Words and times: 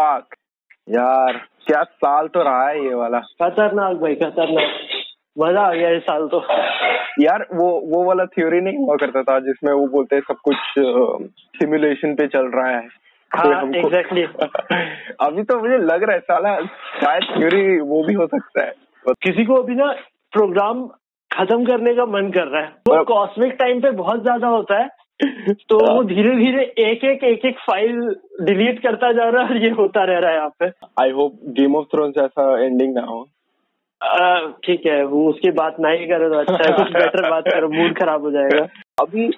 यार 0.00 1.32
क्या 1.66 1.82
साल 1.82 2.28
तो 2.28 2.42
रहा 2.42 2.68
है 2.68 2.84
ये 2.84 2.94
वाला। 2.94 3.18
खतरनाक 3.18 3.96
भाई 3.96 4.14
खतरनाक। 4.14 4.70
मज़ा 5.38 5.60
आ 5.60 5.72
गया 5.72 5.90
इस 5.90 6.02
साल 6.02 6.28
तो। 6.28 6.46
यार 7.22 7.46
वो 7.54 7.80
वो 7.86 8.04
वाला 8.04 8.24
थ्योरी 8.24 8.60
नहीं 8.60 8.76
हुआ 8.76 8.96
करता 8.96 9.22
था 9.22 9.38
जिसमें 9.40 9.72
वो 9.72 9.86
बोलते 9.86 10.16
हैं 10.16 10.22
सब 10.22 10.36
कुछ 10.44 10.56
सिमुलेशन 11.58 12.14
पे 12.14 12.26
चल 12.26 12.46
रहा 12.46 12.68
है। 12.68 12.88
हाँ 13.36 13.62
एग्जैक्टली 13.76 14.22
अभी 15.20 15.42
तो 15.42 15.58
मुझे 15.60 15.78
लग 15.78 16.02
रहा 16.02 16.12
है 16.12 16.20
साला 16.20 16.60
शायद 17.00 17.22
थ्योरी 17.22 17.80
वो 17.80 18.02
भी 18.02 18.14
हो 18.14 18.26
सकता 18.26 18.64
है। 18.64 18.72
किसी 19.22 19.44
को 19.44 19.54
अभी 19.54 19.74
ना 19.74 19.92
प्रोग्राम 20.32 20.86
खत्म 21.34 21.64
करने 21.64 21.94
का 21.94 22.06
मन 22.06 22.30
कर 22.30 22.46
रहा 22.46 22.62
है। 22.62 22.68
वो 22.68 23.04
कॉस्मिक 23.04 23.52
टाइम 23.52 23.80
पे 23.80 23.90
बहुत 23.90 24.22
ज़्यादा 24.22 24.48
होता 24.48 24.78
है। 24.82 24.88
तो 25.22 25.78
वो 25.94 26.02
धीरे 26.04 26.34
धीरे 26.36 26.62
एक 26.62 27.04
एक 27.04 27.24
एक 27.24 27.44
एक 27.44 27.56
फ़ाइल 27.58 27.98
डिलीट 28.42 28.78
करता 28.82 29.12
जा 29.12 29.28
रहा 29.28 29.42
है 29.42 29.48
और 29.48 29.56
ये 29.56 29.70
होता 29.70 30.04
रह 30.04 30.18
रहा 30.18 30.30
है 30.30 30.36
यहाँ 30.36 30.52
पे। 30.60 30.66
I 31.02 31.10
hope 31.10 31.38
Game 31.58 31.76
of 31.76 31.86
Thrones 31.86 32.14
ऐसा 32.18 32.64
एंडिंग 32.64 32.94
ना 32.94 33.02
हो। 33.02 33.22
ठीक 34.64 34.86
है 34.86 35.04
वो 35.04 35.28
उसकी 35.28 35.50
बात 35.50 35.76
ना 35.80 35.90
ही 35.90 36.06
करे 36.06 36.28
तो 36.28 36.38
अच्छा 36.38 36.58
है 36.64 36.72
कुछ 36.76 36.92
बेटर 36.92 37.30
बात 37.30 37.44
करो 37.48 37.68
मूड 37.68 37.98
खराब 37.98 38.22
हो 38.22 38.30
जाएगा। 38.30 38.62
अभी 39.00 39.28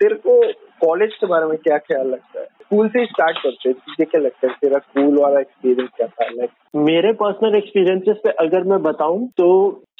तेरे 0.00 0.14
को 0.14 0.40
कॉलेज 0.86 1.14
के 1.14 1.26
बारे 1.26 1.46
में 1.46 1.56
क्या 1.58 1.78
ख्याल 1.78 2.06
लगता 2.06 2.40
है? 2.40 2.46
स्कूल 2.46 2.88
से 2.88 3.04
स्टार्ट 3.06 3.38
करते 3.38 3.68
हैं 3.68 3.78
तुझे 3.78 4.04
क्या 4.04 4.20
लगता 4.20 4.46
है? 4.46 4.54
तेरा 4.60 4.78
स्कूल 4.78 5.18
वाला 5.18 5.40
एक्सपीरियंस 5.40 5.90
क्या 5.96 6.06
था? 6.06 6.28
लाइक 6.30 6.50
मेरे 6.76 7.12
पर्सनल 7.12 7.56
एक्सपीरियंसेस 7.56 8.16
पे 8.24 8.30
अगर 8.30 8.62
मैं 8.62 8.82
बताऊँ 8.82 9.28
तो 9.28 9.48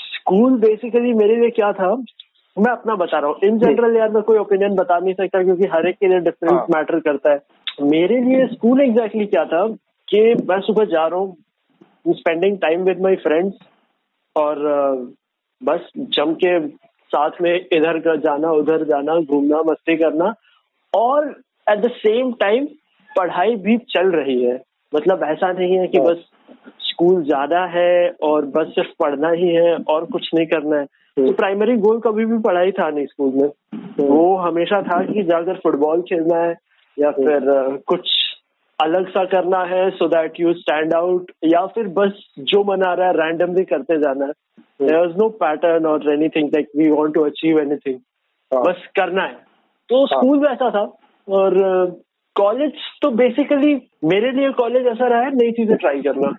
स्कूल 0.00 0.58
बेसिकली 0.60 1.12
मेरे 1.14 1.36
लिए 1.36 1.50
क्या 1.50 1.72
था? 1.72 1.94
मैं 2.56 2.70
अपना 2.72 2.94
बता 2.96 3.18
रहा 3.18 3.30
हूँ। 3.30 3.38
इन 3.44 3.58
जनरल 3.58 3.96
यार 3.96 4.10
मैं 4.10 4.22
कोई 4.22 4.38
ओपिनियन 4.38 4.74
बता 4.76 4.98
नहीं 4.98 5.14
सकता 5.14 5.42
क्योंकि 5.42 5.66
हर 5.72 5.86
एक 5.88 5.96
के 6.00 6.08
लिए 6.08 6.18
डिफरेंस 6.20 6.52
हाँ. 6.52 6.66
मैटर 6.70 7.00
करता 7.00 7.32
है। 7.32 7.88
मेरे 7.90 8.20
लिए 8.20 8.46
स्कूल 8.46 8.80
एग्जैक्टली 8.80 9.26
क्या 9.26 9.44
था 9.44 9.66
कि 10.08 10.22
मैं 10.48 10.60
सुबह 10.60 10.84
जा 10.84 11.06
रहा 11.06 11.18
हूँ 11.18 12.14
spending 12.14 12.58
time 12.58 12.82
with 12.84 13.00
my 13.02 13.16
friends 13.16 13.56
और 14.36 14.58
बस 15.60 15.88
जम 15.96 16.34
के 16.44 16.58
साथ 17.10 17.40
में 17.42 17.54
इधर 17.54 17.98
का 17.98 18.14
जाना 18.20 18.50
उधर 18.52 18.84
जाना 18.84 19.18
घूमना 19.20 19.62
मस्ती 19.62 19.96
करना 19.96 20.34
और 20.92 21.28
एट 21.66 21.78
द 21.78 21.90
सेम 21.96 22.32
टाइम 22.40 22.66
पढ़ाई 23.10 23.54
भी 23.56 23.76
चल 23.90 24.10
रही 24.10 24.42
है। 24.42 24.60
मतलब 24.92 25.22
ऐसा 25.24 25.52
नहीं 25.52 25.78
है 25.78 25.86
कि 25.86 25.98
हाँ। 25.98 26.06
बस 26.06 26.24
स्कूल 26.82 27.22
ज़्यादा 27.24 27.64
है 27.74 28.10
और 28.22 28.46
बस 28.56 28.72
सिर्फ़ 28.74 28.90
पढ़ना 28.98 29.30
ही 29.30 29.48
है 29.48 29.74
और 29.88 30.04
कुछ 30.04 30.30
नहीं 30.34 30.46
करना 30.46 30.76
है। 30.76 30.86
तो 31.16 31.32
प्राइमरी 31.32 31.76
गोल 31.78 31.98
कभी 32.00 32.24
भी 32.26 32.38
पढ़ाई 32.42 32.72
था 32.72 32.88
नहीं 32.90 33.06
स्कूल 33.06 33.32
में। 33.34 33.48
वो 34.00 34.36
हमेशा 34.38 34.80
था 34.82 35.02
कि 35.04 35.22
जाकर 35.24 35.58
फुटबॉल 35.62 36.02
खेलना 36.02 36.36
है 36.36 36.54
या 36.96 37.10
फिर 37.10 37.48
कुछ 37.86 38.10
अलग 38.78 39.08
सा 39.08 39.24
करना 39.32 39.62
है 39.70 39.88
so 39.90 40.08
that 40.08 40.40
you 40.40 40.52
stand 40.54 40.94
out 40.94 41.32
या 41.44 41.64
फिर 41.74 41.88
बस 41.96 42.22
जो 42.50 42.62
मना 42.64 42.92
रहा 42.94 43.08
है 43.08 43.12
रैंडमली 43.16 43.64
करते 43.64 43.98
जाना 44.00 44.26
है। 44.26 44.32
देर 44.82 45.04
इज़ 45.04 45.16
नो 45.18 45.28
पैटर्न 45.42 45.86
और 45.86 46.12
anything 46.12 46.48
like 46.54 46.68
we 46.76 46.90
want 46.90 47.14
to 47.14 47.24
achieve 47.24 47.58
anything 47.60 47.98
बस 48.52 48.86
करना 48.96 49.22
है। 49.22 49.34
तो 49.90 50.06
स्कूल 50.06 50.38
हाँ। 50.38 50.48
वैसा 50.48 50.70
था 50.70 50.84
और 51.28 51.58
कॉलेज 52.36 52.72
तो 53.02 53.10
बेसिकली 53.16 53.74
मेरे 54.04 54.30
लिए 54.32 54.50
कॉलेज 54.58 54.86
ऐसा 54.86 55.06
रहा 55.08 55.20
है 55.20 55.34
नई 55.36 55.50
चीज़ें 55.52 55.76
ट्राई 55.76 56.00
करना। 56.02 56.32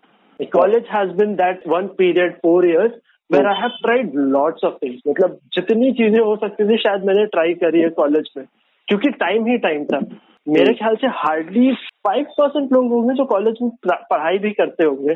College 0.53 0.85
has 0.94 1.09
been 1.16 1.35
that 1.35 1.67
one 1.67 1.88
period 1.97 2.35
four 2.35 2.66
years 2.66 2.94
where 3.32 3.48
I 3.48 3.60
have 3.60 3.70
tried 3.84 4.12
lots 4.34 4.64
of 4.64 4.74
things 4.84 5.02
मतलब 5.08 5.38
जितनी 5.54 5.92
चीज़ें 5.92 6.20
हो 6.20 6.36
सकती 6.36 6.68
थी 6.70 6.78
शायद 6.78 7.04
मैंने 7.06 7.26
ट्राई 7.26 7.54
करी 7.54 7.82
है 7.82 7.90
कॉलेज 8.00 8.30
में। 8.38 8.46
क्योंकि 8.88 9.10
टाइम 9.20 9.46
ही 9.46 9.58
टाइम 9.58 9.84
था। 9.86 10.00
मेरे 10.48 10.74
ख्याल 10.74 10.96
से 10.96 11.08
हार्डली 11.16 11.72
फाइव 12.08 12.26
परसेंट 12.38 12.72
लोग 12.74 12.88
होंगे 12.92 13.14
जो 13.16 13.26
कॉलेज 13.26 13.58
में 13.62 13.70
पढ़ाई 13.88 14.38
भी 14.38 14.52
करते 14.52 14.84
होंगे। 14.84 15.16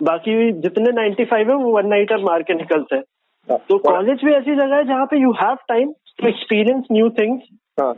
बाकी 0.00 0.52
जितने 0.52 0.92
नाइन्टी 0.92 1.24
फाइव 1.24 1.50
है 1.50 1.56
वो 1.56 1.70
वन 1.76 1.86
नाइटर 1.86 2.22
मार 2.24 2.42
के 2.42 2.54
निकलते 2.54 2.96
हैं। 2.96 3.56
तो 3.68 3.78
कॉलेज 3.78 4.24
भी 4.24 4.32
ऐसी 4.32 4.54
जगह 4.54 4.76
है 4.76 4.84
जहाँ 4.84 5.06
पे 5.06 5.20
you 5.20 5.32
have 5.32 5.56
time 5.68 5.92
to 6.20 6.28
experience 6.28 6.84
new 6.92 7.08
things 7.18 7.42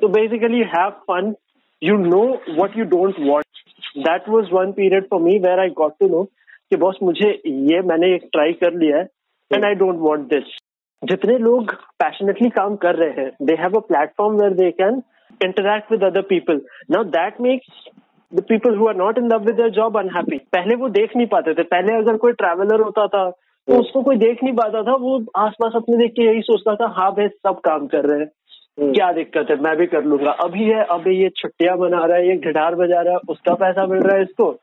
तो 0.00 0.08
basically 0.08 0.58
you 0.58 0.64
have 0.76 0.90
fun 1.10 1.34
you 1.82 1.96
know 1.98 2.22
what 2.58 2.76
you 2.78 2.84
don't 2.94 3.20
want 3.20 3.98
that 3.98 4.28
was 4.28 4.52
one 4.52 4.72
period 4.72 5.06
for 5.10 5.20
me 5.20 5.38
where 5.38 5.60
I 5.60 5.68
got 5.76 5.92
to 6.00 6.08
know 6.08 6.22
कि 6.70 6.76
बॉस 6.76 6.98
मुझे 7.02 7.30
ये 7.46 7.80
मैंने 7.82 8.14
एक 8.14 8.28
ट्राई 8.32 8.52
कर 8.52 8.74
लिया 8.74 8.96
है। 8.98 9.06
And 9.50 9.64
I 9.64 9.74
don't 9.74 9.98
want 10.00 10.26
this 10.28 10.56
जितने 11.02 11.36
लोग 11.38 11.72
पैशनेटली 12.00 12.48
काम 12.50 12.76
कर 12.76 12.96
रहे 12.96 13.22
हैं 13.22 13.30
they 13.42 13.54
have 13.60 13.76
a 13.76 13.80
platform 13.88 14.36
where 14.36 14.54
they 14.54 14.70
can 14.80 15.02
interact 15.40 15.92
with 15.92 16.04
other 16.04 16.22
people 16.28 16.60
now 16.90 17.04
that 17.16 17.40
makes 17.40 17.84
the 18.32 18.42
people 18.48 18.76
who 18.76 18.88
are 18.88 18.96
not 18.96 19.18
in 19.18 19.28
love 19.32 19.44
with 19.44 19.60
job 19.74 19.98
unhappy 19.98 20.38
पहले 20.52 20.74
वो 20.76 20.88
देख 20.96 21.16
नहीं 21.16 21.26
पाते 21.26 21.54
थे. 21.54 21.62
पहले 21.64 21.94
अगर 21.98 22.16
कोई 22.24 22.32
ट्रैवलर 22.40 22.80
होता 22.80 23.06
था 23.06 23.28
तो 23.30 23.78
उसको 23.80 24.02
कोई 24.02 24.16
देख 24.16 24.42
नहीं 24.44 24.54
पाता 24.54 24.82
था. 24.82 24.94
वो 24.96 25.18
आसपास 25.36 25.72
अपने 25.76 25.96
देख 25.96 26.12
के 26.12 26.26
यही 26.26 26.40
सोचता 26.42 26.74
था 26.74 26.86
हाँ 26.96 27.10
भाई 27.12 27.28
सब 27.28 27.60
काम 27.64 27.86
कर 27.86 28.06
रहे 28.06 28.18
हैं। 28.20 28.30
हम्म। 28.78 28.92
क्या 28.92 29.10
दिक्कत 29.12 29.50
है? 29.50 29.56
मैं 29.56 29.76
भी 29.76 29.86
कर 29.86 30.04
लूँगा। 30.04 30.30
अभी 30.44 30.64
है 30.64 30.84
अभी 30.90 31.16
ये 31.22 31.28
छुट्टियाँ 31.36 31.76
मना 31.76 32.04
रहा 32.04 32.16
है 32.16 32.28
ये 32.28 32.36
गिटार 32.46 32.74
बजा 32.74 33.00
रहा 33.00 33.14
है 33.14 33.20
उसका 33.28 33.54
पैसा 33.62 33.86
मिल 33.86 34.02
रहा 34.02 34.16
है 34.16 34.22
इसको। 34.22 34.54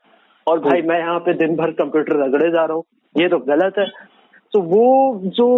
और 0.46 0.58
भाई 0.60 0.82
मैं 0.82 0.98
यहाँ 0.98 1.18
पे 1.20 1.32
दिन 1.34 1.56
भर 1.56 1.70
कंप्यूटर 1.80 2.22
रगड़े 2.24 2.50
जा 2.50 2.64
रहा 2.64 2.74
हूँ। 2.74 2.84
ये 3.14 3.28
तो 3.28 3.38
गलत 3.48 3.78
है। 3.78 3.86
तो 4.52 4.60
वो 4.74 4.86
जो 5.38 5.48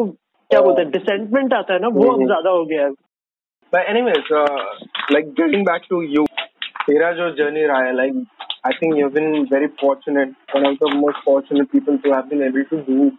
क्या 0.50 0.60
बोलते 0.60 0.82
हैं 0.82 0.90
डिसेंटमेंट 0.90 1.54
आता 1.54 1.74
है 1.74 1.80
ना 1.80 1.88
वो 1.98 2.10
अब 2.12 2.24
ज़्यादा 2.26 2.50
हो 2.50 2.64
गया 2.72 2.86
है 2.86 2.94
But 3.72 3.88
anyways, 3.92 4.28
uh, 4.34 4.60
like 5.14 5.26
getting 5.38 5.64
back 5.64 5.82
to 5.88 5.96
you, 6.12 6.22
तेरा 6.84 7.10
जो 7.16 7.30
जर्नी 7.40 7.64
रहा 7.70 7.80
है 7.86 7.92
like 7.96 8.14
I 8.64 8.70
think 8.76 8.96
you've 8.96 9.12
been 9.16 9.46
very 9.50 9.68
fortunate, 9.82 10.30
one 10.54 10.66
of 10.66 10.78
the 10.78 10.88
most 10.94 11.18
fortunate 11.24 11.70
people 11.70 11.98
to 12.06 12.12
have 12.12 12.30
been 12.30 12.42
able 12.46 12.64
to 12.70 12.78
do, 12.86 13.10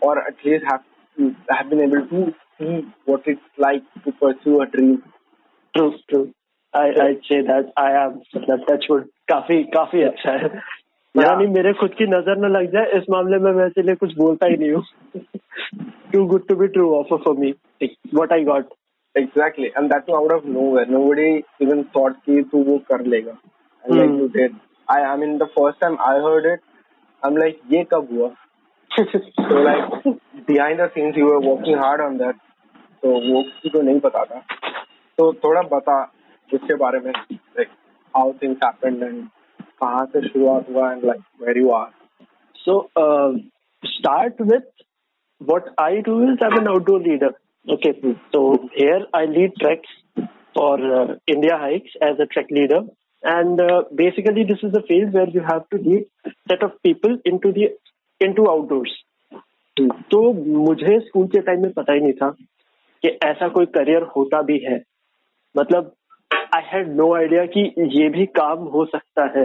or 0.00 0.12
at 0.18 0.44
least 0.44 0.66
have 0.70 0.84
have 1.50 1.70
been 1.70 1.80
able 1.80 2.04
to 2.12 2.20
see 2.58 2.76
what 3.06 3.32
it's 3.34 3.64
like 3.66 3.88
to 4.04 4.12
pursue 4.20 4.60
a 4.60 4.66
dream. 4.76 5.02
True, 5.74 5.90
true. 6.10 6.26
I 6.74 6.86
I'd 7.06 7.26
say 7.30 7.40
that 7.42 7.72
I 7.76 7.90
am 8.04 8.20
मतलब 8.36 8.66
touch 8.68 8.88
wood 8.90 9.10
काफ़ी 9.30 9.62
काफ़ी 9.74 10.02
अच्छा 10.02 10.32
है 10.44 10.48
यानी 11.14 11.46
मेरे 11.46 11.72
खुद 11.80 11.90
की 11.98 12.06
नज़र 12.06 12.38
न 12.44 12.50
लग 12.52 12.70
जाए 12.72 12.98
इस 12.98 13.04
मामले 13.10 13.38
में 13.38 13.50
मैं 13.52 13.66
इसलिए 13.66 13.94
कुछ 13.94 14.16
बोलता 14.18 14.46
ही 14.46 14.56
नहीं 14.56 14.70
हूँ। 14.72 14.82
Too 16.12 16.24
good 16.26 16.46
to 16.48 16.56
be 16.56 16.66
true 16.76 16.90
offer 16.94 17.18
for 17.24 17.36
me 17.38 17.50
what 18.14 18.32
I 18.32 18.44
got 18.44 18.72
exactly 19.14 19.66
and 19.66 19.92
that 19.92 20.10
out 20.14 20.32
of 20.32 20.46
nowhere 20.46 20.88
nobody 20.90 21.28
even 21.62 21.82
thought 21.96 22.16
कि 22.26 22.42
तू 22.52 22.62
वो 22.70 22.78
कर 22.92 23.04
लेगा। 23.14 23.36
Like 23.84 24.10
you 24.20 24.26
did 24.38 24.56
I 24.88 25.02
I 25.02 25.16
mean 25.16 25.36
the 25.38 25.48
first 25.58 25.80
time 25.80 25.96
I 26.08 26.18
heard 26.24 26.46
it 26.46 26.60
I 27.22 27.30
am 27.30 27.36
like 27.36 27.60
ये 27.72 27.84
कब 27.92 28.08
हुआ? 28.12 28.30
So 29.36 29.60
like 29.62 29.94
behind 30.48 30.80
the 30.80 30.86
scenes 30.94 31.16
you 31.20 31.24
were 31.28 31.40
working 31.44 31.78
hard 31.78 32.02
on 32.02 32.18
that. 32.18 32.36
तो 33.02 33.08
वो 33.10 33.40
किसी 33.42 33.68
को 33.68 33.80
नहीं 33.82 34.00
पता 34.00 34.24
था। 34.24 34.38
तो 35.18 35.32
थोड़ा 35.44 35.62
बता 35.72 35.96
उसके 36.50 36.74
बारे 36.82 36.98
में 36.98 37.10
like 37.58 37.72
how 38.14 38.22
things 38.42 38.62
happened 38.66 39.02
and 39.06 39.24
कहाँ 39.84 40.04
से 40.06 40.26
शुरुआत 40.28 40.70
हुआ 40.70 40.90
and 40.92 41.04
like 41.06 41.22
where 41.46 41.58
you 41.58 41.70
are 41.78 41.90
so 42.56 42.80
start 43.82 44.42
with 44.52 44.84
what 45.40 45.74
I 45.80 46.00
do 46.08 46.20
is 46.24 46.44
I've 46.44 46.58
an 46.60 46.68
outdoor 46.68 47.00
leader 47.08 47.34
okay 47.66 47.92
तो 48.32 48.42
here 48.78 49.06
I 49.16 49.26
lead 49.26 49.52
treks 49.58 49.96
for 50.58 50.82
India 51.28 51.56
Hikes 51.58 51.96
as 52.08 52.20
a 52.20 52.24
trek 52.32 52.52
leader 52.52 52.86
and 53.22 53.60
basically 54.00 54.44
this 54.44 54.64
is 54.64 54.76
a 54.76 54.80
field 54.88 55.16
where 55.16 55.30
you 55.36 55.42
have 55.42 55.62
to 55.70 55.78
lead 55.90 56.30
set 56.30 56.64
of 56.64 56.72
people 56.82 57.18
into 57.44 57.52
the 57.52 57.68
into 58.32 58.46
outdoors 58.46 59.02
तो 60.10 60.20
मुझे 60.32 60.98
school 61.00 61.26
के 61.28 61.40
time 61.46 61.62
में 61.62 61.72
पता 61.72 61.92
ही 61.92 62.00
नहीं 62.00 62.12
था 62.12 62.28
कि 63.02 63.08
ऐसा 63.24 63.48
कोई 63.54 63.66
करियर 63.74 64.02
होता 64.16 64.40
भी 64.42 64.58
है। 64.64 64.76
मतलब 65.54 65.92
आई 66.56 66.62
हैड 66.66 66.94
नो 66.96 67.14
आइडिया 67.14 67.44
कि 67.56 67.60
ये 67.94 68.08
भी 68.08 68.26
काम 68.38 68.58
हो 68.74 68.84
सकता 68.84 69.24
है। 69.38 69.44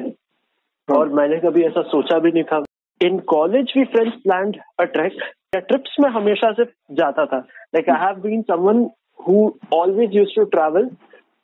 और 0.95 1.09
मैंने 1.19 1.37
कभी 1.39 1.63
ऐसा 1.63 1.81
सोचा 1.89 2.17
भी 2.19 2.31
नहीं 2.31 2.43
था। 2.43 2.63
In 3.01 3.17
college 3.31 3.73
we 3.77 3.83
friends 3.93 4.15
plan 4.23 4.51
a 4.79 4.83
trek 4.95 5.17
या 5.55 5.59
ट्रिप्स 5.59 5.95
में 5.99 6.09
हमेशा 6.09 6.51
से 6.51 6.63
जाता 6.99 7.25
था। 7.25 7.37
Like 7.75 7.89
I 7.89 8.05
have 8.05 8.19
been 8.21 8.41
someone 8.51 8.87
who 9.27 9.51
always 9.73 10.15
used 10.15 10.35
to 10.35 10.43
travel 10.55 10.89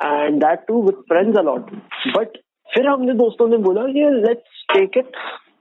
and 0.05 0.39
that 0.43 0.65
too 0.67 0.81
with 0.83 1.03
friends 1.09 1.39
a lot 1.39 1.71
but 2.17 2.37
फिर 2.73 2.87
हमने 2.87 3.13
दोस्तों 3.13 3.47
ने 3.47 3.57
बोला 3.67 3.85
कि 3.93 4.09
let's 4.17 4.65
take 4.73 4.97
it 4.97 5.15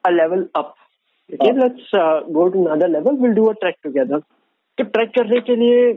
a 0.07 0.11
level 0.11 0.49
up 0.57 0.75
let's 1.43 1.91
go 2.39 2.49
to 2.49 2.65
another 2.65 2.89
level 2.89 3.17
will 3.23 3.35
do 3.35 3.47
a 3.47 3.53
trek 3.61 3.77
together 3.85 4.19
तो 4.79 4.85
trek 4.85 5.15
करने 5.19 5.41
के 5.49 5.57
लिए 5.57 5.93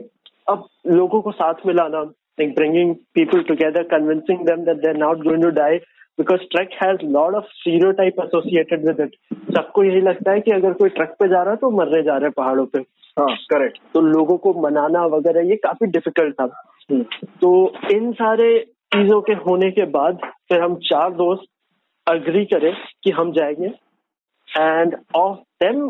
अब 0.48 0.66
लोगों 0.86 1.20
को 1.22 1.32
साथ 1.42 1.66
मिलाना 1.66 2.08
like 2.40 2.54
bringing 2.56 2.90
people 3.16 3.40
together, 3.46 3.80
convincing 3.92 4.44
them 4.44 4.60
that 4.66 4.82
they're 4.82 4.98
not 4.98 5.22
going 5.22 5.40
to 5.40 5.48
die. 5.54 5.80
Because 6.18 6.44
trek 6.52 6.72
has 6.82 7.02
lot 7.16 7.34
of 7.34 7.44
stereotype 7.58 8.16
associated 8.24 8.86
with 8.86 9.00
it. 9.04 9.12
सबको 9.56 9.84
यही 9.84 10.00
लगता 10.00 10.32
है 10.32 10.40
कि 10.40 10.50
अगर 10.50 10.72
कोई 10.72 10.88
ट्रक 10.88 11.16
पे 11.20 11.28
जा 11.28 11.42
रहा 11.42 11.50
है 11.50 11.56
तो 11.56 11.70
मरने 11.70 12.02
जा 12.02 12.12
रहे 12.12 12.24
हैं 12.24 12.32
पहाड़ों 12.36 12.66
पे। 12.66 12.78
हाँ 13.18 13.36
करेक्ट 13.36 13.78
तो 13.94 14.00
लोगों 14.00 14.36
को 14.36 14.52
मनाना 14.62 15.04
वगैरह 15.06 15.48
ये 15.48 15.56
काफ़ी 15.56 15.86
डिफ़िकल्ट 15.86 16.34
था। 16.34 16.48
हम्म। 16.90 17.02
तो 17.40 17.72
इन 17.90 18.12
सारे 18.12 18.58
चीज़ों 18.94 19.20
के 19.20 19.32
होने 19.32 19.70
के 19.70 19.84
बाद 19.84 20.18
फिर 20.48 20.60
हम 20.60 20.74
चार 20.74 21.10
दोस्त 21.10 21.44
अग्री 22.06 22.44
करें 22.44 22.72
कि 23.04 23.10
हम 23.10 23.32
जाएँगे। 23.32 23.72
And 24.58 24.96
of 25.16 25.38
them 25.64 25.82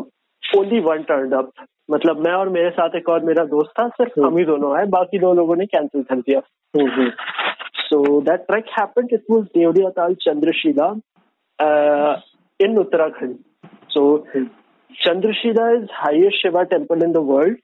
only 0.57 0.79
one 0.79 1.03
turn 1.03 1.31
up 1.31 1.51
मतलब 1.91 2.19
मैं 2.19 2.33
और 2.33 2.49
मेरे 2.49 2.69
साथ 2.69 2.95
एक 2.95 3.09
और 3.09 3.23
मेरा 3.23 3.45
दोस्त 3.45 3.71
था 3.79 3.87
सिर्फ़ 3.87 4.19
हम्म। 4.19 4.29
हम 4.29 4.37
ही 4.37 4.45
दोनों 4.45 4.77
आए 4.77 4.85
बाकी 4.85 5.19
दो 5.19 5.33
लोगों 5.33 5.55
ने 5.55 5.65
कैंसिल 5.65 6.03
कर 6.03 6.15
दिया। 6.15 6.41
हम्म, 6.77 7.11
So 7.90 8.22
that 8.26 8.46
trek 8.48 8.64
happened. 8.74 9.10
It 9.12 9.24
was 9.28 9.46
Deodiyatal 9.54 10.16
Chandrashila 10.26 11.00
uh, 11.58 12.20
in 12.58 12.76
Uttarakhand. 12.76 13.38
So 13.90 14.26
Chandrashila 15.04 15.82
is 15.82 15.90
highest 15.92 16.42
Shiva 16.42 16.66
temple 16.66 17.02
in 17.02 17.12
the 17.12 17.22
world, 17.22 17.56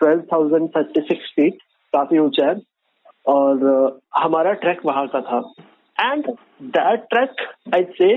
12,036 0.00 1.20
feet, 1.36 1.58
काफी 1.94 2.18
ऊंचा 2.18 2.46
है 2.48 2.54
और 3.28 3.64
uh, 3.70 3.90
हमारा 4.18 4.52
ट्रैक 4.60 4.78
वहां 4.86 5.06
का 5.14 5.20
था 5.26 5.40
and 6.10 6.28
that 6.76 7.02
trek 7.14 7.42
I 7.74 7.84
say 7.98 8.08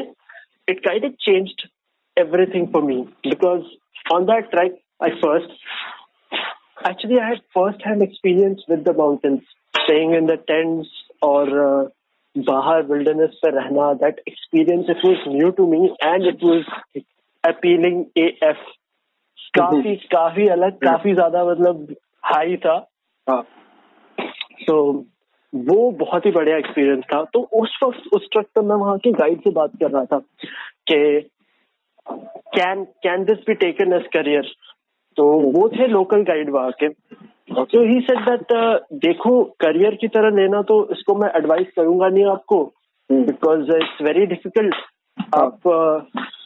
it 0.70 0.80
kind 0.86 1.06
of 1.06 1.12
changed 1.26 1.68
everything 2.18 2.72
for 2.72 2.82
me 2.82 3.08
because 3.24 3.64
on 4.12 4.26
that 4.28 4.50
trek 4.52 4.72
I 5.00 5.10
first 5.22 5.52
actually 6.84 7.20
I 7.20 7.30
had 7.30 7.42
first 7.54 7.82
hand 7.84 8.02
experience 8.02 8.62
with 8.68 8.86
the 8.86 8.94
mountains, 8.94 9.42
staying 9.84 10.14
in 10.14 10.26
the 10.26 10.38
tents 10.38 10.90
or 11.23 11.47
बाहर 12.37 12.83
Bahar 12.83 12.83
wilderness 12.89 13.39
पे 13.45 13.51
रहना. 13.51 13.87
That 14.01 14.21
experience 14.27 14.89
it 14.89 15.01
was 15.05 15.25
new 15.27 15.53
to 15.53 15.67
me 15.67 15.81
and 16.01 16.27
it 16.27 16.43
was 16.43 16.65
appealing 17.45 18.05
AF. 18.17 18.61
काफ़ी 19.57 19.95
काफ़ी 20.13 20.47
अलग 20.49 20.77
काफ़ी 20.79 21.15
ज़्यादा 21.15 21.45
मतलब 21.45 21.95
high 22.25 22.57
था। 22.57 22.79
तो 24.67 24.77
वो 25.53 25.91
बहुत 26.01 26.27
ही 26.27 26.31
बढ़िया 26.31 26.57
एक्सपीरियंस 26.57 27.05
था। 27.05 27.23
तो 27.25 27.41
उस 27.63 27.79
वक्त 27.83 28.15
उस 28.15 28.29
ट्रक 28.33 28.47
पर 28.57 28.63
मैं 28.63 28.77
वहाँ 28.77 28.99
के 28.99 29.13
गाइड 29.13 29.41
से 29.41 29.51
बात 29.51 29.73
कर 29.83 29.91
रहा 29.91 30.05
था 30.05 30.19
कि 30.91 31.31
can 32.57 32.85
can 33.07 33.25
this 33.25 33.39
be 33.47 33.55
taken 33.55 33.93
as 33.93 34.07
career 34.13 34.53
तो 35.17 35.25
वो 35.59 35.69
थे 35.69 35.87
लोकल 35.87 36.23
गाइड 36.23 36.51
वहाँ 36.51 36.71
के। 36.83 36.89
तो 37.51 37.83
ही 37.85 38.01
सेड 38.01 38.19
दैट 38.25 38.53
देखो 39.03 39.43
करियर 39.61 39.95
की 40.01 40.09
तरह 40.09 40.37
लेना 40.37 40.61
तो 40.63 40.77
इसको 40.93 41.15
मैं 41.15 41.31
एडवाइस 41.37 41.67
करूँगा 41.77 42.09
नहीं 42.09 42.25
आपको 42.31 42.63
बिकॉज़ 43.11 43.71
इट्स 43.77 44.03
वेरी 44.03 44.27
डिफ़िकल्ट 44.27 44.75
आप 45.35 45.61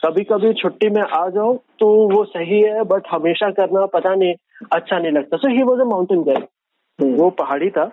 कभी 0.05 0.23
कभी 0.31 0.53
छुट्टी 0.61 0.89
में 0.89 1.01
आ 1.01 1.27
जाओ 1.35 1.53
तो 1.79 1.87
वो 2.09 2.23
सही 2.25 2.61
है 2.61 2.83
बट 2.83 3.07
हमेशा 3.11 3.49
करना 3.59 3.85
पता 3.93 4.13
नहीं 4.15 4.33
अच्छा 4.73 4.99
नहीं 4.99 5.11
लगता। 5.11 5.37
So 5.37 5.49
he 5.49 5.63
was 5.63 5.81
a 5.81 5.85
mountain 5.85 6.23
guide 6.23 7.13
वो 7.19 7.29
पहाड़ी 7.41 7.69
था 7.69 7.89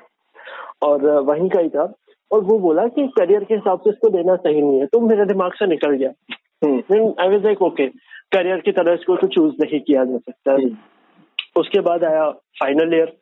और 0.82 1.05
वहीं 1.26 1.49
का 1.49 1.61
ही 1.61 1.69
था 1.69 1.93
और 2.31 2.41
वो 2.44 2.59
बोला 2.59 2.87
कि 2.88 3.06
करियर 3.19 3.44
के 3.44 3.55
हिसाब 3.55 3.81
से 3.81 3.91
इसको 3.91 4.09
लेना 4.17 4.37
सही 4.37 4.61
नहीं 4.61 4.81
है 4.81 4.87
तो 4.87 5.00
मेरे 5.00 5.25
दिमाग 5.26 5.53
से 5.55 5.67
निकल 5.67 5.97
गया। 5.97 6.11
I 6.64 7.29
was 7.29 7.44
like 7.44 7.62
okay 7.62 7.87
career 8.32 8.61
की 8.61 8.73
तरह 8.73 8.93
इसको 8.94 9.17
तो 9.17 9.26
चूज़ 9.29 9.55
नहीं 9.61 9.81
किया 9.81 10.05
जा 10.05 10.19
सकता। 10.19 10.53
हम्म, 10.53 10.76
उसके 11.59 11.79
बाद 11.88 12.03
आया 12.03 12.29
फाइनल 12.62 12.94
ईयर 12.94 13.15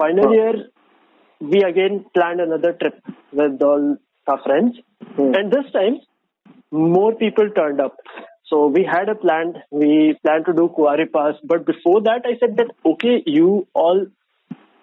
फाइनल 0.00 0.26
हाँ। 0.26 0.34
Year 0.34 0.56
we 1.40 1.60
again 1.66 1.98
plan 2.14 2.38
another 2.46 2.72
trip 2.82 3.00
with 3.40 3.62
all 3.70 3.94
our 4.26 4.40
friends 4.44 4.78
Hmm. 5.16 5.26
and 5.38 5.52
this 5.52 5.66
time 5.74 5.96
more 6.92 7.10
people 7.18 7.50
turned 7.58 7.80
up 7.82 8.00
so 8.50 8.56
we 8.76 8.80
had 8.88 9.10
a 9.12 9.14
plan 9.20 9.52
we 9.82 9.90
planned 10.24 10.46
to 10.48 10.54
do 10.56 10.64
kuari 10.78 11.06
pass 11.12 11.36
but 11.52 11.62
before 11.68 12.00
that 12.08 12.26
i 12.30 12.32
said 12.40 12.56
that 12.60 12.72
okay 12.92 13.12
you 13.34 13.52
all 13.82 14.00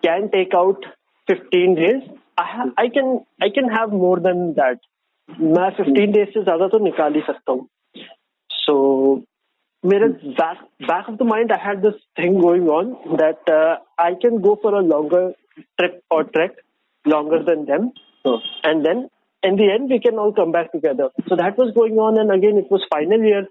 can 0.04 0.30
take 0.38 0.56
out 0.62 0.88
15 1.28 1.76
days 1.82 2.08
i 2.38 2.48
ha- 2.54 2.70
i 2.86 2.88
can 2.98 3.12
i 3.48 3.52
can 3.58 3.70
have 3.76 3.98
more 4.06 4.16
than 4.30 4.42
that 4.62 4.82
मैं 5.52 5.68
15 5.82 6.14
days 6.14 6.34
से 6.34 6.44
ज्यादा 6.44 6.68
तो 6.68 6.80
निकाल 6.86 7.14
ही 7.16 7.22
सकता 7.28 7.52
हूँ 7.52 7.68
सो 8.50 8.78
Whereas 9.81 10.13
back 10.37 10.59
back 10.87 11.09
of 11.09 11.19
the 11.19 11.25
mind, 11.25 11.53
I 11.53 11.59
had 11.59 11.83
this 11.83 11.95
thing 12.17 12.41
going 12.41 12.69
on 12.69 13.17
that 13.17 13.41
uh, 13.49 13.77
I 13.97 14.15
can 14.21 14.41
go 14.41 14.57
for 14.61 14.75
a 14.75 14.81
longer 14.81 15.35
trip 15.79 16.03
or 16.11 16.25
trek, 16.25 16.51
longer 17.07 17.45
than 17.45 17.65
them, 17.67 17.93
oh. 18.25 18.41
and 18.65 18.85
then 18.85 19.09
in 19.45 19.57
the 19.57 19.71
end 19.73 19.89
we 19.89 20.01
can 20.01 20.19
all 20.19 20.33
come 20.33 20.51
back 20.51 20.73
together. 20.73 21.11
So 21.29 21.37
that 21.37 21.57
was 21.57 21.73
going 21.75 21.95
on, 21.95 22.19
and 22.19 22.33
again 22.33 22.59
it 22.59 22.71
was 22.71 22.85
final 22.91 23.23
year. 23.23 23.47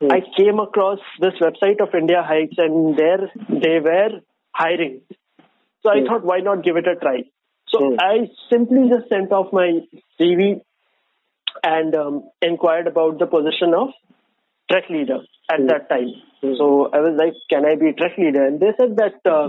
Hmm. 0.00 0.10
I 0.10 0.20
came 0.36 0.58
across 0.58 0.98
this 1.20 1.34
website 1.40 1.80
of 1.80 1.94
India 1.94 2.24
Hikes, 2.26 2.56
and 2.58 2.96
there 2.96 3.30
they 3.48 3.78
were 3.78 4.20
hiring. 4.52 5.02
So. 5.82 5.90
I 5.90 6.00
hmm. 6.00 6.06
thought, 6.06 6.24
why 6.24 6.40
not 6.40 6.64
give 6.64 6.76
it 6.76 6.88
a 6.88 6.96
try? 6.96 7.22
So. 7.68 7.90
Hmm. 7.90 7.96
I 8.00 8.30
simply 8.50 8.88
just 8.88 9.08
sent 9.08 9.30
off 9.30 9.52
my 9.52 9.78
CV 10.20 10.60
and 11.62 11.94
um, 11.94 12.28
inquired 12.42 12.88
about 12.88 13.18
the 13.18 13.26
position 13.26 13.74
of 13.74 13.90
trek 14.69 14.89
leader 14.89 15.19
at 15.49 15.59
Hmm. 15.59 15.67
that 15.67 15.87
time 15.89 16.11
Hmm. 16.43 16.53
so 16.59 16.67
i 16.97 17.01
was 17.05 17.17
like 17.21 17.39
can 17.53 17.65
i 17.65 17.75
be 17.81 17.93
trek 17.93 18.17
leader 18.17 18.45
and 18.45 18.59
they 18.59 18.71
said 18.79 18.95
that 18.97 19.31
uh, 19.33 19.47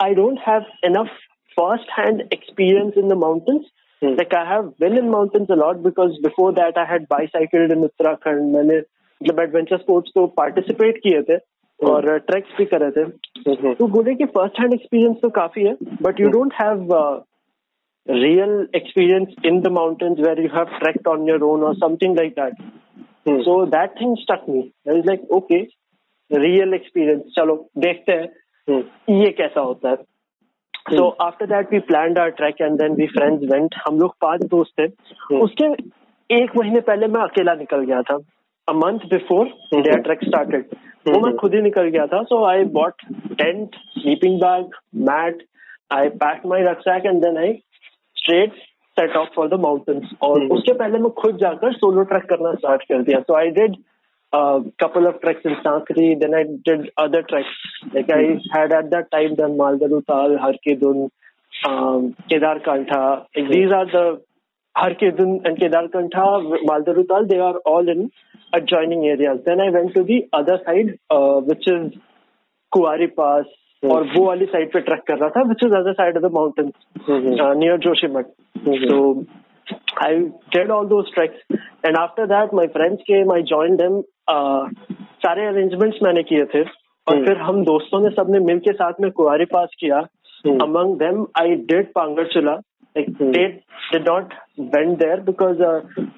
I 0.00 0.14
don't 0.14 0.40
have 0.44 0.64
enough 0.82 1.10
first-hand 1.56 2.22
experience 2.32 2.94
in 2.96 3.08
the 3.08 3.16
mountains. 3.16 3.66
Hmm. 4.02 4.14
Like 4.20 4.32
I 4.34 4.44
have 4.48 4.76
been 4.78 4.96
in 5.00 5.10
mountains 5.10 5.50
a 5.50 5.58
lot 5.60 5.82
because 5.82 6.16
before 6.24 6.52
that 6.54 6.76
I 6.76 6.84
had 6.84 7.06
bicycled 7.08 7.74
in 7.74 7.84
Uttarakhand. 7.88 8.40
मैंने 8.54 8.78
मतलब 8.78 9.40
adventure 9.40 9.76
sports 9.78 10.10
तो 10.14 10.26
participate 10.40 10.98
किए 11.02 11.22
थे 11.28 11.36
और 11.80 12.08
tracks 12.30 12.56
भी 12.58 12.64
करे 12.72 12.90
थे 12.96 13.02
हम्म, 13.02 13.74
तो 13.74 13.86
बोले 13.96 14.14
कि 14.14 14.24
फर्स्ट 14.38 14.60
हैंड 14.60 14.74
एक्सपीरियंस 14.74 15.16
तो 15.22 15.30
काफी 15.38 15.66
है 15.66 15.76
but 16.02 16.20
you 16.20 16.28
don't 16.30 16.54
have 16.62 16.92
real 18.06 18.66
experience 18.76 19.34
in 19.46 19.60
the 19.62 19.72
mountains 19.78 20.20
where 20.26 20.40
you 20.42 20.48
have 20.54 20.78
trekked 20.78 21.08
on 21.08 21.28
your 21.28 21.42
own 21.50 21.62
और 21.64 21.74
something 21.84 22.16
like 22.16 22.32
that 22.40 22.62
Hmm, 23.27 23.41
So 23.41 23.53
that 23.65 23.89
thing 23.99 24.15
stuck 24.15 24.45
me. 24.49 24.61
I 24.89 24.95
was 24.95 25.07
like, 25.09 25.23
okay, 25.39 25.61
real 26.31 26.73
experience. 26.73 27.23
चलो 27.35 27.69
देखते 27.77 28.11
हैं। 28.11 28.27
हम्म, 28.69 29.15
ये 29.21 29.31
कैसा 29.31 29.61
होता 29.61 29.89
है? 29.89 29.95
So 30.91 31.07
after 31.09 31.45
that 31.45 31.73
we 31.73 31.79
plan 31.79 32.17
our 32.17 32.29
trek 32.29 32.55
and 32.61 32.81
then 32.81 32.91
we 32.91 33.07
friends 33.07 33.51
went 33.51 33.75
हम 33.87 33.99
लोग 33.99 34.15
पाँच 34.21 34.43
दोस्त 34.43 34.73
थे। 34.79 34.87
Hmm. 34.87 35.41
उसके 35.41 35.65
एक 36.43 36.57
महीने 36.57 36.79
पहले 36.79 37.07
मैं 37.07 37.21
अकेला 37.21 37.53
निकल 37.53 37.79
गया 37.79 38.01
था। 38.01 38.15
A 38.69 38.73
month 38.73 38.99
before 38.99 39.45
Hmm. 39.45 39.83
There 39.83 39.99
trek 39.99 40.19
started 40.23 40.65
वो 41.07 41.13
मैं 41.13 41.29
Hmm. 41.29 41.39
खुद 41.39 41.53
ही 41.55 41.61
निकल 41.61 41.83
गया 41.83 42.07
था। 42.07 42.23
So 42.23 42.45
I 42.45 42.63
bought 42.63 42.93
tent 43.37 43.75
sleeping 43.75 44.39
bag 44.41 44.65
mat 44.95 45.43
I 45.91 46.09
pack 46.09 46.45
my 46.45 46.61
rucksack 46.61 47.05
and 47.05 47.23
then 47.23 47.37
I 47.37 47.53
straight 48.15 48.53
set 48.99 49.15
off 49.15 49.29
for 49.35 49.47
the 49.47 49.59
mountains 49.59 50.13
और 50.21 50.39
hmm. 50.39 50.51
उसके 50.57 50.73
पहले 50.73 50.99
मैं 50.99 51.11
खुद 51.11 51.37
जाकर 51.37 51.73
सोलो 51.73 52.03
ट्रैक 52.03 52.23
करना 52.29 52.53
स्टार्ट 52.53 52.83
कर 52.83 53.01
दिया. 53.03 53.19
So 53.19 53.35
I 53.35 53.49
did 53.49 53.75
couple 54.83 55.07
of 55.07 55.15
treks 55.15 55.45
in 55.45 55.53
Sankri 55.53 56.15
then 56.15 56.35
I 56.35 56.43
did 56.43 56.89
other 56.99 57.21
treks 57.21 57.81
like 57.95 58.11
I 58.11 58.25
had 58.55 58.73
at 58.73 58.85
that 58.85 59.05
time 59.11 59.35
then 59.35 59.55
Maldaru 59.57 59.99
Tal 59.99 60.37
Har 60.41 60.55
Ki 60.63 60.75
Dun 60.75 61.07
Kedar 62.31 62.59
these 63.37 63.71
are 63.73 63.85
the 63.95 64.17
Har 64.77 64.93
Ki 64.93 65.11
Dun 65.11 65.35
and 65.47 65.57
Kedar 65.59 65.89
Maldaru 66.69 67.03
Tal 67.03 67.25
they 67.25 67.37
are 67.39 67.59
all 67.67 67.89
in 67.89 68.09
adjoining 68.53 69.05
areas 69.05 69.37
then 69.37 69.61
I 69.61 69.69
went 69.69 69.93
to 69.93 70.03
the 70.03 70.19
other 70.33 70.57
side 70.57 70.97
which 71.47 71.69
is 71.69 71.89
Kuari 72.71 73.07
pass 73.21 73.45
hmm. 73.83 73.93
और 73.93 74.03
वो 74.15 74.25
वाली 74.25 74.45
side 74.45 74.71
पे 74.73 74.79
track 74.79 75.03
कर 75.07 75.17
रहा 75.17 75.29
था 75.29 75.41
which 75.49 75.63
is 75.65 75.73
other 75.73 75.93
side 75.93 76.17
of 76.17 76.23
the 76.23 76.31
mountains 76.33 76.73
near 77.57 77.77
Joshimath 77.77 78.25
तो 78.65 79.25
I 80.03 80.19
did 80.55 80.71
all 80.71 80.87
दो 80.87 81.01
treks 81.01 81.57
and 81.85 81.97
after 81.97 82.25
that 82.25 82.53
my 82.53 82.67
friends 82.67 83.01
के 83.01 83.23
माई 83.23 83.43
ज्वाइन 83.43 83.75
डेम 83.75 84.01
सारे 85.25 85.45
अरेंजमेंट्स 85.45 85.99
मैंने 86.03 86.23
किए 86.23 86.45
थे। 86.45 86.61
और 86.61 87.15
हम्म। 87.15 87.25
फिर 87.25 87.37
हम 87.37 87.63
दोस्तों 87.63 87.99
ने 88.01 88.09
सबने 88.09 88.39
मिल 88.39 88.59
के 88.59 88.71
साथ 88.73 88.93
में 89.01 89.11
कुआरी 89.11 89.45
पास 89.45 89.75
किया। 89.79 89.97
Among 90.45 90.95
them 90.95 91.25
I 91.41 91.55
did 91.69 91.91
Pangarchulla 92.27 92.59
not 92.97 94.33
went 94.59 94.97
there 94.97 95.19
because 95.19 95.61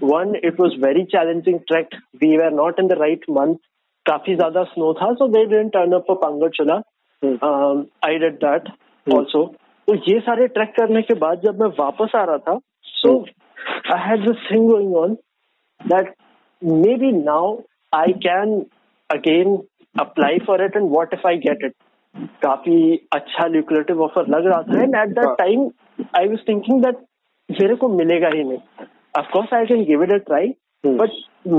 one 0.03 0.35
it 0.35 0.59
was 0.59 0.73
very 0.85 1.03
challenging 1.03 1.59
trek 1.67 1.95
we 2.23 2.35
are 2.37 2.51
not 2.51 2.79
in 2.79 2.87
the 2.87 2.97
right 2.99 3.25
month 3.29 3.55
काफ़ी 4.05 4.35
ज़्यादा 4.35 4.63
स्नो 4.63 4.93
था 4.93 5.13
so 5.13 5.27
they 5.27 5.45
didn't 5.45 5.71
turn 5.73 5.93
up 5.93 6.49
Chulla 6.55 6.81
hmm, 7.23 7.35
um, 7.37 7.85
that 8.05 8.21
did 8.21 8.39
that 8.39 8.69
also. 9.07 9.47
तो 9.87 9.93
ये 9.95 10.19
सारे 10.19 10.47
track 10.47 10.73
करने 10.75 11.01
के 11.01 11.13
बाद 11.13 11.41
जब 11.45 11.61
मैं 11.61 11.67
वापस 11.79 12.11
आ 12.15 12.23
रहा 12.23 12.37
था 12.37 12.57
so 12.85 13.13
I 13.93 14.07
had 14.07 14.25
this 14.27 14.43
thing 14.51 14.67
going 14.69 14.95
on 14.95 15.13
that 15.81 16.13
maybe 16.95 17.11
now 17.11 17.55
I 17.93 18.13
can 18.25 18.53
again 19.09 19.57
apply 19.95 20.39
for 20.39 20.63
it 20.65 20.75
and 20.75 20.89
what 20.91 21.13
if 21.13 21.27
I 21.27 21.37
get 21.37 21.63
it 21.65 21.73
काफ़ी 22.43 23.07
अच्छा 23.13 23.47
ल्यूक्रेटिव 23.47 24.03
ऑफ़र 24.03 24.27
लग 24.27 24.47
रहा 24.47 24.61
था 24.61 24.81
and 24.83 24.95
at 24.95 25.15
that. 25.19 25.35
Time 25.37 25.69
I 26.17 26.27
was 26.27 26.47
thinking 26.47 26.83
that 26.83 26.97
मेरे 27.49 27.75
को 27.75 27.89
मिलेगा 27.89 28.29
ही 28.35 28.43
नहीं 28.43 28.85
of course 29.19 29.53
I 29.53 29.65
can 29.65 29.83
give 29.85 30.03
it 30.03 30.11
a 30.11 30.17
try. 30.27 30.53
But 30.83 31.11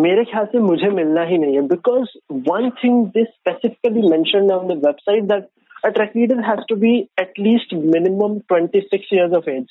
मेरे 0.03 0.25
ख्याल 0.25 0.47
से 0.53 0.59
मुझे 0.59 0.89
मिलना 0.91 1.23
ही 1.25 1.39
नहीं 1.39 1.55
है 1.55 1.62
because 1.69 2.17
one 2.50 2.71
thing 2.85 3.05
this 3.17 3.27
specifically 3.29 4.09
mention 4.11 4.50
on 4.53 4.67
the 4.69 4.85
website 4.87 5.25
that 5.33 5.49
a 5.83 5.91
track 5.93 6.11
leader 6.15 6.37
has 6.47 6.59
to 6.71 6.77
be 6.77 6.89
at 7.21 7.39
least 7.39 7.71
minimum 7.93 8.33
26 8.49 9.12
years 9.12 9.37
of 9.37 9.47
age, 9.49 9.71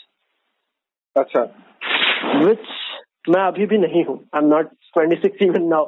अच्छा 1.15 1.44
which 2.46 2.72
मैं 3.29 3.41
अभी 3.41 3.65
भी 3.65 3.77
नहीं 3.77 4.03
हूँ 4.06 4.15
I 4.36 4.41
am 4.41 4.48
not 4.50 4.70
twenty 4.94 5.15
six 5.15 5.44
even 5.44 5.68
now 5.74 5.86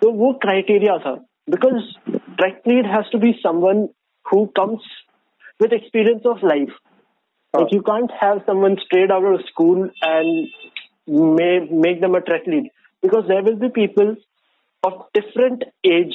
तो 0.00 0.10
वो 0.22 0.32
क्राइटेरिया 0.42 0.96
था 1.04 1.12
because 1.50 1.92
trek 2.08 2.62
lead 2.68 2.86
has 2.94 3.12
to 3.12 3.18
be 3.18 3.32
someone 3.44 3.88
who 4.26 4.44
comes 4.56 4.88
with 5.60 5.72
experience 5.72 6.24
of 6.24 6.42
life. 6.42 6.74
Oh. 7.54 7.60
Like 7.60 7.72
you 7.72 7.82
can't 7.82 8.12
have 8.20 8.42
someone 8.46 8.76
straight 8.82 9.10
out 9.10 9.24
of 9.24 9.40
school 9.46 9.88
and 10.02 10.48
may 11.08 11.60
make 11.70 12.00
them 12.00 12.14
a 12.14 12.20
track 12.20 12.46
lead 12.46 12.70
because 13.02 13.24
there 13.28 13.42
will 13.42 13.56
be 13.56 13.68
people 13.68 14.16
of 14.84 14.92
different 15.14 15.64
age 15.84 16.14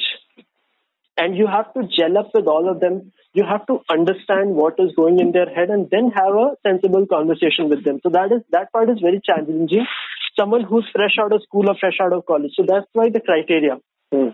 and 1.16 1.36
you 1.36 1.46
have 1.46 1.72
to 1.74 1.82
gel 1.96 2.18
up 2.18 2.30
with 2.34 2.46
all 2.46 2.68
of 2.68 2.80
them. 2.80 3.12
You 3.32 3.44
have 3.48 3.66
to 3.66 3.80
understand 3.90 4.54
what 4.54 4.74
is 4.78 4.92
going 4.96 5.18
in 5.20 5.32
their 5.32 5.52
head 5.52 5.70
and 5.70 5.88
then 5.90 6.10
have 6.14 6.34
a 6.34 6.54
sensible 6.66 7.06
conversation 7.06 7.68
with 7.68 7.84
them. 7.84 8.00
So 8.02 8.10
that 8.10 8.32
is 8.32 8.42
that 8.50 8.72
part 8.72 8.90
is 8.90 8.98
very 9.00 9.20
challenging. 9.24 9.86
Someone 10.38 10.64
who's 10.64 10.88
fresh 10.92 11.16
out 11.20 11.32
of 11.32 11.42
school 11.42 11.68
or 11.68 11.76
fresh 11.78 11.98
out 12.00 12.12
of 12.12 12.26
college. 12.26 12.52
So 12.56 12.64
that's 12.66 12.86
why 12.92 13.10
the 13.10 13.20
criteria. 13.20 13.78
Hmm. 14.12 14.30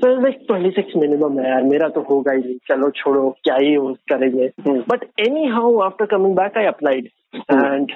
so 0.00 0.08
it's 0.10 0.22
like 0.24 0.46
26 0.48 0.94
minimum 0.96 1.36
hai 1.38 1.48
yaar 1.48 1.64
mera 1.70 1.88
to 1.96 2.02
hoga 2.10 2.34
hi 2.36 2.54
chalo 2.68 2.88
chodo 3.00 3.24
kya 3.46 3.56
hi 3.62 3.72
karenge 4.12 4.86
but 4.92 5.04
anyhow 5.26 5.66
after 5.86 6.06
coming 6.06 6.34
back 6.34 6.56
i 6.62 6.64
applied. 6.70 7.10
Hmm. 7.34 7.64
and 7.66 7.92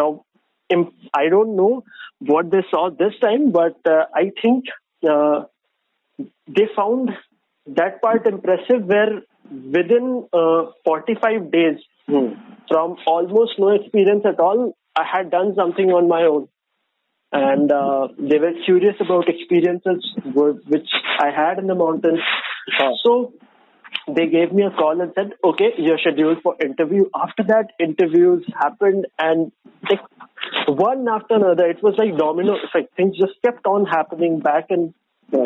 now 0.00 0.08
I 1.14 1.28
don't 1.28 1.56
know 1.56 1.84
what 2.20 2.50
they 2.50 2.64
saw 2.70 2.90
this 2.90 3.14
time 3.20 3.52
but 3.52 3.76
uh, 3.86 4.04
I 4.14 4.30
think 4.40 4.64
uh, 5.08 5.44
they 6.46 6.68
found 6.76 7.10
that 7.66 8.02
part 8.02 8.26
impressive 8.26 8.84
where 8.84 9.22
within 9.50 10.28
uh, 10.32 10.72
45 10.84 11.50
days 11.50 11.78
hmm. 12.06 12.34
from 12.68 12.96
almost 13.06 13.52
no 13.58 13.70
experience 13.70 14.24
at 14.24 14.40
all, 14.40 14.76
I 14.96 15.04
had 15.10 15.30
done 15.30 15.54
something 15.56 15.90
on 15.90 16.08
my 16.08 16.22
own. 16.22 16.48
And 17.34 17.72
uh, 17.72 18.08
they 18.18 18.38
were 18.38 18.52
curious 18.66 18.94
about 19.00 19.26
experiences 19.26 20.04
which 20.34 20.88
I 21.18 21.30
had 21.34 21.58
in 21.58 21.66
the 21.66 21.74
mountains. 21.74 22.18
So 23.02 23.32
they 24.08 24.26
gave 24.26 24.52
me 24.52 24.62
a 24.64 24.70
call 24.70 25.00
and 25.00 25.12
said, 25.14 25.32
okay, 25.44 25.72
you're 25.78 25.98
scheduled 25.98 26.42
for 26.42 26.56
interview. 26.62 27.04
After 27.14 27.44
that, 27.44 27.70
interviews 27.78 28.44
happened 28.58 29.06
and 29.18 29.52
like 29.88 30.00
one 30.66 31.06
after 31.08 31.34
another, 31.34 31.66
it 31.66 31.82
was 31.82 31.94
like 31.98 32.16
domino 32.16 32.56
effect. 32.64 32.96
Things 32.96 33.16
just 33.16 33.34
kept 33.44 33.66
on 33.66 33.86
happening 33.86 34.40
back 34.40 34.66
and 34.70 34.94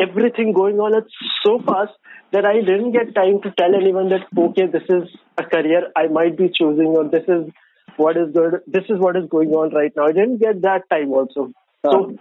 everything 0.01 0.53
going 0.53 0.81
on 0.81 0.95
it's 0.99 1.15
so 1.45 1.61
fast 1.65 1.93
that 2.33 2.45
I 2.45 2.55
didn't 2.55 2.91
get 2.91 3.15
time 3.15 3.41
to 3.43 3.53
tell 3.53 3.73
anyone 3.73 4.09
that 4.09 4.27
okay, 4.37 4.67
this 4.67 4.83
is 4.89 5.09
a 5.39 5.45
career 5.45 5.93
I 5.95 6.09
might 6.09 6.37
be 6.37 6.51
choosing 6.53 6.89
or 6.89 7.09
this 7.09 7.23
is 7.29 7.53
what 7.97 8.17
is 8.17 8.33
good. 8.35 8.61
This 8.67 8.85
is 8.89 8.99
what 8.99 9.17
is 9.17 9.29
going 9.31 9.51
on 9.51 9.73
right 9.75 9.93
now. 9.97 10.07
I 10.07 10.13
didn't 10.13 10.39
get 10.39 10.63
that 10.63 10.83
time 10.91 11.13
also. 11.13 11.53
So, 11.85 12.17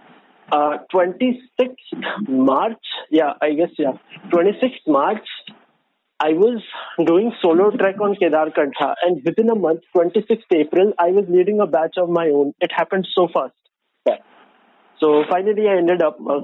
uh, 0.52 0.78
26th 0.94 2.28
March, 2.28 2.82
yeah, 3.10 3.32
I 3.42 3.52
guess 3.52 3.70
yeah, 3.78 3.92
26th 4.30 4.86
March. 4.86 5.26
I 6.18 6.32
was 6.32 6.62
doing 7.04 7.32
solo 7.42 7.70
trek 7.70 8.00
on 8.00 8.16
Kedar 8.16 8.50
Kantha, 8.56 8.94
and 9.02 9.22
within 9.24 9.50
a 9.50 9.54
month, 9.54 9.80
26th 9.94 10.50
April, 10.54 10.92
I 10.98 11.10
was 11.10 11.26
leading 11.28 11.60
a 11.60 11.66
batch 11.66 11.96
of 11.98 12.08
my 12.08 12.28
own. 12.28 12.54
It 12.60 12.70
happened 12.74 13.06
so 13.14 13.28
fast. 13.32 13.52
So 14.98 15.24
finally, 15.28 15.68
I 15.68 15.76
ended 15.76 16.02
up 16.02 16.18
uh, 16.26 16.40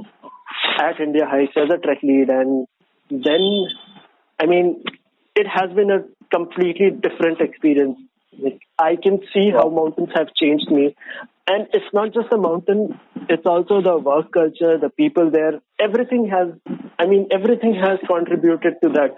at 0.78 1.00
India 1.00 1.24
Heights 1.24 1.52
as 1.56 1.70
a 1.72 1.78
trek 1.78 1.98
lead, 2.02 2.28
and 2.28 2.66
then, 3.10 3.66
I 4.38 4.44
mean, 4.46 4.84
it 5.34 5.46
has 5.46 5.74
been 5.74 5.90
a 5.90 6.04
completely 6.34 6.90
different 6.90 7.40
experience. 7.40 7.98
Like, 8.38 8.60
I 8.78 8.96
can 9.02 9.20
see 9.32 9.50
how 9.50 9.70
mountains 9.70 10.10
have 10.14 10.34
changed 10.34 10.70
me. 10.70 10.94
And 11.46 11.66
it's 11.72 11.92
not 11.92 12.14
just 12.14 12.30
the 12.30 12.38
mountain, 12.38 13.00
it's 13.28 13.46
also 13.46 13.82
the 13.82 13.98
work 13.98 14.32
culture, 14.32 14.78
the 14.78 14.90
people 14.90 15.30
there. 15.30 15.60
Everything 15.80 16.28
has, 16.30 16.48
I 17.01 17.05
mean, 17.05 17.27
everything 17.31 17.75
has 17.75 17.99
contributed 18.07 18.75
to 18.83 18.89
that. 18.89 19.15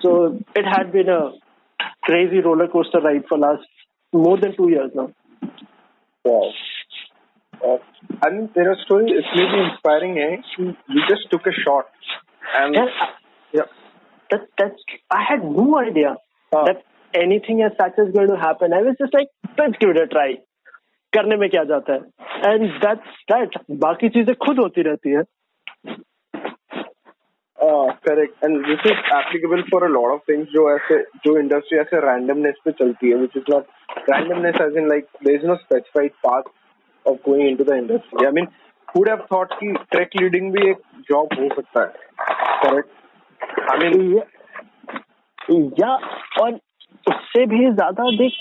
So 0.00 0.38
it 0.54 0.64
had 0.64 0.92
been 0.92 1.08
a 1.08 1.32
crazy 2.02 2.40
roller 2.40 2.68
coaster 2.68 3.00
ride 3.00 3.24
for 3.28 3.38
last 3.38 3.66
more 4.12 4.38
than 4.38 4.56
two 4.56 4.70
years 4.70 4.90
now. 4.94 5.12
Wow. 6.24 6.50
Uh, 7.64 7.78
I 8.22 8.30
mean, 8.30 8.50
their 8.54 8.76
story 8.84 9.10
is 9.10 9.24
really 9.34 9.70
inspiring. 9.70 10.18
Eh? 10.18 10.36
You 10.58 11.02
just 11.08 11.30
took 11.30 11.46
a 11.46 11.52
shot, 11.52 11.86
and 12.54 12.74
yeah, 12.74 12.86
yeah. 13.52 13.62
That 14.30 14.46
that's 14.58 14.82
I 15.10 15.22
had 15.28 15.44
no 15.44 15.78
idea 15.78 16.16
uh, 16.54 16.64
that 16.64 16.82
anything 17.14 17.62
as 17.62 17.72
such 17.80 17.98
is 17.98 18.12
going 18.12 18.28
to 18.28 18.36
happen. 18.36 18.72
I 18.72 18.82
was 18.82 18.96
just 19.00 19.14
like, 19.14 19.28
let's 19.58 19.76
give 19.78 19.90
it 19.90 20.02
a 20.02 20.06
try. 20.06 20.36
करने 21.14 21.36
में 21.36 21.48
क्या 21.50 21.62
जाता 21.64 21.92
है 21.92 22.52
and 22.52 22.70
that's 22.80 23.20
that 23.32 23.56
बाकी 23.82 24.08
चीजें 24.16 24.34
खुद 24.46 24.58
होती 24.58 24.82
रहती 24.88 25.10
है 25.10 25.22
correct 27.61 28.43
and 28.43 28.57
this 28.65 28.85
is 28.85 29.13
applicable 29.15 29.61
for 29.71 29.83
a 29.83 29.87
lot 29.89 30.11
of 30.11 30.21
things 30.29 30.47
जो 30.53 30.69
ऐसे 30.71 31.01
जो 31.25 31.37
इंडस्ट्री 31.39 31.79
ऐसे 31.79 31.99
रैंडमनेस 32.05 32.55
पे 32.65 32.71
चलती 32.79 33.09
है 33.09 33.17
which 33.17 33.37
is 33.37 33.51
not 33.51 34.09
randomness 34.09 34.61
as 34.61 34.77
in 34.77 34.89
like 34.89 35.07
there 35.23 35.39
is 35.39 35.45
no 35.47 35.55
specified 35.57 36.11
path 36.25 36.49
of 37.05 37.21
going 37.23 37.47
into 37.47 37.63
the 37.63 37.75
industry. 37.75 38.27
I 38.27 38.31
mean, 38.31 38.47
who 38.87 38.99
would 38.99 39.09
have 39.09 39.25
thought 39.27 39.53
कि 39.53 39.71
track 39.91 40.09
leading 40.15 40.51
भी 40.51 40.69
एक 40.69 40.81
जॉब 41.09 41.33
हो 41.39 41.47
सकता 41.55 41.81
है? 41.81 41.87
करेक्ट 42.63 43.71
आई 43.71 43.77
मीन 43.79 44.13
या 45.79 45.93
और 46.41 46.53
उससे 47.05 47.45
भी 47.45 47.59
ज़्यादा 47.71 48.09
देख 48.17 48.33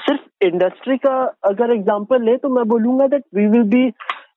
सिर्फ़ 0.00 0.46
इंडस्ट्री 0.46 0.96
का 0.98 1.16
अगर 1.44 1.72
एग्जांपल 1.72 2.24
ले 2.24 2.36
तो 2.36 2.48
मैं 2.48 2.64
बोलूँगा 2.68 3.06
that 3.06 3.22
we 3.34 3.46
will 3.48 3.62
be 3.70 3.86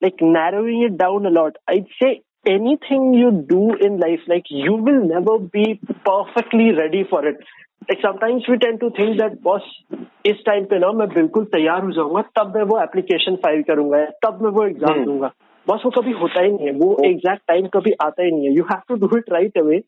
like 0.03 0.23
narrowing 0.23 0.83
it 0.85 0.97
down 0.99 1.25
a lot 1.25 1.57
I 1.69 1.81
say 1.93 2.13
anything 2.46 3.12
you 3.14 3.30
do 3.50 3.74
in 3.88 3.98
life, 3.98 4.20
like 4.26 4.50
you 4.50 4.74
will 4.74 5.04
never 5.04 5.38
be 5.38 5.80
perfectly 6.04 6.72
ready 6.72 7.04
for 7.10 7.26
it. 7.26 7.44
like 7.88 7.98
sometimes 8.02 8.44
we 8.48 8.56
tend 8.58 8.80
to 8.80 8.90
think 8.98 9.18
that 9.20 9.40
boss 9.46 9.64
इस 10.26 10.42
time 10.46 10.64
पे 10.68 10.78
ना 10.78 10.90
मैं 10.98 11.08
बिल्कुल 11.14 11.44
तैयार 11.54 11.82
हो 11.84 11.90
जाऊंगा 11.92 12.20
तब 12.38 12.56
मैं 12.56 12.62
वो 12.70 12.80
एप्लीकेशन 12.82 13.34
फाइल 13.42 13.62
करूंगा 13.70 14.04
तब 14.24 14.38
मैं 14.42 14.50
वो 14.58 14.64
एग्जाम 14.66 15.04
दूंगा 15.04 15.30
बस 15.66 15.82
वो 15.84 15.90
कभी 15.96 16.12
होता 16.20 16.42
ही 16.44 16.52
नहीं 16.52 16.66
है 16.66 16.72
वो 16.78 16.96
एग्जैक्ट 17.08 17.42
टाइम 17.48 17.66
कभी 17.74 17.92
आता 18.04 18.22
ही 18.22 18.30
नहीं 18.30 18.46
है 18.46 18.54
you 18.56 18.64
have 18.70 18.80
to 18.88 18.96
do 19.06 19.16
it 19.18 19.30
right 19.32 19.58
away 19.64 19.82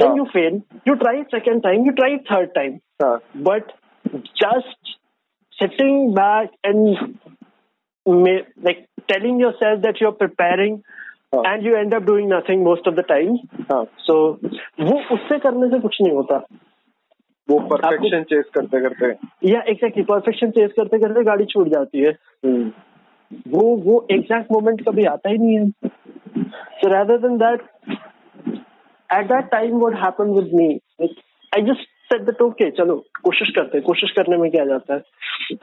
then 0.00 0.14
you 0.18 0.24
fail 0.34 0.54
you 0.88 0.92
try 1.00 1.10
it 1.22 1.34
second 1.34 1.62
time 1.64 1.82
you 1.86 1.92
try 1.96 2.06
it 2.12 2.22
third 2.28 2.52
time 2.58 2.76
uh. 3.06 3.16
but 3.48 3.72
just 4.42 4.92
sitting 5.52 5.98
back 6.18 6.54
and 6.68 8.38
like 8.68 8.80
telling 9.12 9.42
yourself 9.42 9.82
that 9.82 10.00
you're 10.02 10.14
preparing 10.22 10.78
uh. 11.33 11.65
You 11.65 11.75
and 11.75 11.93
end 11.93 11.99
up 11.99 12.07
doing 12.09 12.27
nothing 12.31 12.63
most 12.67 12.87
of 12.91 12.95
the 12.99 13.05
time. 13.11 13.35
uh. 13.71 13.85
वो 14.79 14.99
उससे 15.15 15.39
करने 15.39 15.69
से 15.69 15.79
कुछ 15.79 15.97
नहीं 16.01 16.13
होता। 16.15 16.45
वो 17.49 17.59
perfection 17.59 18.23
chess 18.23 18.45
करते 18.53 18.81
करते। 18.81 19.07
या 19.49 19.61
एग्जैक्टली 19.69 20.03
परफेक्शन 20.03 20.49
चेस 20.51 20.71
करते 20.77 20.99
करते 20.99 21.23
गाड़ी 21.23 21.45
छूट 21.45 21.67
जाती 21.67 21.99
है। 21.99 22.11
हम्म। 22.45 22.71
वो 23.47 23.61
वो 23.85 24.07
एग्जैक्ट 24.11 24.51
मोमेंट 24.51 24.81
कभी 24.89 25.05
आता 25.05 25.29
ही 25.29 25.37
नहीं 25.37 25.57
है। 25.57 25.69
So 26.47 26.89
rather 26.89 27.17
than 27.17 27.37
that 27.37 27.61
at 29.09 29.25
that 29.25 29.49
time 29.51 29.77
what 29.79 29.95
happen 29.95 30.33
with 30.35 30.49
me 30.53 30.67
I 31.01 31.61
just 31.61 31.87
said 32.11 32.21
that 32.21 32.41
okay 32.41 32.69
चलो 32.71 32.95
कोशिश 33.23 33.49
करते 33.49 33.79
कोशिश 33.81 34.11
करने 34.11 34.37
में 34.37 34.49
क्या 34.51 34.65
जाता 34.65 34.93
है? 34.93 35.01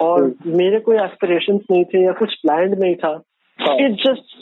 और 0.00 0.22
हम्म। 0.22 0.56
मेरे 0.56 0.80
कोई 0.80 0.96
एस्पिरेशन 0.96 1.60
नहीं 1.70 1.84
थे 1.84 2.04
या 2.04 2.12
कुछ 2.12 2.34
प्लान 2.34 2.74
नहीं 2.78 2.94
था। 2.94 3.14
It 3.58 3.92
just 3.92 4.33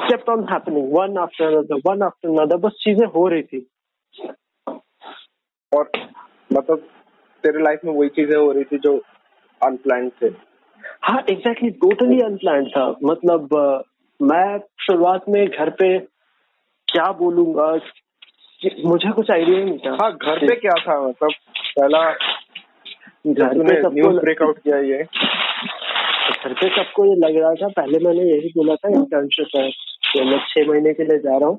kept 0.00 0.28
on 0.30 0.46
happening 0.50 0.92
one 0.92 1.18
after 1.18 1.56
another 1.56 1.80
one 1.86 2.02
after 2.02 2.28
another 2.28 2.56
बस 2.58 2.72
चीज़ें 2.80 3.06
हो 3.06 3.26
रही 3.28 3.42
थी। 3.42 3.66
और 5.72 5.90
मतलब 6.50 6.86
तेरे 7.44 7.62
लाइफ 7.62 7.80
में 7.84 7.92
वही 7.92 8.08
चीज़ें 8.08 8.36
हो 8.36 8.50
रही 8.52 8.64
थी 8.64 8.78
जो 8.78 8.96
अनप्लान 9.60 10.08
थे। 10.22 10.26
हाँ 11.02 11.20
एग्जैक्टली 11.30 11.70
टोटली 11.82 12.20
अनप्लान 12.22 12.64
था। 12.68 12.88
मतलब 13.04 13.54
मैं 14.20 14.58
शुरुआत 14.80 15.28
में 15.28 15.46
घर 15.46 15.70
पे 15.80 15.98
क्या 16.88 17.10
बोलूँगा? 17.18 17.66
मुझे 18.84 19.10
कुछ 19.12 19.30
आइडिया 19.30 19.64
नहीं 19.64 19.78
था। 19.78 19.96
हाँ 20.02 20.12
घर 20.12 20.46
पे 20.46 20.54
क्या 20.56 20.74
था? 20.80 21.00
मतलब 21.00 21.30
पहला 21.78 22.10
घर 23.26 23.58
पे 23.58 23.82
सबको 23.82 24.10
ब्रेकआउट 24.20 24.58
किया 24.58 24.78
ये। 24.78 25.02
घर 26.46 26.52
पे 26.54 26.68
सबको 26.74 27.04
ये 27.04 27.14
लग 27.18 27.36
रहा 27.36 27.54
था। 27.54 27.68
पहले 27.76 27.98
मैंने 28.04 28.24
यही 28.24 28.48
बोला 28.56 28.74
था 28.76 28.88
इंटर्नशिप 28.94 29.56
है 29.56 29.68
तो 30.08 30.24
मैं 30.24 30.38
छह 30.48 30.68
महीने 30.68 30.92
के 30.94 31.04
लिए 31.04 31.18
जा 31.18 31.36
रहा 31.36 31.48
हूँ। 31.48 31.58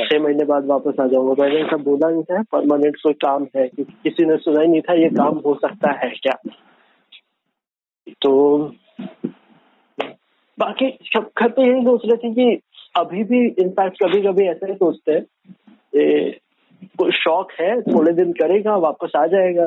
छह 0.00 0.18
महीने 0.22 0.44
बाद 0.44 0.66
वापस 0.66 1.00
आ 1.00 1.06
जाऊँगा। 1.06 1.42
मैंने 1.42 1.60
ऐसा 1.60 1.76
बोला 1.84 2.10
नहीं 2.10 2.22
था 2.22 2.42
परमानेंट 2.52 2.96
कोई 2.96 3.12
काम 3.24 3.46
है, 3.56 3.66
किसी 3.68 4.26
ने 4.26 4.36
सुना 4.36 4.60
ही 4.60 4.68
नहीं 4.68 4.80
था 4.80 4.94
ये 4.94 5.08
काम 5.16 5.40
हो 5.46 5.54
सकता 5.62 5.92
है 6.02 6.10
क्या? 6.18 6.36
तो 8.22 8.32
बाकी 10.58 10.90
सब 11.06 11.30
घर 11.38 11.48
पे 11.48 11.62
यही 11.62 11.82
सोच 11.84 12.02
रहे 12.06 12.16
थे 12.18 12.34
कि 12.34 12.60
अभी 12.94 13.24
भी 13.24 13.40
इनफैक्ट 13.62 14.02
कभी 14.02 14.20
कभी 14.22 14.46
ऐसा 14.48 14.66
ही 14.66 14.74
सोचते 14.74 15.12
हैं। 15.12 15.24
कोई 16.98 17.10
शौक 17.14 17.52
है, 17.60 17.80
थोड़े 17.82 18.12
दिन 18.12 18.32
करेगा, 18.34 18.76
वापस 18.78 19.12
आ 19.16 19.26
जाएगा। 19.26 19.66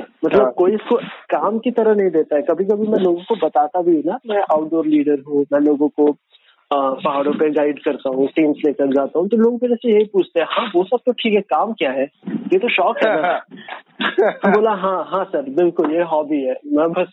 मतलब 0.00 0.42
हाँ। 0.42 0.50
कोई 0.52 0.74
इसको 0.74 0.96
काम 1.30 1.58
की 1.58 1.70
तरह 1.70 1.94
नहीं 1.94 2.10
देता 2.10 2.36
है। 2.36 2.42
कभी 2.42 2.64
कभी 2.64 2.86
मैं 2.88 2.98
लोगों 2.98 3.22
को 3.24 3.34
बताता 3.46 3.82
भी 3.82 3.94
हूँ 3.96 4.02
ना 4.06 4.18
मैं 4.26 4.42
आउटडोर 4.52 4.86
लीडर 4.86 5.22
हूँ 5.28 5.44
मैं 5.52 5.60
लोगों 5.60 5.88
को 5.88 6.12
पहाड़ों 6.70 7.32
पे 7.32 7.48
गाइड 7.50 7.78
करता 7.82 8.10
हूँ 8.10 8.26
टीम्स 8.28 8.58
लेकर 8.64 8.92
जाता 8.94 9.18
हूँ 9.18 9.28
तो 9.28 9.36
लोग 9.36 9.54
मेरे 9.62 9.76
से 9.76 9.92
यही 9.92 10.04
पूछते 10.04 10.40
हैं 10.40 10.46
हाँ 10.50 10.70
वो 10.74 10.82
सब 10.84 10.98
तो 11.06 11.12
ठीक 11.12 11.34
है 11.34 11.40
काम 11.52 11.72
क्या 11.72 11.90
है? 11.90 12.04
ये 12.52 12.58
तो 12.58 12.68
शौक 12.68 12.98
है 13.04 13.14
ना। 13.22 13.38
तो 14.30 14.50
बोला 14.50 14.70
हाँ 14.80 15.04
हाँ 15.08 15.24
सर 15.24 15.48
बिल्कुल 15.50 15.92
ये 15.92 16.02
हॉबी 16.02 16.42
है। 16.42 16.56
मैं 16.72 16.88
बस 16.92 17.12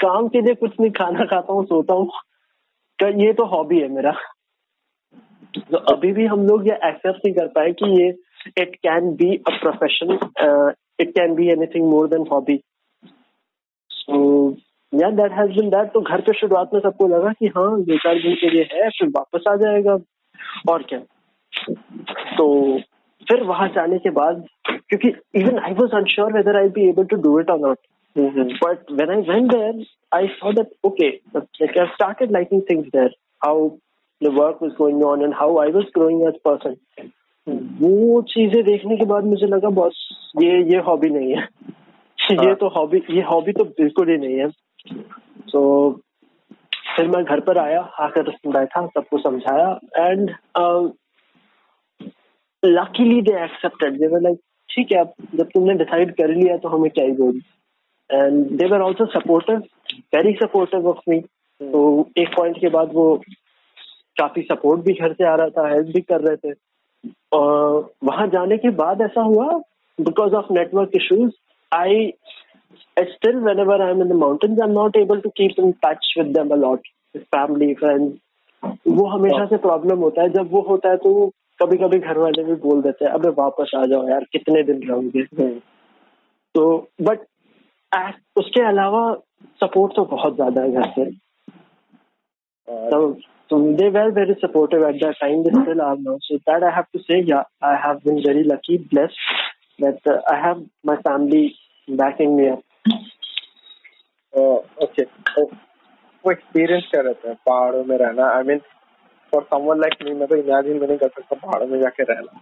काम 0.00 0.28
के 0.28 0.40
लिए 0.40 0.54
कुछ 0.54 0.74
नहीं 0.80 0.90
खाना 0.90 1.24
खाता 1.24 1.52
हूँ 1.52 1.64
सोता 1.64 1.94
हूँ 1.94 2.10
तो 2.98 3.08
ये 3.24 3.32
तो 3.32 3.44
हॉबी 3.46 3.80
है 3.80 3.88
मेरा। 3.88 4.12
तो 5.70 5.78
अभी 5.92 6.12
भी 6.12 6.26
हम 6.26 6.46
लोग 6.46 6.68
ये 6.68 6.74
एक्सेप्ट 6.84 7.18
नहीं 7.26 7.34
कर 7.34 7.46
पाए 7.46 7.72
कि 7.72 7.90
ये 8.02 8.08
it 8.62 8.76
can 8.76 9.10
be 9.14 9.34
a 9.36 9.58
profession 9.60 10.16
it 11.00 11.10
can 11.18 11.34
be 11.34 11.48
anything 11.52 11.88
more 11.90 12.08
than 12.08 12.26
hobby 12.32 12.60
so 13.90 14.18
yeah 14.92 15.10
that 15.10 15.32
has 15.32 15.50
been 15.58 15.68
that 15.70 15.92
तो 15.92 16.00
घर 16.00 16.20
पे 16.20 16.32
शुरुआत 16.38 16.70
में 16.74 16.80
सबको 16.80 17.06
लगा 17.08 17.32
कि 17.32 17.46
हाँ 17.56 17.70
दो 17.82 17.98
चार 17.98 18.22
दिन 18.22 18.34
के 18.40 18.50
लिए 18.50 18.68
है 18.72 18.88
फिर 18.98 19.08
वापस 19.16 19.44
आ 19.48 19.54
जाएगा। 19.56 19.98
और 20.72 20.82
क्या? 20.82 20.98
तो 22.36 22.78
फिर 23.28 23.42
वहाँ 23.42 23.68
जाने 23.68 23.98
के 23.98 24.10
बाद 24.10 24.44
क्योंकि 24.68 25.08
even 25.40 25.58
I 25.58 25.72
was 25.80 25.96
unsure 25.96 26.32
whether 26.32 26.56
I 26.60 26.68
be 26.76 26.88
able 26.88 27.04
to 27.12 27.16
do 27.28 27.38
it 27.40 27.50
और 27.50 27.60
not 27.60 27.78
but 28.64 28.90
when 29.00 29.10
I 29.10 29.20
went 29.28 29.50
there 29.52 29.84
I 30.14 30.26
saw 30.40 30.52
that 30.52 30.72
okay 30.84 31.10
like 31.60 31.76
I 31.82 31.86
started 31.94 32.32
liking 32.36 32.62
things 32.70 32.88
there. 32.94 33.10
How 33.44 33.56
the 34.20 34.30
work 34.38 34.60
was 34.64 34.72
going 34.78 35.02
on 35.10 35.22
and 35.26 35.34
how 35.34 35.50
I 35.62 35.68
was 35.76 35.86
growing 35.94 36.18
as 36.30 36.40
person. 36.48 36.74
वो 37.48 38.22
चीज़ें 38.22 38.62
देखने 38.64 38.96
के 38.96 39.04
बाद 39.04 39.24
मुझे 39.24 39.46
लगा 39.46 39.68
boss 39.68 40.08
ये 40.42 40.62
ये 40.72 40.78
हॉबी 40.78 41.08
नहीं 41.10 41.34
है. 41.34 41.42
ये 42.30 42.36
हाँ। 42.36 42.54
तो 42.54 42.68
हॉबी 42.68 43.02
ये 43.10 43.22
हॉबी 43.22 43.52
तो 43.52 43.64
बिल्कुल 43.64 44.10
ही 44.10 44.16
नहीं 44.16 44.36
है। 44.38 44.48
तो 45.52 45.90
फिर 46.96 47.08
मैं 47.08 47.24
घर 47.24 47.40
पर 47.40 47.58
आया 47.58 47.80
आकर 47.80 48.30
बैठा 48.46 48.86
सबको 48.86 49.18
समझाया 49.18 49.68
and 49.96 50.30
luckily 52.64 53.20
they 53.22 53.42
accepted 53.44 53.92
they 53.92 54.20
like 54.20 54.38
ठीक 54.68 54.92
है 54.92 54.98
अब 54.98 55.12
जब 55.34 55.48
तुमने 55.54 55.74
डिसाइड 55.74 56.14
कर 56.16 56.28
लिया 56.28 56.56
तो 56.56 56.68
हमें 56.68 56.90
क्या 56.90 57.04
ही 57.04 57.12
बोल? 57.12 57.40
And 58.10 58.46
they 58.58 58.66
were 58.66 58.80
also 58.80 59.06
supportive 59.06 59.56
very 60.14 60.32
supportive 60.32 60.88
of 60.88 60.98
me 61.08 61.20
तो 61.20 62.08
एक 62.18 62.28
पॉइंट 62.28 62.58
के 62.58 62.68
बाद 62.68 62.90
वो 62.94 63.16
काफ़ी 64.18 64.42
सपोर्ट 64.42 64.80
भी 64.80 64.92
घर 64.92 65.12
से 65.12 65.24
आ 65.24 65.34
रहा 65.34 65.48
था 65.48 65.68
हेल्प 65.68 65.86
भी 65.86 66.00
कर 66.00 66.20
रहे 66.20 66.36
थे। 66.36 66.54
वहाँ 67.34 68.26
जाने 68.28 68.56
के 68.58 68.70
बाद 68.70 69.00
ऐसा 69.02 69.22
हुआ 69.22 69.46
because 69.98 70.34
of 70.34 70.52
network 70.52 70.90
issues 70.96 71.32
I 71.72 72.12
still 72.96 73.38
whenever 73.40 73.74
I'm 73.84 74.00
in 74.02 74.08
the 74.08 74.14
mountains, 74.14 74.58
I'm 74.62 74.72
not 74.74 74.96
able 74.96 75.20
to 75.22 75.30
keep 75.38 75.58
in 75.58 75.72
touch 75.84 76.06
with 76.18 76.32
them 76.34 76.52
a 76.52 76.56
lot, 76.56 76.80
with 77.14 77.24
family, 77.36 77.68
friends. 77.80 78.12
वो 78.88 79.06
हमेशा 79.06 79.44
से 79.46 79.56
प्रॉब्लम 79.56 79.98
होता 79.98 80.22
है। 80.22 80.28
जब 80.28 80.50
वो 80.52 80.60
होता 80.68 80.90
है 80.90 80.96
तो 80.96 81.12
कभी 81.62 81.76
कभी 81.78 81.98
घर 81.98 82.18
वाले 82.18 82.44
भी 82.44 82.54
बोल 82.62 82.82
देते 82.82 83.04
हैं 83.04 83.12
अबे 83.12 83.28
वापस 83.38 83.70
आ 83.76 83.84
जाओ 83.86 84.08
यार 84.08 84.24
कितने 84.32 84.62
दिन 84.62 84.82
रहोगे? 84.88 85.22
तो 86.54 86.64
बट 87.02 87.18
उसके 88.36 88.62
अलावा 88.68 89.02
सपोर्ट 89.60 89.92
तो 89.96 90.04
बहुत 90.04 90.34
ज़्यादा 90.34 90.62
है 90.62 90.72
घर 90.72 90.88
से। 90.98 91.04
so 93.49 93.75
they 93.77 93.89
were 93.89 94.11
very 94.11 94.35
supportive 94.39 94.83
at 94.83 94.99
that 95.01 95.15
time. 95.19 95.43
They 95.43 95.51
still 95.51 95.81
are 95.81 95.97
now. 95.97 96.17
So 96.27 96.39
that 96.47 96.63
I 96.63 96.71
have 96.75 96.89
to 96.91 96.99
say, 96.99 97.23
yeah, 97.25 97.43
I 97.61 97.75
have 97.75 98.03
been 98.03 98.21
very 98.23 98.43
lucky, 98.43 98.77
blessed 98.77 99.15
that 99.79 99.99
uh, 100.05 100.19
I 100.29 100.39
have 100.39 100.63
my 100.83 100.97
family 101.01 101.55
backing 101.87 102.37
me 102.37 102.49
up. 102.49 102.63
Okay 104.83 105.03
वो 105.03 106.31
experience 106.31 106.87
क्या 106.91 107.01
रहता 107.01 107.29
है 107.29 107.35
पहाड़ों 107.47 107.83
में 107.85 107.95
रहना 107.97 108.27
I 108.37 108.43
mean 108.47 108.59
for 109.31 109.43
someone 109.53 109.79
like 109.81 110.03
me 110.05 110.13
मैं 110.19 110.27
तो 110.27 110.35
imagine 110.35 110.79
भी 110.79 110.87
नहीं 110.87 110.97
कर 110.97 111.07
सकता 111.07 111.35
पहाड़ों 111.35 111.67
में 111.67 111.79
जाके 111.81 112.03
रहना 112.11 112.41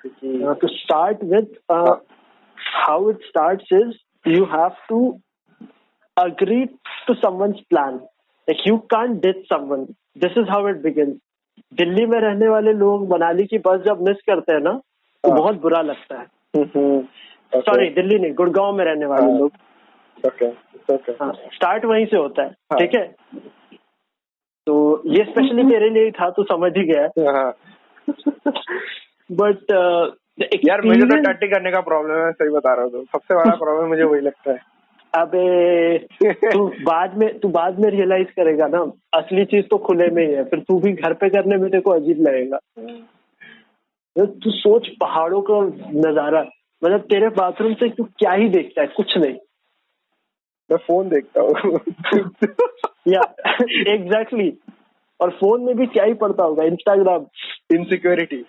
क्योंकि 0.00 0.54
to 0.60 0.68
start 0.76 1.22
with 1.34 1.54
how 1.70 3.10
it 3.10 3.26
starts 3.26 3.72
is 3.72 3.94
you 4.36 4.44
have 4.56 4.82
to 4.88 4.98
agree 6.16 6.66
to 7.06 7.14
someone's 7.22 7.58
plan 7.70 7.96
Like 8.47 8.63
you 8.65 8.77
can't 8.93 9.21
ditch 9.21 9.41
someone. 9.49 9.85
This 10.15 10.33
is 10.35 10.49
how 10.49 10.61
it 10.67 10.81
begins. 10.83 11.17
Delhi 11.73 12.05
में 12.05 12.19
रहने 12.19 12.47
वाले 12.47 12.71
लोग 12.73 13.07
मनाली 13.09 13.45
की 13.45 13.57
बस 13.65 13.81
जब 13.85 14.01
मिस 14.07 14.17
करते 14.29 14.53
हैं 14.53 14.61
ना 14.61 14.71
तो 15.23 15.29
हाँ। 15.29 15.37
बहुत 15.37 15.61
बुरा 15.61 15.81
लगता 15.81 16.19
है। 16.19 16.25
सॉरी 16.55 17.85
हम्म, 17.85 17.95
दिल्ली 17.95 18.17
नहीं 18.19 18.33
गुड़गांव 18.33 18.75
में 18.77 18.83
रहने 18.85 19.05
वाले 19.05 19.31
हाँ। 19.31 19.39
लोग। 19.39 19.51
हाँ 21.21 21.31
स्टार्ट 21.53 21.85
वहीं 21.85 22.05
से 22.05 22.17
होता 22.17 22.43
है 22.43 22.49
हाँ। 22.49 22.79
ठीक 22.79 22.95
है? 22.95 23.05
तो 24.67 25.03
ये 25.05 25.23
स्पेशली 25.23 25.63
मेरे 25.63 25.89
लिए 25.89 26.11
था 26.11 26.29
तो 26.29 26.43
समझ 26.43 26.71
ही 26.77 26.83
गया। 26.83 27.07
बट 29.31 29.71
हाँ। 29.71 30.09
uh, 30.09 30.59
यार 30.69 30.81
मुझे 30.81 31.01
तो 31.01 31.21
टट्टी 31.23 31.47
करने 31.47 31.71
का 31.71 31.81
प्रॉब्लम 31.81 32.25
है 32.25 32.31
सही 32.31 32.49
बता 32.49 32.73
रहा 32.73 32.83
हूँ 32.83 32.91
तो 32.91 33.03
सबसे 33.03 33.35
बड़ा 33.35 33.55
प्रॉब्लम 33.55 33.89
मुझे 33.89 34.03
वही 34.03 34.21
लगता 34.21 34.51
है। 34.51 34.70
अबे 35.13 35.97
तू 36.33 36.67
बाद 36.83 37.17
में 37.17 37.39
तू 37.39 37.47
बाद 37.47 37.79
में 37.79 37.89
रियलाइज़ 37.89 38.27
करेगा 38.27 38.67
ना 38.67 38.79
असली 39.13 39.45
चीज़ 39.45 39.65
तो 39.65 39.77
खुले 39.77 40.07
में 40.07 40.27
ही 40.27 40.33
है 40.33 40.43
फिर 40.43 40.59
तू 40.59 40.79
भी 40.79 40.93
घर 40.93 41.13
पे 41.13 41.29
करने 41.29 41.57
में 41.57 41.69
तेरे 41.71 41.81
को 41.81 41.91
अजीब 41.91 42.21
लगेगा। 42.21 42.57
तू 44.25 44.51
सोच 44.51 44.87
पहाड़ों 44.87 45.41
का 45.41 45.59
नज़ारा 46.09 46.41
मतलब 46.83 46.99
तेरे 46.99 47.29
बाथरूम 47.29 47.73
से 47.73 47.89
तू 47.89 48.03
क्या 48.03 48.31
ही 48.31 48.49
देखता 48.49 48.81
है 48.81 48.87
कुछ 48.87 49.17
नहीं। 49.17 49.35
मैं 50.69 50.77
फ़ोन 50.77 51.09
देखता 51.09 51.41
हूँ। 51.41 51.51
या 53.07 53.21
एग्जैक्टली 53.93 54.53
और 55.19 55.29
फ़ोन 55.29 55.61
में 55.61 55.75
भी 55.75 55.85
क्या 55.85 56.03
ही 56.03 56.13
पड़ता 56.13 56.43
होगा 56.43 56.63
इंस्टाग्राम 56.63 57.25
इनसिक्योरिटी 57.71 58.45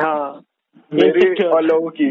हाँ। 0.00 0.42
मेरी 0.92 1.44
और 1.44 1.62
लोगों 1.62 1.90
की। 1.90 2.10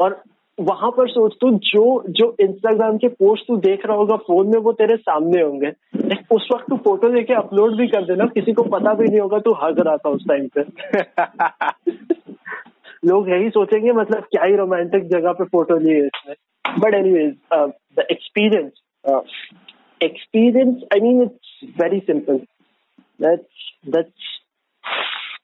और 0.00 0.22
वहाँ 0.60 0.90
पर 0.90 1.08
सोच 1.08 1.34
तू 1.40 1.50
जो 1.66 1.84
जो 2.10 2.34
इंस्टाग्राम 2.40 2.96
के 2.98 3.08
पोस्ट 3.20 3.46
तू 3.48 3.56
देख 3.66 3.86
रहा 3.86 3.96
होगा 3.96 4.16
फ़ोन 4.26 4.50
में 4.52 4.58
वो 4.62 4.72
तेरे 4.80 4.96
सामने 4.96 5.42
होंगे 5.42 5.70
उस 6.34 6.48
वक्त 6.52 6.66
तू 6.70 6.76
फ़ोटो 6.84 7.08
लेके 7.14 7.34
अपलोड 7.34 7.76
भी 7.76 7.86
कर 7.88 8.04
देना 8.06 8.26
किसी 8.34 8.52
को 8.52 8.62
पता 8.76 8.94
भी 8.94 9.08
नहीं 9.08 9.20
होगा 9.20 9.38
तू 9.46 9.52
हंस 9.62 9.78
रहा 9.78 9.96
था 9.96 10.10
उस 10.10 10.24
टाइम 10.28 10.48
पे 10.56 10.62
लोग 13.06 13.28
यही 13.30 13.48
सोचेंगे 13.50 13.92
मतलब 13.92 14.24
क्या 14.32 14.44
ही 14.44 14.56
रोमांटिक 14.56 15.08
जगह 15.10 15.32
पे 15.32 15.44
फ़ोटो 15.44 15.78
लिए 15.78 16.06
इसमें 16.06 16.34
But 16.64 16.94
anyways, 16.94 17.34
uh, 17.50 17.68
the 17.96 18.04
experience, 18.08 18.74
uh, 19.04 19.20
experience. 20.00 20.82
I 20.92 21.00
mean, 21.00 21.22
it's 21.22 21.76
very 21.76 22.02
simple. 22.06 22.44
That's 23.18 23.44
that's 23.84 24.10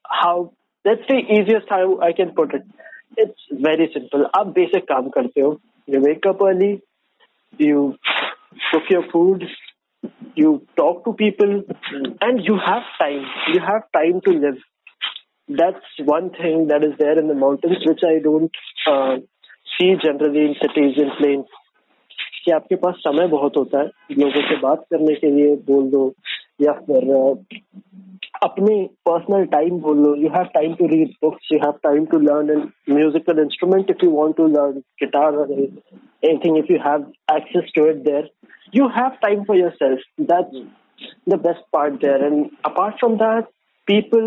how. 0.05 0.53
That's 0.85 1.03
the 1.09 1.17
easiest 1.17 1.69
how 1.69 2.01
I 2.01 2.13
can 2.13 2.31
it's 3.17 3.47
very 3.67 3.87
simple 3.87 4.25
आप 4.39 4.47
बेसिक 4.55 4.85
काम 4.89 5.09
करते 5.09 5.41
हो. 5.41 5.59
You 5.89 6.01
wake up 6.01 6.43
early 6.43 6.71
you 7.61 7.89
cook 8.73 8.93
your 8.93 9.09
food 9.13 9.45
you 10.39 10.57
talk 10.77 11.03
to 11.05 11.13
people 11.23 11.63
and 12.25 12.41
you 12.49 12.57
have 12.69 12.83
time 12.99 13.23
you 13.49 13.61
have 13.61 13.79
time 13.93 14.19
to 14.19 14.33
live 14.33 14.59
that's 15.49 15.97
one 16.09 16.29
thing 16.41 16.67
that 16.69 16.85
is 16.85 16.93
there 17.03 17.19
in 17.19 17.29
the 17.29 17.37
mountains 17.37 17.87
which 17.89 18.05
I 18.05 18.19
don't 18.21 18.57
see 19.69 19.95
generally 19.95 20.45
in 20.45 20.53
cities 20.65 21.01
in 21.03 21.09
plain 21.19 21.45
कि 22.45 22.53
आपके 22.53 22.75
पास 22.75 22.95
समय 22.99 23.27
बहुत 23.29 23.57
होता 23.57 23.81
है 23.81 23.87
लोगों 24.19 24.43
से 24.43 24.57
बात 24.57 24.85
करने 24.91 25.15
के 25.15 25.31
लिए, 25.31 25.57
बोल 25.71 25.91
दो, 25.91 26.03
या 26.61 26.73
फिर 26.73 27.03
अपने 28.43 28.75
पर्सनल 29.07 29.45
टाइम 29.53 29.79
बोल 29.81 29.99
लो 30.07 30.15
you 30.17 30.29
have 30.37 30.45
time 30.55 30.75
to 30.75 30.87
read 30.95 31.13
books 31.23 31.49
you 31.53 31.59
have 31.59 31.79
time 31.83 32.05
to 32.13 32.19
learn 32.21 32.51
an 32.51 32.69
musical 32.95 33.43
instrument 33.43 33.91
if 33.91 34.05
you 34.05 34.11
want 34.11 34.37
to 34.37 34.47
learn 34.49 34.79
guitar 35.03 35.37
और 35.37 35.53
anything 35.53 36.59
if 36.59 36.73
you 36.73 36.79
have 36.87 37.13
access 37.37 37.73
to 37.77 37.87
it 37.91 38.03
there 38.11 38.31
you 38.77 38.87
have 38.95 39.13
time 39.21 39.45
for 39.47 39.55
yourself 39.57 40.01
that's 40.31 40.57
the 41.33 41.37
best 41.45 41.63
part 41.75 41.95
there 42.01 42.17
and 42.25 42.51
apart 42.71 42.99
from 43.03 43.15
that 43.21 43.47
people 43.89 44.27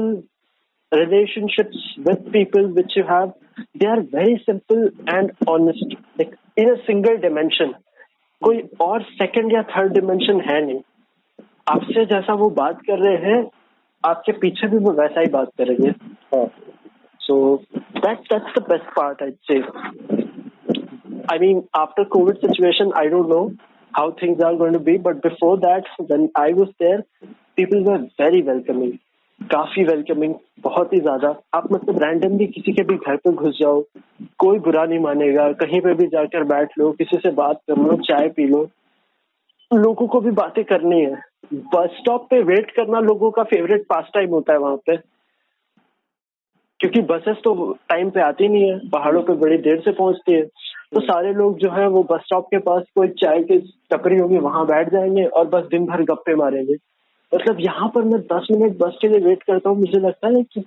relationships 0.91 1.77
with 1.97 2.31
people 2.31 2.67
which 2.67 2.91
you 2.95 3.03
have, 3.03 3.33
they 3.79 3.85
are 3.85 4.01
very 4.01 4.41
simple 4.45 4.89
and 5.07 5.31
honest, 5.47 5.85
like 6.17 6.33
in 6.57 6.69
a 6.69 6.77
single 6.85 7.17
dimension. 7.19 7.73
कोई 8.41 8.61
और 8.81 9.01
second 9.03 9.53
या 9.53 9.61
third 9.63 9.91
dimension 9.93 10.39
है 10.41 10.59
नहीं 10.65 10.79
आपसे 11.69 12.05
जैसा 12.05 12.33
वो 12.33 12.49
बात 12.49 12.79
कर 12.87 12.99
रहे 12.99 13.17
हैं 13.25 13.41
आपके 14.03 14.31
पीछे 14.41 14.67
भी 14.67 14.77
वो 14.85 14.91
वैसा 15.01 15.21
ही 15.21 15.27
बात 15.37 15.49
करेंगे। 15.61 15.91
So 17.21 17.35
that 17.75 18.19
that's 18.33 18.59
the 18.59 18.65
best 18.69 18.93
part 18.95 19.23
I 19.23 19.31
say 19.51 19.63
I 21.31 21.35
mean, 21.41 21.59
after 21.79 22.03
COVID 22.13 22.39
situation, 22.43 22.89
I 22.99 23.01
don't 23.11 23.29
know 23.31 23.43
how 23.93 24.03
things 24.21 24.41
are 24.45 24.55
going 24.61 24.73
to 24.73 24.79
be, 24.79 24.95
but 24.97 25.19
before 25.25 25.51
that, 25.59 25.91
when 26.09 26.23
I 26.39 26.47
was 26.53 26.71
there, 26.83 27.03
people 27.59 27.83
were 27.85 27.99
very 28.21 28.41
welcoming. 28.47 28.91
काफ़ी 29.41 29.83
welcoming 29.83 30.33
बहुत 30.63 30.93
ही 30.93 30.99
ज़्यादा। 30.99 31.29
आप 31.55 31.71
मतलब 31.73 32.01
randomly 32.03 32.47
किसी 32.47 32.73
के 32.73 32.83
भी 32.89 32.95
घर 32.95 33.15
पे 33.23 33.31
घुस 33.31 33.57
जाओ 33.61 33.81
कोई 34.39 34.59
बुरा 34.67 34.85
नहीं 34.85 34.99
मानेगा 34.99 35.51
कहीं 35.61 35.81
पे 35.81 35.93
भी 36.01 36.07
जाकर 36.07 36.43
बैठ 36.51 36.77
लो 36.79 36.91
किसी 36.99 37.17
से 37.17 37.31
बात 37.39 37.61
कर 37.69 37.81
लो 37.83 37.95
चाय 38.09 38.29
पी 38.35 38.47
लो 38.47 38.61
लोगों 39.71 40.07
को 40.07 40.19
भी 40.21 40.31
बातें 40.41 40.63
करनी 40.73 41.01
है। 41.01 41.21
बस 41.53 41.89
स्टॉप 41.99 42.27
पे 42.29 42.43
वेट 42.43 42.71
करना 42.71 42.99
लोगों 42.99 43.31
का 43.31 43.43
फेवरेट 43.43 43.81
पास 43.81 44.09
टाइम 44.13 44.29
होता 44.29 44.53
है 44.53 44.59
वहाँ 44.59 44.75
पे। 44.75 44.97
क्योंकि 46.79 47.01
बसेस 47.01 47.37
तो 47.43 47.77
टाइम 47.89 48.09
पे 48.09 48.21
आती 48.21 48.47
नहीं 48.47 48.71
है 48.71 48.89
पहाड़ों 48.89 49.21
पे 49.21 49.33
बड़ी 49.33 49.57
देर 49.57 49.79
से 49.79 49.91
पहुँचती 49.91 50.33
है। 50.33 50.41
तो 50.93 50.99
सारे 50.99 51.33
लोग 51.33 51.57
जो 51.57 51.71
है 51.71 51.87
वो 51.87 52.03
बस 52.03 52.19
स्टॉप 52.19 52.45
के 52.45 52.57
पास 52.57 52.83
कोई 52.95 53.07
चाय 53.07 53.43
की 53.43 53.57
टपरी 53.91 54.17
होगी 54.17 54.37
वहाँ 54.37 54.65
बैठ 54.65 54.89
जाएँगे 54.89 55.25
और 55.25 55.45
बस 55.47 55.63
दिन 55.63 55.85
भर 55.85 56.03
गप्पे 56.03 56.35
मारेंगे। 56.35 56.75
मतलब 57.35 57.57
यहाँ 57.59 57.89
पर 57.89 58.01
मैं 58.01 58.21
दस 58.21 58.47
मिनट 58.51 58.77
बस 58.77 58.97
के 59.01 59.07
लिए 59.07 59.19
वेट 59.19 59.43
करता 59.43 59.69
हूँ 59.69 59.77
मुझे 59.77 59.99
लगता 59.99 60.27
है 60.27 60.43
कि 60.43 60.63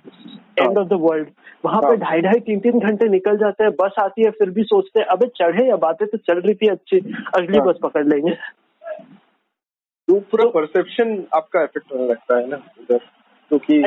एंड 0.59 0.77
ऑफ़ 0.77 0.87
द 0.87 0.93
वर्ल्ड 0.93 1.27
वहाँ 1.65 1.81
पे 1.81 1.87
हाँ। 1.87 1.97
ढाई 1.97 2.21
ढाई 2.21 2.39
तीन 2.39 2.59
तीन 2.59 2.79
घंटे 2.79 3.09
निकल 3.09 3.37
जाते 3.37 3.63
हैं 3.63 3.71
बस 3.73 3.95
आती 3.99 4.23
है 4.23 4.31
फिर 4.31 4.49
भी 4.49 4.63
सोचते 4.63 4.99
हैं 4.99 5.07
अबे 5.07 5.27
चढ़े 5.27 5.69
या 5.69 5.75
बातें 5.75 6.07
तो 6.07 6.17
चल 6.17 6.39
रही 6.39 6.53
थी 6.53 6.67
अच्छी 6.67 6.97
अगली 7.35 7.57
हाँ। 7.57 7.67
बस 7.67 7.75
पकड़ 7.83 8.07
लेंगे। 8.07 8.35
तो 10.07 10.19
पूरा 10.31 10.49
परसेप्शन 10.49 11.15
आपका 11.33 11.61
इफ़ेक्ट 11.63 11.93
होने 11.93 12.07
लगता 12.07 12.37
है 12.37 12.47
ना 12.47 12.57
इधर 12.81 12.97
क्योंकि 13.51 13.77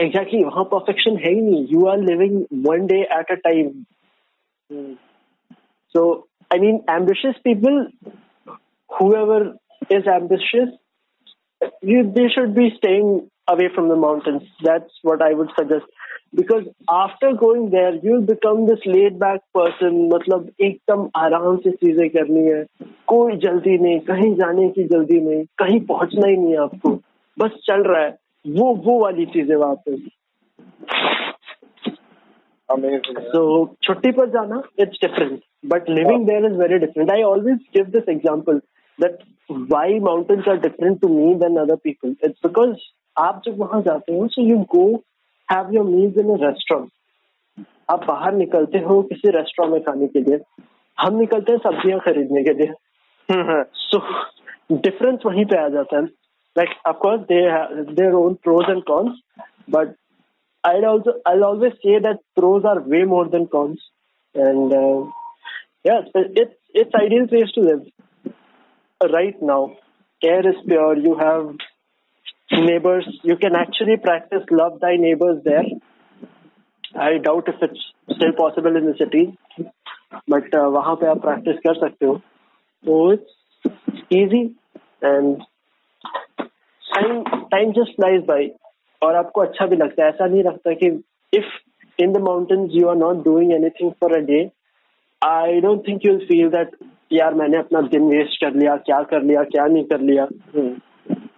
एग्जैक्टली 0.00 0.42
वहाँ 0.44 0.64
परफेक्शन 0.72 1.16
है 1.18 1.32
ही 1.34 1.40
नहीं। 1.40 1.66
You 1.70 1.86
are 1.86 1.98
living 2.00 2.42
one 2.66 2.86
day 2.86 3.00
at 3.18 3.30
a 3.30 3.34
time 3.44 3.70
so 5.94 6.02
I 6.50 6.60
mean 6.60 6.80
ambitious 6.90 7.34
people 7.44 7.86
whoever 8.90 9.46
is 9.92 10.08
ambitious 10.10 10.68
they 12.16 12.28
should 12.34 12.54
be 12.54 12.68
staying 12.70 13.20
away 13.48 13.68
from 13.68 13.88
the 13.90 13.98
mountains 13.98 14.42
that's 14.64 15.00
what 15.06 15.22
I 15.22 15.34
would 15.34 15.50
suggest 15.60 16.05
because 16.32 16.64
after 16.94 17.28
going 17.42 17.70
there 17.70 17.94
you'll 18.02 18.26
become 18.30 18.66
this 18.66 18.82
laid 18.86 19.18
back 19.20 19.40
person 19.58 19.94
मतलब 20.12 20.50
एकदम 20.60 21.08
आराम 21.16 21.56
से 21.56 21.70
चीज़ें 21.70 22.08
करनी 22.10 22.44
है। 22.44 22.64
कोई 23.06 23.36
जल्दी 23.44 23.78
नहीं 23.78 24.00
कहीं 24.10 24.34
जाने 24.34 24.68
की 24.68 24.84
जल्दी 24.88 25.20
नहीं 25.20 25.44
कहीं 25.58 25.80
पहुँचना 25.86 26.28
ही 26.28 26.36
नहीं 26.36 26.52
है 26.52 26.58
आपको। 26.62 26.90
बस 27.36 27.56
चल 27.66 27.82
रहा 27.88 28.02
है। 28.02 28.10
वो 28.44 28.74
वो 28.84 28.98
वाली 29.00 29.26
चीज़ 29.36 29.52
वहाँ 29.52 29.74
पे। 29.88 29.96
सो 32.70 33.42
छुट्टी 33.82 34.10
पर 34.12 34.30
जाना 34.30 34.62
it's 34.80 34.98
different 35.02 35.40
but 35.72 35.88
living 35.90 36.26
there 36.26 36.46
is 36.46 36.56
very 36.58 36.78
different 36.78 37.10
I 37.10 37.22
always 37.22 37.58
give 37.76 37.84
this 37.90 38.08
example 38.08 38.58
that 38.98 39.18
why 39.50 39.98
mountains 40.06 40.48
are 40.48 40.56
different 40.60 41.00
to 41.00 41.08
me 41.08 41.34
than 41.42 41.56
other 41.60 41.76
people 41.84 42.14
it's 42.24 42.40
because 42.46 42.76
आप 43.16 43.42
जब 43.46 43.58
वहाँ 43.58 43.80
जाते 43.82 44.16
हो 44.16 44.26
so 44.28 44.42
you 44.42 44.56
go 44.74 44.86
have 45.48 45.72
your 45.74 45.84
meals 45.84 46.18
in 46.18 46.36
restaurant 46.44 46.90
आप 47.90 48.04
बाहर 48.06 48.32
निकलते 48.34 48.78
हो 48.84 49.00
किसी 49.10 49.30
रेस्टोरेंट 49.36 49.72
में 49.72 49.82
खाने 49.82 50.06
के 50.06 50.20
लिए। 50.20 50.38
हम 50.98 51.18
निकलते 51.18 51.52
हैं 51.52 51.58
सब्ज़ियाँ 51.64 51.98
खरीदने 52.04 52.42
के 52.44 52.52
लिए। 52.54 52.72
सो 53.28 53.98
डिफरेंस 54.72 55.18
so, 55.18 55.26
वहीं 55.26 55.44
पे 55.44 55.58
आ 55.58 55.68
जाता 55.68 55.96
है। 55.96 56.04
Like 56.56 56.70
of course 56.86 57.20
their 57.92 58.12
own 58.14 58.34
pros 58.44 58.70
and 58.70 58.82
cons 58.84 59.20
but 59.70 59.94
I 60.64 60.82
also 60.84 61.12
I 61.28 61.40
always 61.48 61.72
say 61.72 61.98
that 62.00 62.20
pros 62.36 62.66
are 62.66 62.78
way 62.88 63.04
more 63.06 63.28
than 63.30 63.44
cons 63.54 63.90
and 64.34 64.72
it's 65.86 66.94
ideal 67.00 67.26
place 67.26 67.52
to 67.56 67.62
live 67.62 67.80
right 69.00 69.42
now 69.42 69.68
air 70.22 70.48
is 70.48 70.66
pure 70.68 70.98
you 71.06 71.14
have 71.20 71.56
neighbors 72.50 73.06
you 73.22 73.36
can 73.36 73.54
actually 73.54 73.96
practice 73.96 74.44
love 74.50 74.78
thy 74.80 74.96
neighbors 74.96 75.42
there 75.44 75.64
i 76.94 77.18
doubt 77.18 77.48
if 77.48 77.56
it's 77.60 77.82
still 78.08 78.32
possible 78.32 78.76
in 78.76 78.86
the 78.86 78.96
city 78.96 79.24
but 80.28 80.54
uh, 80.54 80.68
pe 80.96 81.06
aap 81.06 81.22
practice 81.22 81.58
kar 81.66 81.74
sakte 81.74 82.06
ho 82.06 82.14
so 82.84 83.02
it's 83.10 84.16
easy 84.20 84.44
and 85.02 85.44
time 86.84 87.22
time 87.50 87.72
just 87.72 87.96
flies 87.96 88.22
by 88.24 88.46
और 89.02 89.14
आपको 89.14 89.40
अच्छा 89.40 89.66
भी 89.66 89.76
लगता 89.76 90.02
है 90.04 90.08
ऐसा 90.08 90.26
नहीं 90.26 90.42
लगता 90.44 90.72
कि 90.72 90.86
if 91.32 91.48
in 91.98 92.12
the 92.12 92.20
mountains 92.22 92.70
you 92.74 92.86
are 92.88 92.96
not 92.96 93.22
doing 93.24 93.52
anything 93.52 93.90
for 94.00 94.16
a 94.16 94.20
day 94.26 94.38
I 95.22 95.60
don't 95.60 95.86
think 95.88 96.06
you 96.06 96.16
feel 96.28 96.48
that 96.50 96.76
यार 97.12 97.34
मैंने 97.34 97.58
अपना 97.58 97.80
दिन 97.94 98.08
वेस्ट 98.08 98.40
कर 98.44 98.54
लिया 98.54 98.76
क्या 98.86 99.02
कर 99.10 99.22
लिया 99.22 99.42
क्या 99.54 99.66
नहीं 99.66 99.84
कर 99.84 100.00
लिया 100.00 100.26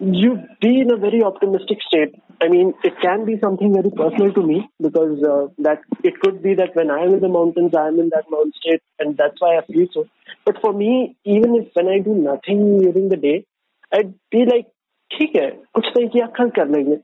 you 0.00 0.38
be 0.60 0.80
in 0.80 0.90
a 0.92 0.96
very 0.96 1.22
optimistic 1.22 1.78
state. 1.86 2.14
I 2.42 2.48
mean, 2.48 2.74
it 2.82 2.94
can 3.00 3.24
be 3.24 3.38
something 3.40 3.72
very 3.72 3.90
personal 3.90 4.32
to 4.34 4.42
me 4.42 4.68
because 4.80 5.22
uh, 5.22 5.46
that 5.58 5.80
it 6.02 6.20
could 6.20 6.42
be 6.42 6.54
that 6.54 6.74
when 6.74 6.90
I 6.90 7.00
am 7.04 7.14
in 7.14 7.20
the 7.20 7.28
mountains, 7.28 7.74
I 7.74 7.88
am 7.88 7.98
in 8.00 8.10
that 8.10 8.24
mountain 8.30 8.52
state, 8.60 8.82
and 8.98 9.16
that's 9.16 9.40
why 9.40 9.56
I 9.56 9.64
feel 9.64 9.86
so. 9.92 10.06
But 10.44 10.60
for 10.60 10.72
me, 10.72 11.16
even 11.24 11.54
if 11.54 11.68
when 11.74 11.88
I 11.88 11.98
do 12.00 12.14
nothing 12.14 12.80
during 12.80 13.08
the 13.08 13.16
day, 13.16 13.46
I'd 13.92 14.14
be 14.30 14.44
like, 14.44 14.66
ठीक 15.10 15.34
है 15.36 15.48
कुछ 15.74 15.86
नहीं 15.96 16.08
किया 16.08 16.26
कल 16.36 16.48
कर 16.56 16.68
लेंगे 16.68 16.96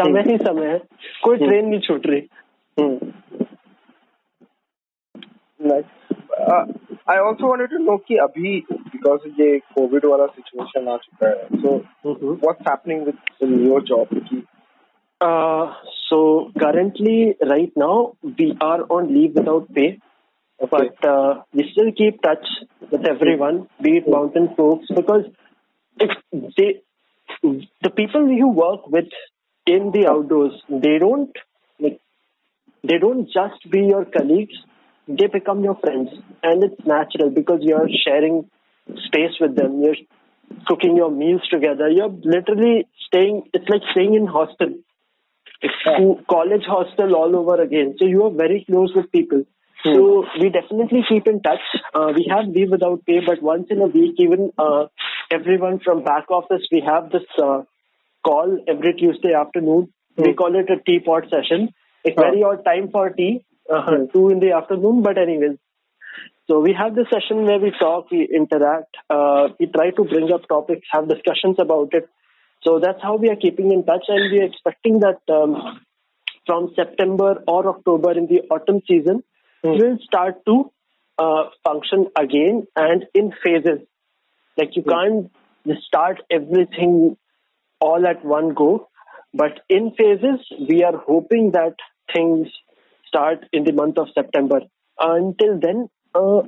समय 0.00 0.22
ही 0.28 0.36
समय 0.38 0.66
है 0.66 0.78
कोई 1.24 1.36
ट्रेन 1.36 1.58
हम्म। 1.58 1.70
नहीं 1.70 1.80
छूट 1.86 2.06
रही 2.06 2.20
I 5.62 7.18
also 7.18 7.46
wanted 7.46 7.70
to 7.70 7.78
know 7.84 7.96
कि 8.08 8.16
अभी 8.26 8.56
बिकॉज 8.70 9.26
ये 9.40 9.58
कोविड 9.74 10.06
वाला 10.06 10.26
सिचुएशन 10.26 10.88
आ 10.88 10.96
चुका 11.04 11.28
है 11.28 11.60
so 11.62 11.76
what's 12.06 12.68
happening 12.68 13.04
with 13.06 13.66
your 13.66 13.82
job 13.92 14.18
की 14.30 14.42
so 16.02 16.18
currently 16.60 17.16
right 17.48 17.74
now 17.80 17.96
we 18.38 18.46
are 18.68 18.78
on 18.94 19.10
leave 19.16 19.34
without 19.38 19.66
pay 19.78 19.84
okay. 19.88 20.70
but 20.72 21.04
uh, 21.10 21.34
we 21.58 21.66
still 21.72 21.90
keep 21.98 22.22
touch 22.26 22.48
with 22.94 23.04
everyone 23.10 23.60
be 23.86 23.92
it 23.98 24.08
mountain 24.14 24.48
folks 24.56 24.94
because 25.00 25.28
if 26.06 26.16
they 26.60 26.68
the 27.42 27.90
people 27.90 28.30
you 28.30 28.48
work 28.48 28.88
with 28.88 29.20
in 29.66 29.90
the 29.92 30.06
outdoors, 30.06 30.52
they 30.68 30.98
don't 30.98 31.36
like 31.80 32.00
they 32.84 32.98
don't 32.98 33.26
just 33.26 33.70
be 33.70 33.80
your 33.80 34.04
colleagues, 34.04 34.54
they 35.07 35.27
become 35.27 35.63
your 35.63 35.75
friends. 35.75 36.09
And 36.43 36.63
it's 36.63 36.85
natural 36.85 37.29
because 37.29 37.59
you're 37.61 37.89
sharing 38.05 38.49
space 39.05 39.39
with 39.39 39.55
them. 39.55 39.81
You're 39.81 39.95
cooking 40.67 40.95
your 40.95 41.11
meals 41.11 41.41
together. 41.49 41.89
You're 41.89 42.15
literally 42.23 42.87
staying 43.07 43.43
it's 43.53 43.69
like 43.69 43.81
staying 43.91 44.15
in 44.15 44.27
hostel. 44.27 44.73
It's 45.61 46.23
college 46.29 46.63
hostel 46.67 47.15
all 47.15 47.35
over 47.35 47.61
again. 47.61 47.95
So 47.97 48.05
you 48.05 48.23
are 48.25 48.31
very 48.31 48.65
close 48.69 48.91
with 48.95 49.11
people. 49.11 49.45
So 49.83 50.25
we 50.41 50.49
definitely 50.49 51.03
keep 51.07 51.27
in 51.27 51.41
touch. 51.41 51.61
Uh, 51.93 52.11
we 52.15 52.27
have 52.33 52.47
leave 52.47 52.71
without 52.71 53.05
pay, 53.05 53.19
but 53.23 53.41
once 53.41 53.67
in 53.69 53.79
a 53.81 53.85
week, 53.85 54.15
even 54.17 54.51
uh, 54.57 54.85
everyone 55.31 55.79
from 55.79 56.03
back 56.03 56.31
office, 56.31 56.65
we 56.71 56.81
have 56.81 57.11
this 57.11 57.23
uh, 57.41 57.61
call 58.25 58.57
every 58.67 58.93
Tuesday 58.93 59.33
afternoon. 59.33 59.93
Mm. 60.17 60.25
We 60.25 60.33
call 60.33 60.55
it 60.55 60.71
a 60.71 60.81
teapot 60.81 61.25
session. 61.29 61.69
It's 62.03 62.19
very 62.19 62.41
odd 62.43 62.65
time 62.65 62.89
for 62.91 63.09
tea, 63.11 63.45
uh, 63.71 63.97
two 64.13 64.29
in 64.29 64.39
the 64.39 64.51
afternoon, 64.51 65.01
but 65.01 65.17
anyways. 65.17 65.57
So 66.47 66.59
we 66.59 66.73
have 66.73 66.93
this 66.93 67.07
session 67.11 67.45
where 67.45 67.59
we 67.59 67.71
talk, 67.79 68.11
we 68.11 68.27
interact, 68.31 68.95
uh, 69.09 69.47
we 69.59 69.65
try 69.65 69.89
to 69.89 70.03
bring 70.03 70.31
up 70.31 70.47
topics, 70.47 70.87
have 70.91 71.09
discussions 71.09 71.55
about 71.57 71.89
it. 71.93 72.07
So 72.63 72.79
that's 72.79 73.01
how 73.01 73.15
we 73.15 73.29
are 73.29 73.35
keeping 73.35 73.71
in 73.71 73.83
touch, 73.83 74.05
and 74.07 74.31
we 74.31 74.39
are 74.39 74.45
expecting 74.45 74.99
that 74.99 75.21
um, 75.33 75.81
from 76.45 76.71
September 76.75 77.43
or 77.47 77.67
October 77.67 78.11
in 78.11 78.27
the 78.27 78.41
autumn 78.51 78.81
season, 78.87 79.23
mm. 79.63 79.79
will 79.79 79.97
start 80.03 80.45
to 80.45 80.71
uh, 81.17 81.49
function 81.63 82.07
again 82.15 82.67
and 82.75 83.05
in 83.13 83.33
phases. 83.43 83.79
Like 84.57 84.75
you 84.75 84.83
mm. 84.83 84.91
can't 85.65 85.79
start 85.83 86.21
everything 86.29 87.17
all 87.81 88.05
at 88.07 88.23
one 88.23 88.53
go, 88.53 88.89
but 89.33 89.61
in 89.69 89.91
phases, 89.97 90.45
we 90.69 90.83
are 90.83 90.97
hoping 90.97 91.51
that 91.51 91.75
things 92.13 92.47
start 93.15 93.49
in 93.53 93.63
the 93.63 93.73
month 93.73 93.97
of 93.97 94.07
September. 94.13 94.61
Until 94.99 95.59
then, 95.59 95.87
uh, 96.15 96.41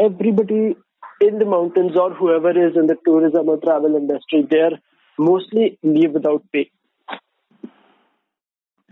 everybody 0.00 0.76
in 1.20 1.38
the 1.38 1.44
mountains 1.46 1.96
or 1.96 2.10
whoever 2.14 2.50
is 2.50 2.76
in 2.76 2.86
the 2.86 2.96
tourism 3.04 3.48
or 3.48 3.58
travel 3.58 3.96
industry, 3.96 4.46
they're 4.50 4.78
mostly 5.18 5.78
leave 5.94 6.20
without 6.20 6.44
pay. 6.52 6.66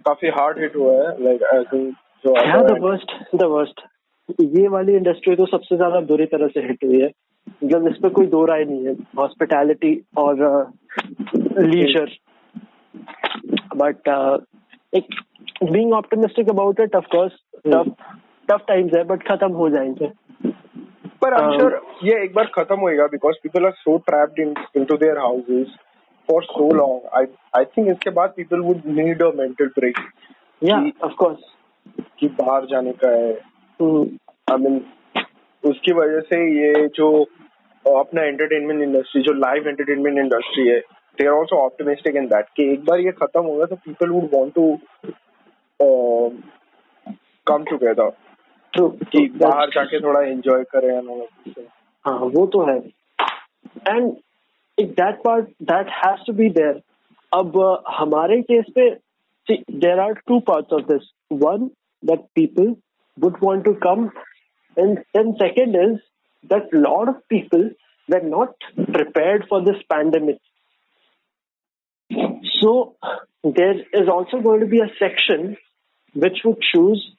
काफ़ी 0.05 0.29
hard 0.35 0.59
hit 0.61 0.75
हुआ 0.77 0.93
है 0.95 1.23
like 1.23 1.71
जो 2.25 2.33
the 2.67 2.77
worst 2.83 3.13
the 3.37 3.45
worst 3.53 3.81
ये 4.41 4.69
वाली 4.75 4.95
industry 4.97 5.35
तो 5.37 5.47
सबसे 5.47 5.77
ज़्यादा 5.77 6.01
बुरी 6.11 6.27
तरह 6.35 6.49
से 6.49 6.61
हिट 6.67 6.85
हुई 6.85 7.01
है 7.01 7.09
मतलब 7.49 7.89
इस 7.89 7.97
पर 8.03 8.09
कोई 8.19 8.27
दो 8.35 8.45
राय 8.51 8.65
नहीं 8.65 8.87
है 8.87 8.93
हॉस्पिटैलिटी 9.19 9.93
और 10.25 10.45
लीजर 11.59 12.15
बट 13.83 14.09
एक 14.93 15.15
being 15.63 15.93
optimistic 15.93 16.49
about 16.51 16.81
it 16.81 16.97
of 16.97 17.07
course 17.15 17.33
tough 17.67 17.91
tough 18.49 18.65
times 18.69 18.95
है 18.97 19.03
बट 19.05 19.27
खत्म 19.29 19.53
हो 19.53 19.69
जाएँगे। 19.71 20.11
पर 21.23 21.35
आई 21.35 21.45
एम 21.45 21.57
श्योर 21.59 21.81
ये 22.05 22.23
एक 22.25 22.35
बार 22.35 22.51
खत्म 22.55 22.79
होएगा 22.81 23.07
because 23.13 23.37
people 23.43 23.67
are 23.67 23.73
so 23.73 23.97
trapped 24.07 24.41
in 24.41 24.55
into 24.77 24.97
their 24.97 25.19
houses 25.19 25.77
for 26.29 26.45
so 26.45 26.73
long 26.75 27.09
I 27.17 27.25
I 27.57 27.65
think 27.77 27.89
इसके 27.89 28.11
बाद 28.11 28.33
people 28.37 28.61
would 28.61 28.83
need 28.99 29.23
a 29.23 29.31
mental 29.37 29.67
break 29.79 29.99
या 30.63 30.77
ऑफ़ 31.05 31.15
कोर्स 31.19 31.53
कि 32.19 32.29
बाहर 32.41 32.67
जाने 32.71 32.93
का 33.05 33.11
है। 33.11 33.33
आई 33.83 34.57
मीन 34.59 34.81
उसकी 35.65 35.93
वजह 35.93 36.21
से 36.21 36.39
ये 36.57 36.87
जो 36.97 37.11
अपना 37.85 38.23
एंटरटेनमेंट 38.23 38.83
इंडस्ट्री 38.83 39.23
जो 39.23 39.33
लाइव 39.33 39.69
एंटरटेनमेंट 39.69 40.19
इंडस्ट्री 40.19 40.67
है 40.69 40.81
they 41.21 41.27
are 41.27 41.33
also 41.33 41.57
optimistic 41.65 42.17
in 42.17 42.27
that 42.27 42.47
कि 42.57 42.71
एक 42.73 42.85
बार 42.85 43.01
ये 43.01 43.13
खत्म 43.23 43.43
होगा 43.45 43.65
तो 43.65 43.77
people 43.77 44.11
would 44.11 44.29
want 44.35 44.55
to 44.55 44.79
come 47.47 47.65
together 47.71 48.11
कि 48.75 49.27
बाहर 49.43 49.71
जाके 49.75 50.01
थोड़ा 50.01 50.21
एंजॉय 50.21 50.65
करें 50.75 50.93
हाँ 52.05 52.19
वो 52.37 52.47
तो 52.55 52.65
है। 52.67 52.79
And 53.89 54.13
that 54.79 55.21
part 55.25 55.49
that 55.71 55.91
has 55.97 56.27
to 56.27 56.33
be 56.33 56.49
there 56.59 56.81
अब 57.33 57.61
हमारे 57.99 58.41
केस 58.51 58.73
पे 58.75 58.91
there 59.85 60.01
are 60.01 60.13
two 60.29 60.41
parts 60.51 60.73
of 60.73 60.83
this 60.93 61.11
one 61.45 61.71
that 62.03 62.21
people 62.35 62.75
would 63.19 63.41
want 63.41 63.65
to 63.65 63.75
come 63.75 64.11
and 64.77 64.99
then 65.15 65.35
second 65.39 65.75
is 65.75 66.01
that 66.45 66.73
a 66.73 66.79
lot 66.79 67.09
of 67.09 67.15
people 67.29 67.63
were 68.09 68.21
not 68.21 68.67
prepared 68.93 69.47
for 69.49 69.61
this 69.65 69.79
pandemic. 69.91 70.37
so 72.60 72.96
there 73.44 73.76
is 73.94 74.08
also 74.08 74.40
going 74.42 74.60
to 74.60 74.66
be 74.66 74.80
a 74.80 74.92
section 75.00 75.58
which 76.14 76.40
would 76.46 76.62
choose 76.74 77.16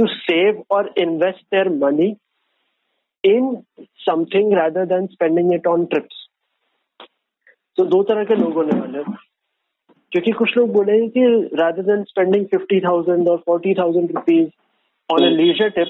to 0.00 0.06
save 0.28 0.62
or 0.68 0.88
invest 0.96 1.40
their 1.50 1.70
money 1.70 2.18
in 3.22 3.64
something 4.08 4.52
rather 4.52 4.84
than 4.86 5.08
spending 5.12 5.52
it 5.52 5.66
on 5.66 5.88
trips 5.88 6.22
तो 7.76 7.84
दो 7.84 8.02
तरह 8.02 8.24
के 8.24 8.34
लोग 8.34 8.54
होने 8.54 8.78
वाले 8.80 9.02
क्योंकि 10.12 10.32
कुछ 10.38 10.56
लोग 10.56 10.72
बोलेंगे 10.72 11.08
कि 11.08 11.56
rather 11.60 11.84
than 11.90 12.02
spending 12.08 12.42
fifty 12.54 12.80
thousand 12.86 13.28
or 13.34 13.38
forty 13.46 13.74
thousand 13.74 14.10
rupees 14.16 14.50
on 15.12 15.24
a 15.24 15.30
leisure 15.30 15.70
trip, 15.70 15.88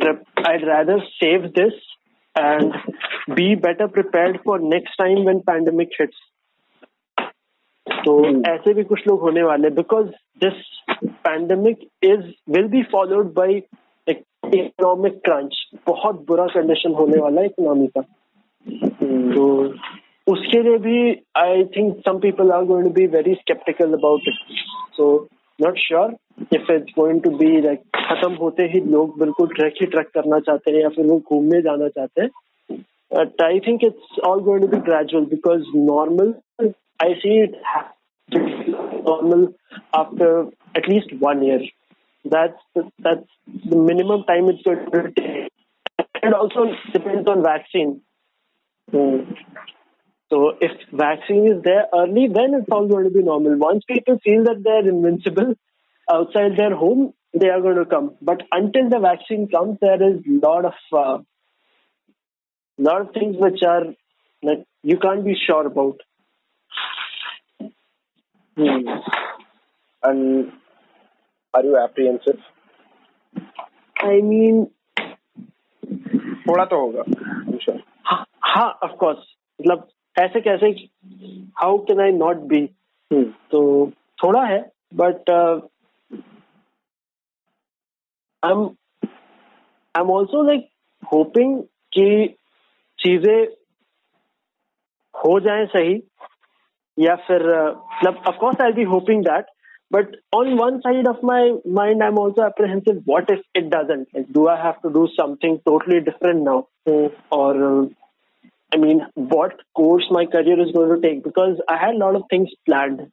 trip, 0.00 0.24
I'd 0.36 0.66
rather 0.66 0.98
save 1.20 1.52
this 1.54 1.74
and 2.36 2.74
be 3.34 3.54
better 3.54 3.88
prepared 3.88 4.40
for 4.44 4.58
next 4.58 4.96
time 4.96 5.24
when 5.24 5.42
pandemic 5.42 5.88
hits. 5.98 6.16
तो 7.87 8.13
ऐसे 8.49 8.73
भी 8.73 8.83
कुछ 8.83 8.99
लोग 9.07 9.21
होने 9.21 9.43
वाले 9.43 9.69
because 9.77 10.07
this 10.43 10.53
pandemic 11.03 11.87
is 12.03 12.21
will 12.49 12.67
be 12.67 12.81
followed 12.91 13.33
by 13.33 13.61
economic 14.07 15.19
crunch 15.25 15.55
बहुत 15.87 16.25
बुरा 16.27 16.45
condition 16.53 16.93
होने 16.93 17.19
वाला 17.21 17.41
है 17.41 17.47
इकोनॉमी 17.47 17.87
का। 17.87 18.01
तो 19.35 19.43
उसके 20.27 20.61
लिए 20.63 20.77
भी 20.77 20.97
I 21.37 21.63
think 21.77 21.95
some 22.07 22.19
people 22.19 22.51
are 22.51 22.63
going 22.65 22.83
to 22.83 22.93
be 22.93 23.05
very 23.07 23.33
sceptical 23.33 23.93
about 23.93 24.27
it 24.27 24.35
so 24.97 25.07
not 25.59 25.77
sure 25.77 26.15
if 26.53 26.71
it's 26.71 26.93
going 26.99 27.21
to 27.21 27.29
be 27.37 27.61
like 27.61 27.81
खत्म 27.95 28.33
होते 28.35 28.63
ही 28.73 28.81
लोग 28.91 29.19
बिल्कुल 29.19 29.47
ट्रैक 29.55 29.73
ही 29.81 29.87
ट्रैक 29.87 30.09
करना 30.13 30.39
चाहते 30.39 30.71
हैं 30.71 30.81
या 30.81 30.89
फिर 30.95 31.05
वो 31.05 31.19
घूमने 31.19 31.61
जाना 31.61 31.87
चाहते 31.87 32.21
हैं। 32.21 32.29
But 33.11 33.41
I 33.41 33.59
think 33.67 33.83
it's 33.83 34.19
all 34.27 34.39
going 34.43 34.61
to 34.61 34.67
be 34.67 34.77
gradual 34.89 35.25
because 35.25 35.63
normal 35.75 36.33
I 37.03 37.07
see 37.21 37.43
it 37.45 37.53
normal 39.03 39.53
after 39.93 40.45
at 40.75 40.87
least 40.87 41.13
one 41.19 41.43
year. 41.43 41.59
That's 42.23 42.59
the, 42.73 42.83
that's 42.99 43.27
the 43.69 43.75
minimum 43.75 44.23
time 44.23 44.49
it's 44.49 44.63
going 44.63 44.89
to 44.89 45.11
take. 45.11 45.51
It 46.23 46.33
also 46.33 46.71
depends 46.93 47.27
on 47.27 47.43
vaccine. 47.43 48.01
Mm. 48.93 49.35
So 50.29 50.53
if 50.61 50.71
vaccine 50.93 51.51
is 51.51 51.63
there 51.63 51.87
early, 51.93 52.27
then 52.33 52.53
it's 52.59 52.69
all 52.71 52.87
going 52.87 53.03
to 53.03 53.09
be 53.09 53.21
normal. 53.21 53.57
Once 53.57 53.83
people 53.85 54.17
feel 54.23 54.45
that 54.45 54.63
they're 54.63 54.87
invincible 54.87 55.55
outside 56.09 56.55
their 56.57 56.73
home, 56.73 57.13
they 57.33 57.49
are 57.49 57.61
going 57.61 57.75
to 57.75 57.85
come. 57.85 58.15
But 58.21 58.43
until 58.51 58.89
the 58.89 58.99
vaccine 58.99 59.49
comes, 59.49 59.77
there 59.81 60.01
is 60.01 60.21
lot 60.25 60.65
of 60.65 60.73
uh, 60.93 61.17
lot 62.77 63.01
of 63.01 63.13
things 63.13 63.35
which 63.37 63.59
are 63.67 63.83
like 64.41 64.63
you 64.81 64.97
can't 64.97 65.25
be 65.25 65.35
sure 65.45 65.67
about. 65.67 65.99
Hmm. 68.57 68.87
And 70.03 70.51
are 71.53 71.63
you 71.63 71.77
apprehensive? 71.77 72.39
I 73.95 74.21
mean, 74.21 74.67
थोड़ा 76.47 76.65
तो 76.65 76.79
होगा 76.79 77.03
sure. 77.59 77.79
हाँ 78.05 78.25
हाँ 78.45 78.79
of 78.83 78.97
course 79.03 79.23
मतलब 79.59 79.87
ऐसे 80.15 80.41
कैसे 80.41 80.67
how 81.61 81.77
can 81.85 82.01
I 82.01 82.11
not 82.11 82.37
be 82.51 82.65
तो 83.51 83.61
थोड़ा 84.23 84.43
है 84.45 84.59
but 84.93 85.29
I 88.43 88.51
am 88.51 88.63
I 89.95 90.01
am 90.01 90.11
also 90.11 90.43
like 90.47 90.69
hoping 91.03 91.61
कि 91.93 92.35
चीज़ें 92.99 93.45
हो 95.13 95.39
जाए 95.39 95.65
सही 95.65 95.93
या 96.98 97.14
फिर 97.28 97.46
मतलब 97.60 98.22
of 98.28 98.36
course 98.40 98.60
I 98.62 98.72
be 98.72 98.82
hoping 98.94 99.24
that 99.24 99.46
but 99.90 100.16
on 100.38 100.56
one 100.56 100.74
side 100.82 101.06
of 101.10 101.22
my 101.28 101.42
mind 101.76 102.02
i'm 102.06 102.18
also 102.22 102.42
apprehensive 102.46 102.96
what 103.12 103.30
if 103.34 103.38
it 103.60 103.68
doesn't 103.74 104.16
like 104.16 104.26
do 104.38 104.42
i 104.54 104.56
have 104.62 104.80
to 104.82 104.90
do 104.96 105.04
something 105.12 105.54
totally 105.68 106.00
different 106.08 106.42
now 106.48 106.56
or 107.36 107.52
uh, 107.68 107.86
i 108.72 108.80
mean 108.82 109.00
what 109.36 109.54
course 109.80 110.08
my 110.16 110.24
career 110.34 110.58
is 110.64 110.74
going 110.74 110.92
to 110.94 111.00
take 111.06 111.22
because 111.28 111.62
i 111.76 111.78
had 111.84 111.94
a 111.94 112.02
lot 112.02 112.18
of 112.20 112.26
things 112.34 112.58
planned 112.70 113.06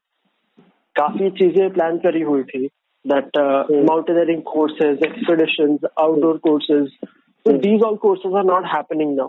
काफी 0.95 1.29
चीजें 1.37 1.69
plan 1.73 1.97
करी 2.03 2.21
हुई 2.25 2.43
थी 2.49 2.67
that 3.05 3.37
uh, 3.39 3.63
mountaineering 3.87 4.41
courses 4.51 5.01
expeditions 5.07 5.83
outdoor 6.03 6.37
courses 6.45 6.93
so 7.45 7.55
these 7.65 7.83
all 7.87 7.97
courses 8.05 8.37
are 8.41 8.45
not 8.49 8.69
happening 8.75 9.11
now 9.17 9.27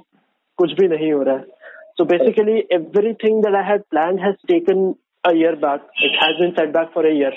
कुछ 0.59 0.73
भी 0.81 0.89
नहीं 0.89 1.13
हो 1.13 1.23
रहा 1.29 1.35
है 1.37 1.60
so 2.02 2.06
basically 2.06 2.66
everything 2.72 3.42
that 3.42 3.56
i 3.62 3.64
had 3.72 3.88
planned 3.90 4.20
has 4.20 4.36
taken 4.52 4.96
a 5.24 5.36
year 5.36 5.56
back. 5.56 5.82
It 6.02 6.14
has 6.20 6.38
been 6.40 6.54
set 6.56 6.74
back 6.74 6.94
for 6.94 7.06
a 7.06 7.14
year. 7.14 7.32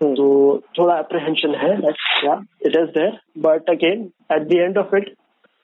So 0.00 0.62
thoda 0.76 0.98
apprehension 0.98 1.54
hai 1.54 1.76
yeah, 2.22 2.40
it 2.60 2.76
is 2.76 2.94
there. 2.94 3.12
But 3.34 3.70
again, 3.72 4.12
at 4.30 4.48
the 4.48 4.60
end 4.60 4.76
of 4.76 4.92
it, 4.92 5.16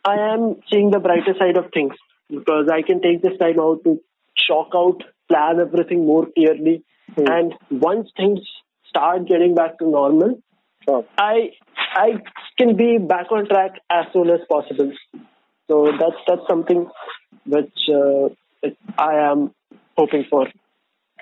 I 0.04 0.14
am 0.32 0.56
seeing 0.70 0.90
the 0.90 1.00
brighter 1.00 1.34
side 1.38 1.58
of 1.58 1.66
things 1.74 1.92
because 2.30 2.70
I 2.72 2.80
can 2.82 3.02
take 3.02 3.20
this 3.22 3.36
time 3.38 3.60
out 3.60 3.84
to 3.84 4.00
chalk 4.46 4.68
out, 4.74 5.02
plan 5.28 5.60
everything 5.60 6.06
more 6.06 6.26
clearly. 6.34 6.84
Hmm. 7.14 7.26
And 7.26 7.54
once 7.70 8.08
things 8.16 8.40
start 8.88 9.26
getting 9.28 9.54
back 9.54 9.78
to 9.80 9.90
normal, 9.90 10.40
I 11.18 11.50
I 11.94 12.22
can 12.56 12.76
be 12.76 12.96
back 12.98 13.30
on 13.30 13.46
track 13.46 13.72
as 13.90 14.06
soon 14.14 14.30
as 14.30 14.40
possible. 14.48 14.92
So 15.68 15.92
that's 16.00 16.16
that's 16.26 16.48
something 16.48 16.86
which 17.45 17.89
uh, 17.89 18.29
I 18.97 19.15
am 19.31 19.51
hoping 19.97 20.25
for. 20.29 20.47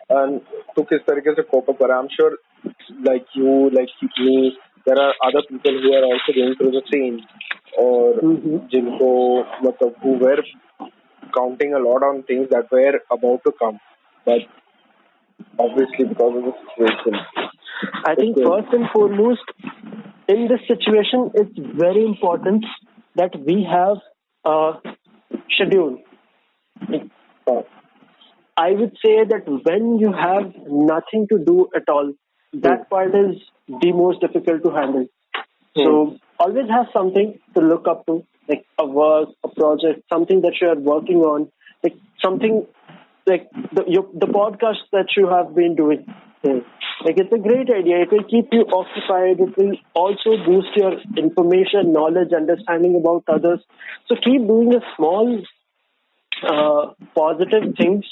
and 0.09 0.41
to 0.75 0.83
किस 0.89 1.01
तरीके 1.09 1.33
से 1.35 1.43
cope 1.49 1.69
up 1.69 1.81
I'm 1.97 2.07
sure 2.15 2.31
like 3.07 3.25
you 3.35 3.69
like 3.75 3.89
me 4.19 4.57
there 4.85 4.99
are 5.03 5.13
other 5.27 5.41
people 5.49 5.77
who 5.83 5.93
are 5.93 6.03
also 6.05 6.33
going 6.37 6.55
through 6.55 6.71
the 6.71 6.83
same 6.93 7.19
और 7.83 8.19
जिनको 8.73 9.11
मतलब 9.63 9.95
who 10.03 10.17
were 10.25 10.43
counting 11.37 11.73
a 11.73 11.79
lot 11.79 12.03
on 12.09 12.21
things 12.23 12.49
that 12.49 12.71
were 12.71 12.99
about 13.17 13.43
to 13.47 13.53
come 13.61 13.79
but 14.25 14.41
obviously 15.59 16.05
because 16.05 16.37
of 16.37 16.43
the 16.49 16.53
situation 16.67 17.19
I 18.05 18.15
think 18.15 18.37
first 18.37 18.73
and 18.73 18.89
foremost 18.93 19.55
in 20.27 20.47
this 20.47 20.67
situation 20.67 21.31
it's 21.33 21.57
very 21.85 22.05
important 22.05 22.65
that 23.15 23.35
we 23.47 23.57
have 23.71 23.97
a 24.45 24.57
schedule 25.55 25.97
I 28.58 28.72
would 28.72 28.96
say 29.04 29.24
that 29.24 29.44
when 29.46 29.98
you 29.98 30.12
have 30.12 30.52
nothing 30.66 31.28
to 31.30 31.38
do 31.38 31.68
at 31.76 31.88
all, 31.88 32.12
that 32.54 32.78
hmm. 32.78 32.88
part 32.90 33.14
is 33.14 33.36
the 33.68 33.92
most 33.92 34.20
difficult 34.20 34.64
to 34.64 34.70
handle. 34.70 35.06
So 35.76 36.06
hmm. 36.06 36.16
always 36.40 36.68
have 36.68 36.86
something 36.92 37.38
to 37.54 37.60
look 37.60 37.86
up 37.88 38.04
to, 38.06 38.24
like 38.48 38.64
a 38.78 38.86
work, 38.86 39.28
a 39.44 39.48
project, 39.48 40.02
something 40.12 40.40
that 40.40 40.54
you 40.60 40.68
are 40.68 40.78
working 40.78 41.18
on, 41.18 41.52
like 41.84 41.94
something 42.20 42.66
like 43.26 43.48
the 43.72 43.84
your, 43.86 44.08
the 44.14 44.26
podcast 44.26 44.82
that 44.92 45.06
you 45.16 45.28
have 45.28 45.54
been 45.54 45.76
doing. 45.76 46.06
Hmm. 46.42 46.58
Like 47.04 47.16
it's 47.16 47.32
a 47.32 47.38
great 47.38 47.70
idea. 47.70 48.02
It 48.02 48.10
will 48.10 48.24
keep 48.24 48.48
you 48.50 48.66
occupied. 48.66 49.38
It 49.38 49.56
will 49.56 49.76
also 49.94 50.34
boost 50.44 50.74
your 50.74 50.94
information, 51.16 51.92
knowledge, 51.92 52.32
understanding 52.34 52.96
about 52.98 53.22
others. 53.28 53.60
So 54.08 54.16
keep 54.16 54.48
doing 54.48 54.74
a 54.74 54.80
small 54.96 55.40
uh, 56.42 56.92
positive 57.14 57.74
things 57.76 58.04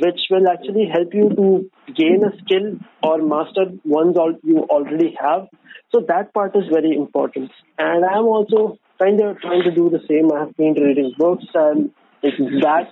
which 0.00 0.20
will 0.30 0.48
actually 0.48 0.88
help 0.92 1.14
you 1.14 1.28
to 1.30 1.70
gain 1.94 2.22
a 2.24 2.36
skill 2.42 2.78
or 3.02 3.18
master 3.18 3.66
ones 3.84 4.16
all 4.16 4.34
you 4.42 4.58
already 4.70 5.16
have. 5.20 5.46
So 5.92 6.04
that 6.08 6.34
part 6.34 6.54
is 6.56 6.64
very 6.70 6.94
important. 6.94 7.50
And 7.78 8.04
I'm 8.04 8.24
also 8.24 8.78
kind 9.00 9.20
of 9.20 9.40
trying 9.40 9.62
to 9.62 9.70
do 9.70 9.88
the 9.88 10.00
same. 10.08 10.32
I 10.32 10.40
have 10.40 10.56
been 10.56 10.74
reading 10.74 11.14
books 11.16 11.44
and 11.54 11.90
it's 12.22 12.62
back 12.62 12.88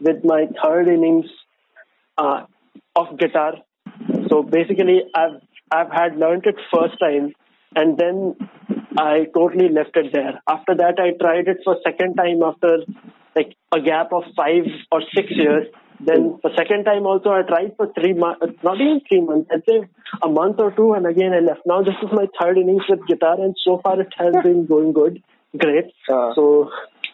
with 0.00 0.24
my 0.24 0.46
third 0.62 0.88
innings 0.88 1.26
uh, 2.16 2.44
of 2.96 3.18
guitar. 3.18 3.54
So 4.30 4.42
basically, 4.42 5.02
I've 5.14 5.40
I've 5.70 5.90
had 5.92 6.16
learned 6.16 6.46
it 6.46 6.56
first 6.72 6.98
time 6.98 7.34
and 7.76 7.98
then 7.98 8.36
I 8.96 9.26
totally 9.34 9.68
left 9.68 9.96
it 9.96 10.12
there. 10.12 10.40
After 10.48 10.74
that, 10.76 10.98
I 10.98 11.12
tried 11.22 11.48
it 11.48 11.58
for 11.64 11.76
second 11.84 12.14
time 12.14 12.42
after 12.42 12.78
like 13.38 13.54
a 13.76 13.80
gap 13.80 14.12
of 14.12 14.24
five 14.36 14.64
or 14.92 15.02
six 15.14 15.30
years. 15.30 15.66
Then 16.00 16.38
the 16.44 16.50
second 16.56 16.84
time 16.84 17.06
also 17.06 17.30
I 17.30 17.42
tried 17.42 17.74
for 17.76 17.86
three 17.92 18.14
months, 18.14 18.62
not 18.62 18.80
even 18.80 19.00
three 19.08 19.20
months, 19.20 19.50
I'd 19.52 19.64
say 19.68 19.78
a 20.22 20.28
month 20.28 20.60
or 20.60 20.70
two, 20.70 20.92
and 20.92 21.06
again 21.06 21.32
I 21.38 21.40
left. 21.40 21.66
Now 21.66 21.82
this 21.82 21.98
is 22.02 22.10
my 22.12 22.26
third 22.40 22.56
innings 22.56 22.86
with 22.88 23.06
guitar, 23.08 23.34
and 23.46 23.56
so 23.64 23.80
far 23.82 24.00
it 24.00 24.12
has 24.16 24.34
been 24.44 24.66
going 24.66 24.92
good, 24.92 25.22
great. 25.64 25.90
Uh, 26.08 26.30
so 26.36 26.70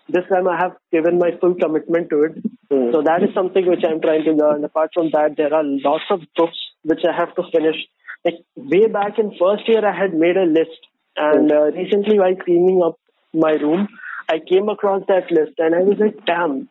this 0.08 0.28
time 0.28 0.48
I 0.48 0.58
have 0.60 0.76
given 0.92 1.18
my 1.18 1.30
full 1.40 1.54
commitment 1.54 2.10
to 2.10 2.24
it. 2.24 2.34
Mm. 2.70 2.92
So 2.92 3.02
that 3.08 3.22
is 3.22 3.32
something 3.34 3.66
which 3.66 3.84
I'm 3.88 4.02
trying 4.02 4.24
to 4.24 4.32
learn. 4.32 4.64
Apart 4.64 4.90
from 4.92 5.10
that, 5.16 5.36
there 5.38 5.54
are 5.54 5.64
lots 5.64 6.04
of 6.10 6.20
books 6.36 6.60
which 6.82 7.00
I 7.08 7.16
have 7.16 7.34
to 7.36 7.42
finish. 7.56 7.76
Like 8.24 8.44
way 8.54 8.86
back 8.86 9.18
in 9.18 9.32
first 9.40 9.66
year, 9.66 9.86
I 9.86 9.96
had 9.96 10.12
made 10.12 10.36
a 10.36 10.44
list, 10.44 10.80
and 11.16 11.50
uh, 11.50 11.72
recently 11.72 12.18
while 12.18 12.36
cleaning 12.36 12.82
up 12.84 12.98
my 13.32 13.52
room, 13.52 13.88
I 14.28 14.38
came 14.38 14.68
across 14.68 15.02
that 15.08 15.30
list, 15.30 15.58
and 15.58 15.74
I 15.74 15.80
was 15.80 15.98
like, 15.98 16.24
damn. 16.24 16.68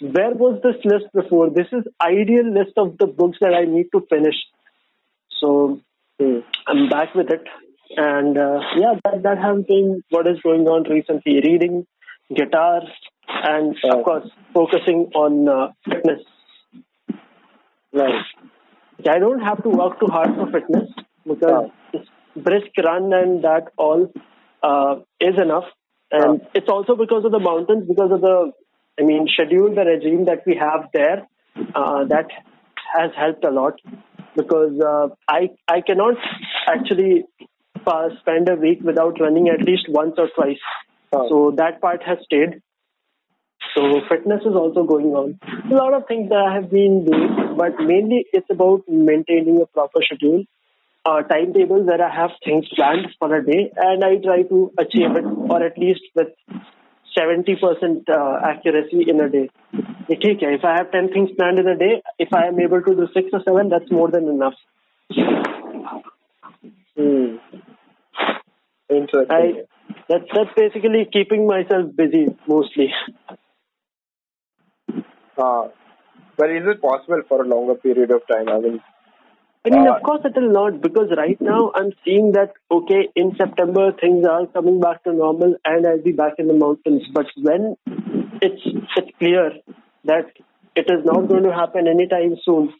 where 0.00 0.34
was 0.34 0.60
this 0.62 0.76
list 0.84 1.06
before? 1.14 1.50
This 1.50 1.66
is 1.72 1.84
ideal 2.00 2.52
list 2.52 2.72
of 2.76 2.96
the 2.98 3.06
books 3.06 3.38
that 3.40 3.54
I 3.54 3.64
need 3.64 3.88
to 3.92 4.06
finish. 4.08 4.36
So 5.40 5.80
mm. 6.20 6.42
I'm 6.66 6.88
back 6.88 7.14
with 7.14 7.30
it, 7.30 7.46
and 7.96 8.36
uh, 8.36 8.60
yeah, 8.76 8.94
that 9.04 9.22
that 9.22 9.38
has 9.38 9.64
been 9.66 10.02
what 10.10 10.26
is 10.26 10.40
going 10.42 10.66
on 10.66 10.90
recently. 10.90 11.40
Reading 11.44 11.86
guitar, 12.34 12.82
and 13.28 13.76
of 13.84 14.04
course 14.04 14.28
focusing 14.54 15.10
on 15.14 15.48
uh, 15.48 15.72
fitness. 15.88 16.20
Right. 17.92 18.24
I 19.08 19.18
don't 19.18 19.40
have 19.40 19.62
to 19.62 19.70
work 19.70 19.98
too 19.98 20.06
hard 20.06 20.34
for 20.34 20.50
fitness 20.52 20.90
because 21.26 21.70
brisk 22.36 22.70
run 22.84 23.12
and 23.12 23.44
that 23.44 23.68
all 23.76 24.12
uh, 24.62 24.96
is 25.20 25.40
enough. 25.40 25.64
And 26.12 26.40
it's 26.54 26.68
also 26.68 26.96
because 26.96 27.24
of 27.24 27.32
the 27.32 27.38
mountains, 27.38 27.86
because 27.86 28.10
of 28.12 28.20
the, 28.20 28.52
I 28.98 29.02
mean, 29.04 29.28
schedule, 29.32 29.74
the 29.74 29.84
regime 29.84 30.24
that 30.26 30.42
we 30.46 30.56
have 30.56 30.88
there, 30.92 31.26
uh, 31.74 32.04
that 32.06 32.26
has 32.96 33.10
helped 33.16 33.44
a 33.44 33.50
lot. 33.50 33.74
Because 34.36 34.80
uh, 34.80 35.08
I 35.28 35.50
I 35.68 35.80
cannot 35.80 36.14
actually 36.68 37.24
spend 38.20 38.48
a 38.48 38.54
week 38.54 38.80
without 38.82 39.20
running 39.20 39.48
at 39.48 39.62
least 39.66 39.86
once 39.88 40.14
or 40.18 40.28
twice. 40.34 40.60
So 41.12 41.52
that 41.56 41.80
part 41.80 42.02
has 42.04 42.18
stayed. 42.24 42.62
So 43.74 44.00
fitness 44.08 44.40
is 44.42 44.54
also 44.54 44.84
going 44.84 45.06
on. 45.06 45.38
A 45.70 45.74
lot 45.74 45.94
of 45.94 46.06
things 46.06 46.28
that 46.28 46.38
I 46.38 46.54
have 46.54 46.70
been 46.70 47.04
doing, 47.04 47.56
but 47.56 47.78
mainly 47.78 48.24
it's 48.32 48.48
about 48.50 48.82
maintaining 48.88 49.60
a 49.60 49.66
proper 49.66 50.00
schedule, 50.02 50.44
uh, 51.04 51.22
timetable 51.22 51.82
where 51.84 52.02
I 52.02 52.14
have 52.14 52.30
things 52.44 52.66
planned 52.74 53.08
for 53.18 53.34
a 53.34 53.44
day, 53.44 53.72
and 53.76 54.04
I 54.04 54.16
try 54.16 54.42
to 54.42 54.72
achieve 54.78 55.16
it, 55.16 55.24
or 55.24 55.62
at 55.64 55.78
least 55.78 56.02
with 56.14 56.28
70% 57.16 58.08
uh, 58.08 58.40
accuracy 58.44 59.04
in 59.08 59.20
a 59.20 59.28
day. 59.28 59.50
Okay, 60.10 60.36
if 60.40 60.64
I 60.64 60.76
have 60.76 60.92
10 60.92 61.12
things 61.12 61.30
planned 61.36 61.58
in 61.58 61.68
a 61.68 61.76
day, 61.76 62.02
if 62.18 62.32
I 62.32 62.46
am 62.46 62.58
able 62.60 62.82
to 62.82 62.94
do 62.94 63.08
6 63.12 63.28
or 63.32 63.42
7, 63.44 63.68
that's 63.68 63.90
more 63.90 64.10
than 64.10 64.28
enough. 64.28 64.54
Hmm. 66.96 67.36
Interesting. 68.90 69.26
I, 69.30 69.62
that's 70.08 70.24
that's 70.34 70.50
basically 70.56 71.08
keeping 71.12 71.46
myself 71.46 71.94
busy 71.94 72.26
mostly. 72.46 72.92
Uh, 75.38 75.68
but 76.36 76.50
is 76.50 76.64
it 76.66 76.82
possible 76.82 77.22
for 77.28 77.42
a 77.42 77.46
longer 77.46 77.74
period 77.76 78.10
of 78.10 78.22
time? 78.26 78.48
I 78.48 78.58
mean, 78.58 78.80
I 79.62 79.68
mean, 79.68 79.86
of 79.88 80.02
course 80.02 80.22
it 80.24 80.32
will 80.34 80.52
not 80.52 80.80
because 80.80 81.10
right 81.16 81.38
now 81.38 81.70
I'm 81.74 81.92
seeing 82.02 82.32
that 82.32 82.54
okay 82.70 83.08
in 83.14 83.36
September 83.36 83.92
things 83.92 84.24
are 84.26 84.46
coming 84.46 84.80
back 84.80 85.04
to 85.04 85.12
normal 85.12 85.56
and 85.66 85.86
I'll 85.86 86.02
be 86.02 86.12
back 86.12 86.34
in 86.38 86.46
the 86.46 86.54
mountains. 86.54 87.02
But 87.12 87.26
when 87.36 87.76
it's 88.40 88.62
it's 88.96 89.10
clear 89.18 89.52
that 90.04 90.32
it 90.74 90.86
is 90.88 91.04
not 91.04 91.28
going 91.28 91.42
to 91.42 91.52
happen 91.52 91.88
anytime 91.88 92.36
soon, 92.42 92.72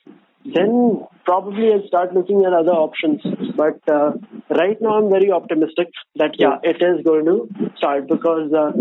then 0.45 1.05
probably 1.25 1.71
I'll 1.73 1.87
start 1.87 2.15
looking 2.15 2.45
at 2.47 2.53
other 2.55 2.73
options. 2.73 3.21
But 3.57 3.81
uh, 3.93 4.13
right 4.49 4.81
now, 4.81 4.97
I'm 4.99 5.11
very 5.11 5.31
optimistic 5.31 5.89
that 6.17 6.37
yeah, 6.39 6.59
it 6.63 6.81
is 6.81 7.05
going 7.05 7.27
to 7.27 7.49
start 7.77 8.09
because 8.09 8.53
uh, 8.53 8.73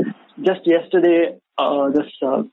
just 0.41 0.61
yesterday, 0.65 1.37
uh, 1.57 1.89
this 1.89 2.07
uh, 2.25 2.43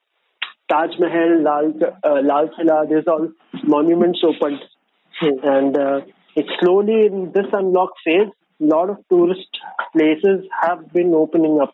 Taj 0.69 0.91
Mahal, 0.99 1.43
Lal, 1.43 1.73
uh, 2.03 2.21
Lal 2.23 2.49
Killa, 2.57 2.85
there's 2.89 3.07
all 3.07 3.29
monuments 3.63 4.21
opened. 4.25 4.59
and 5.22 5.78
uh, 5.78 6.02
it's 6.36 6.50
slowly 6.60 7.06
in 7.06 7.32
this 7.34 7.46
unlock 7.54 7.92
phase. 8.04 8.30
A 8.62 8.66
lot 8.66 8.90
of 8.90 8.98
tourist 9.10 9.50
places 9.94 10.46
have 10.62 10.92
been 10.94 11.14
opening 11.14 11.60
up. 11.62 11.74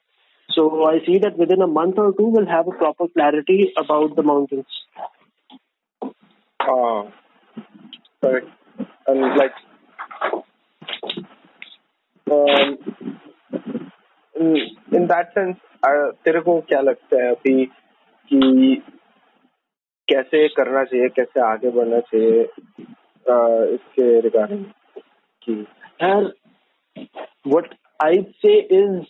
So 0.51 0.85
I 0.85 0.99
see 1.05 1.19
that 1.19 1.37
within 1.37 1.61
a 1.61 1.67
month 1.67 1.97
or 1.97 2.13
two, 2.13 2.27
we'll 2.27 2.47
have 2.47 2.67
a 2.67 2.71
proper 2.71 3.07
clarity 3.07 3.73
about 3.77 4.15
the 4.15 4.23
mountains. 4.23 4.65
Uh, 6.59 7.03
correct. 8.23 8.47
And 9.07 9.37
like, 9.37 9.53
um, 12.31 12.77
in, 14.39 14.57
in 14.91 15.07
that 15.07 15.33
sense, 15.33 15.57
uh, 15.83 16.11
तेरे 16.25 16.39
को 16.41 16.59
क्या 16.69 16.81
लगता 16.81 17.23
है 17.23 17.29
अभी 17.31 17.65
कि 18.31 18.81
कैसे 20.09 20.47
करना 20.47 20.83
चाहिए 20.83 21.09
कैसे 21.15 21.41
आगे 21.41 21.69
बढ़ना 21.69 21.99
चाहिए 21.99 22.47
इसके 23.28 24.20
रिगार्डिंग 24.20 24.64
कि 25.44 25.60
यार 26.02 26.32
व्हाट 27.46 27.74
आई 28.04 28.22
से 28.42 28.58
इज़ 28.80 29.00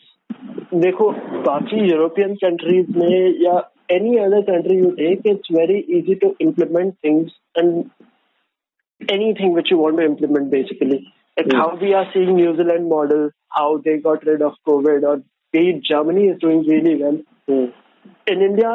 देखो 0.80 1.10
बाकी 1.46 1.80
यूरोपियन 1.90 2.34
कंट्रीज़ 2.44 2.98
में 2.98 3.40
या 3.44 3.60
any 3.90 4.18
other 4.18 4.42
country 4.42 4.76
you 4.76 4.94
take, 4.96 5.20
it's 5.24 5.48
very 5.50 5.80
easy 5.96 6.14
to 6.16 6.34
implement 6.40 6.98
things 7.00 7.32
and 7.54 7.90
anything 9.08 9.52
which 9.52 9.70
you 9.70 9.78
want 9.78 9.98
to 9.98 10.04
implement 10.04 10.50
basically. 10.50 11.12
Like 11.36 11.46
mm. 11.46 11.56
how 11.56 11.76
we 11.76 11.92
are 11.94 12.06
seeing 12.12 12.36
New 12.36 12.56
Zealand 12.56 12.88
model, 12.88 13.30
how 13.48 13.78
they 13.84 13.98
got 13.98 14.26
rid 14.26 14.42
of 14.42 14.52
COVID, 14.66 15.02
or 15.02 15.22
be 15.52 15.80
Germany 15.84 16.26
is 16.28 16.38
doing 16.40 16.64
really 16.66 16.96
well. 17.02 17.18
Mm. 17.48 17.72
In 18.26 18.42
India, 18.42 18.72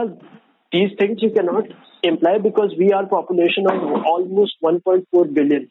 these 0.72 0.92
things 1.00 1.22
you 1.22 1.32
cannot 1.32 1.66
imply 2.03 2.39
because 2.39 2.75
we 2.79 2.93
are 2.93 3.07
population 3.07 3.67
of 3.69 3.83
almost 4.05 4.55
1.4 4.63 5.35
billion. 5.35 5.71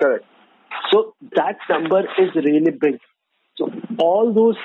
Correct. 0.00 0.24
So 0.90 1.14
that 1.34 1.56
number 1.68 2.00
is 2.18 2.34
really 2.34 2.70
big. 2.70 2.98
So 3.56 3.70
all 3.98 4.32
those 4.32 4.56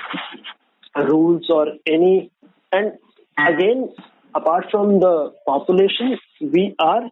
rules 0.96 1.46
or 1.50 1.66
any, 1.86 2.30
and 2.72 2.92
again, 3.38 3.94
apart 4.34 4.66
from 4.70 5.00
the 5.00 5.32
population, 5.46 6.18
we 6.40 6.74
are 6.78 7.10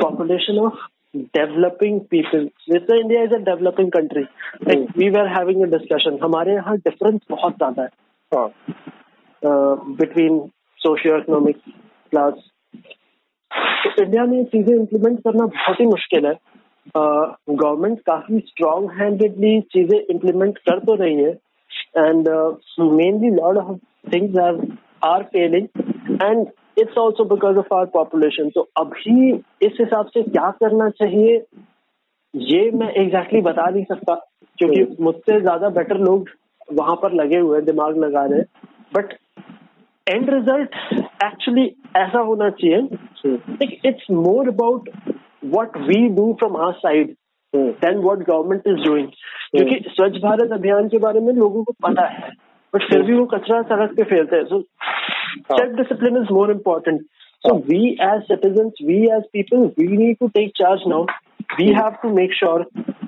population 0.00 0.58
of 0.58 0.72
developing 1.34 2.00
people. 2.00 2.48
जैसे 2.70 3.00
India 3.00 3.24
is 3.24 3.32
a 3.32 3.38
developing 3.38 3.90
country. 3.90 4.28
Like 4.64 4.78
mm. 4.78 4.96
we 4.96 5.10
were 5.10 5.28
having 5.28 5.62
a 5.62 5.66
discussion. 5.66 6.18
हमारे 6.22 6.54
यहाँ 6.54 6.76
difference 6.76 7.20
बहुत 7.30 7.56
ज़्यादा 7.56 7.82
है. 7.82 7.88
हाँ. 8.34 8.48
Uh, 10.85 10.89
between 10.89 11.15
socio-economic 11.15 11.55
तो 13.85 14.03
India 14.03 14.25
में 14.25 14.45
चीज़ें 14.45 14.75
इम्प्लीमेंट 14.75 15.19
करना 15.19 15.45
बहुत 15.45 15.79
ही 15.79 15.85
मुश्किल 15.85 16.25
है। 16.25 16.33
गवर्नमेंट 17.49 17.97
uh, 17.97 18.03
काफ़ी 18.03 18.39
स्ट्रॉन्ग 18.39 18.91
हैंडेडली 18.91 19.61
चीज़ें 19.61 19.99
इम्प्लीमेंट 19.99 20.57
कर 20.57 20.79
तो 20.79 20.95
रही 20.95 21.15
है। 21.15 21.31
And 21.97 22.29
mainly 22.79 23.29
lot 23.29 23.57
of 23.57 23.77
things 24.13 24.37
are 25.03 25.23
failing 25.23 25.67
and 26.23 26.47
it's 26.77 26.97
also 26.97 27.25
because 27.25 27.57
of 27.57 27.73
our 27.73 27.85
population 27.85 28.49
तो 28.49 28.69
अभी 28.77 29.33
इस 29.61 29.77
हिसाब 29.79 30.05
से 30.05 30.23
क्या 30.23 30.51
करना 30.51 30.89
चाहिए 30.89 31.45
ये 32.35 32.71
मैं 32.71 32.89
एग्जैक्टली 32.89 33.39
exactly 33.39 33.43
बता 33.43 33.69
नहीं 33.69 33.83
सकता। 33.83 34.15
क्योंकि 34.57 34.83
hmm. 34.83 34.99
मुझसे 34.99 35.41
ज़्यादा 35.41 35.69
बेटर 35.69 35.97
लोग 35.97 36.29
वहाँ 36.73 36.95
पर 36.95 37.13
लगे 37.13 37.37
हुए 37.37 37.61
दिमाग 37.61 37.97
लगा 37.97 38.25
रहे 38.25 38.41
बट 38.95 39.17
एंड 40.08 40.30
रिजल्ट 40.30 40.76
एक्चुअली 41.24 41.66
ऐसा 41.96 42.20
होना 42.28 42.50
चाहिए 42.60 43.68
it's 43.88 44.06
more 44.10 44.48
about 44.48 44.88
what 45.56 45.76
we 45.88 46.06
do 46.16 46.32
from 46.40 46.56
our 46.66 46.72
side 46.86 47.14
than 47.54 47.98
what 48.08 48.22
government 48.30 48.68
is 48.68 48.86
doing 48.86 49.08
क्योंकि 49.56 49.84
स्वच्छ 49.88 50.16
भारत 50.22 50.52
अभियान 50.52 50.88
के 50.88 50.98
बारे 50.98 51.20
में 51.20 51.32
लोगों 51.34 51.64
को 51.64 51.72
पता 51.86 52.06
है 52.08 52.30
बट 52.74 52.82
फिर 52.90 53.02
भी 53.02 53.14
वो 53.14 53.24
कचरा 53.34 53.62
सड़क 53.72 53.96
पे 53.96 54.04
फैलते 54.14 54.36
हैं 54.36 54.44
सो 54.44 54.62
self 55.50 55.76
discipline 55.76 56.16
is 56.16 56.30
more 56.30 56.50
important. 56.50 57.02
So 57.44 57.56
we 57.56 57.98
as 58.00 58.22
citizens, 58.28 58.74
we 58.84 59.10
as 59.10 59.24
people, 59.32 59.72
we 59.76 59.86
need 59.86 60.18
to 60.22 60.30
take 60.34 60.54
charge 60.54 60.80
now. 60.86 61.06
We 61.58 61.72
have 61.72 62.00
to 62.02 62.08
make 62.08 62.30
sure 62.32 62.64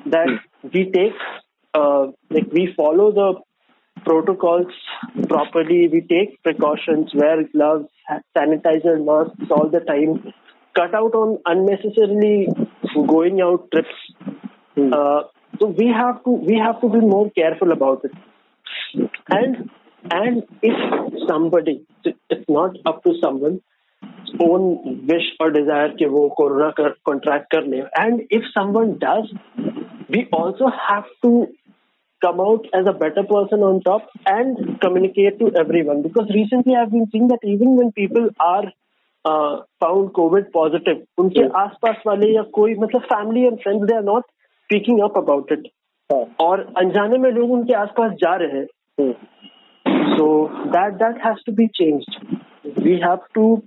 that 0.06 0.28
we 0.64 0.90
take, 0.90 1.12
uh, 1.74 2.06
like 2.30 2.52
we 2.52 2.74
follow 2.76 3.12
the 3.12 3.40
protocols 4.04 4.72
properly. 5.28 5.88
We 5.88 6.00
take 6.02 6.42
precautions, 6.42 7.12
wear 7.14 7.44
gloves, 7.44 7.86
sanitizer, 8.36 9.04
masks 9.04 9.50
all 9.50 9.68
the 9.70 9.80
time. 9.80 10.32
Cut 10.74 10.94
out 10.94 11.14
on 11.14 11.38
unnecessarily 11.46 12.48
going 13.06 13.40
out 13.40 13.70
trips. 13.70 13.94
Uh, 14.76 15.22
So 15.58 15.66
we 15.66 15.86
have 15.96 16.16
to 16.24 16.30
we 16.30 16.54
have 16.60 16.80
to 16.80 16.88
be 16.92 17.00
more 17.00 17.30
careful 17.30 17.72
about 17.72 18.04
it. 18.06 18.14
And 19.36 19.70
and 20.10 20.42
if 20.62 21.28
somebody, 21.28 21.86
it's 22.04 22.48
not 22.48 22.76
up 22.84 23.04
to 23.04 23.12
someone 23.20 23.60
own 24.40 25.06
wish 25.06 25.28
or 25.40 25.50
desire 25.50 25.90
कि 25.98 26.06
वो 26.14 26.28
corona 26.38 26.94
contract 27.08 27.46
कर 27.54 27.66
ले. 27.66 27.82
And 27.96 28.22
if 28.30 28.42
someone 28.52 28.98
does, 28.98 29.32
we 30.10 30.26
also 30.32 30.70
have 30.88 31.04
to 31.22 31.46
come 32.21 32.39
out 32.39 32.65
as 32.73 32.85
a 32.87 32.93
better 32.93 33.23
person 33.23 33.61
on 33.61 33.81
top 33.81 34.09
and 34.25 34.79
communicate 34.81 35.39
to 35.39 35.51
everyone 35.59 36.01
because 36.01 36.29
recently 36.33 36.75
I've 36.75 36.91
been 36.91 37.07
seeing 37.11 37.27
that 37.29 37.39
even 37.43 37.75
when 37.77 37.91
people 37.91 38.29
are 38.39 38.65
uh, 39.25 39.63
found 39.79 40.13
COVID 40.13 40.51
positive, 40.51 41.05
उनके. 41.17 41.47
आसपास 41.61 42.03
वाले 42.07 42.33
या 42.35 42.41
कोई 42.59 42.75
मतलब 42.83 43.07
family 43.13 43.45
and 43.47 43.61
friends 43.61 43.87
they 43.87 43.95
are 43.95 44.07
not 44.11 44.23
speaking 44.65 45.01
up 45.07 45.17
about 45.23 45.51
it. 45.51 45.67
हाँ. 46.11 46.25
और 46.39 46.59
अनजाने 46.77 47.17
में 47.17 47.31
लोग 47.31 47.51
उनके 47.51 47.73
आसपास 47.73 48.11
जा 48.21 48.35
रहे 48.43 48.59
हैं. 48.59 48.67
Hmm. 48.97 49.13
So 50.17 50.29
that 50.75 50.99
that 50.99 51.19
has 51.25 51.43
to 51.43 51.51
be 51.51 51.67
changed. 51.81 52.15
We 52.85 52.99
have 53.03 53.27
to 53.35 53.63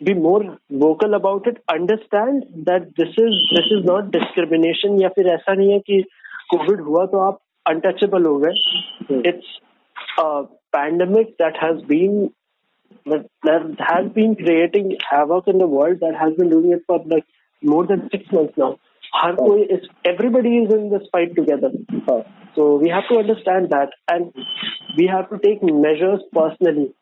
be 0.00 0.14
more 0.14 0.58
vocal 0.70 1.14
about 1.14 1.46
it. 1.46 1.62
Understand 1.74 2.44
that 2.66 2.88
this 2.96 3.14
is 3.26 3.38
this 3.56 3.70
is 3.76 3.84
not 3.84 4.10
discrimination 4.16 5.00
या 5.02 5.08
फिर 5.18 5.28
ऐसा 5.34 5.54
नहीं 5.54 5.72
है 5.72 5.78
कि 5.78 6.02
कोविड 6.54 6.80
हुआ 6.80 7.04
तो 7.06 7.18
आप 7.28 7.38
untouchable 7.67 8.25
हो 8.27 8.37
गए. 8.39 8.53
Hmm. 9.09 9.21
It's 9.25 9.45
a 10.19 10.43
pandemic 10.71 11.37
that 11.37 11.57
has 11.57 11.81
been 11.81 12.31
that 13.05 13.75
has 13.79 14.11
been 14.13 14.35
creating 14.35 14.97
havoc 15.11 15.47
in 15.47 15.57
the 15.57 15.67
world 15.67 15.99
that 16.01 16.15
has 16.15 16.33
been 16.33 16.49
doing 16.49 16.71
it 16.71 16.83
for 16.87 17.03
like 17.05 17.25
more 17.63 17.85
than 17.85 18.09
six 18.11 18.31
months 18.31 18.57
now. 18.57 18.77
हर 19.15 19.35
कोई 19.35 19.63
is 19.73 19.87
everybody 20.05 20.57
is 20.57 20.73
in 20.73 20.89
this 20.89 21.07
fight 21.11 21.35
together. 21.35 21.71
So 22.55 22.75
we 22.75 22.89
have 22.89 23.07
to 23.09 23.17
understand 23.17 23.69
that 23.69 23.89
and 24.11 24.31
we 24.97 25.07
have 25.07 25.29
to 25.29 25.37
take 25.37 25.63
measures 25.63 26.21
personally. 26.31 26.93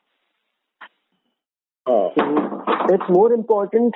So 1.88 2.14
it's 2.90 3.10
more 3.10 3.34
important. 3.34 3.94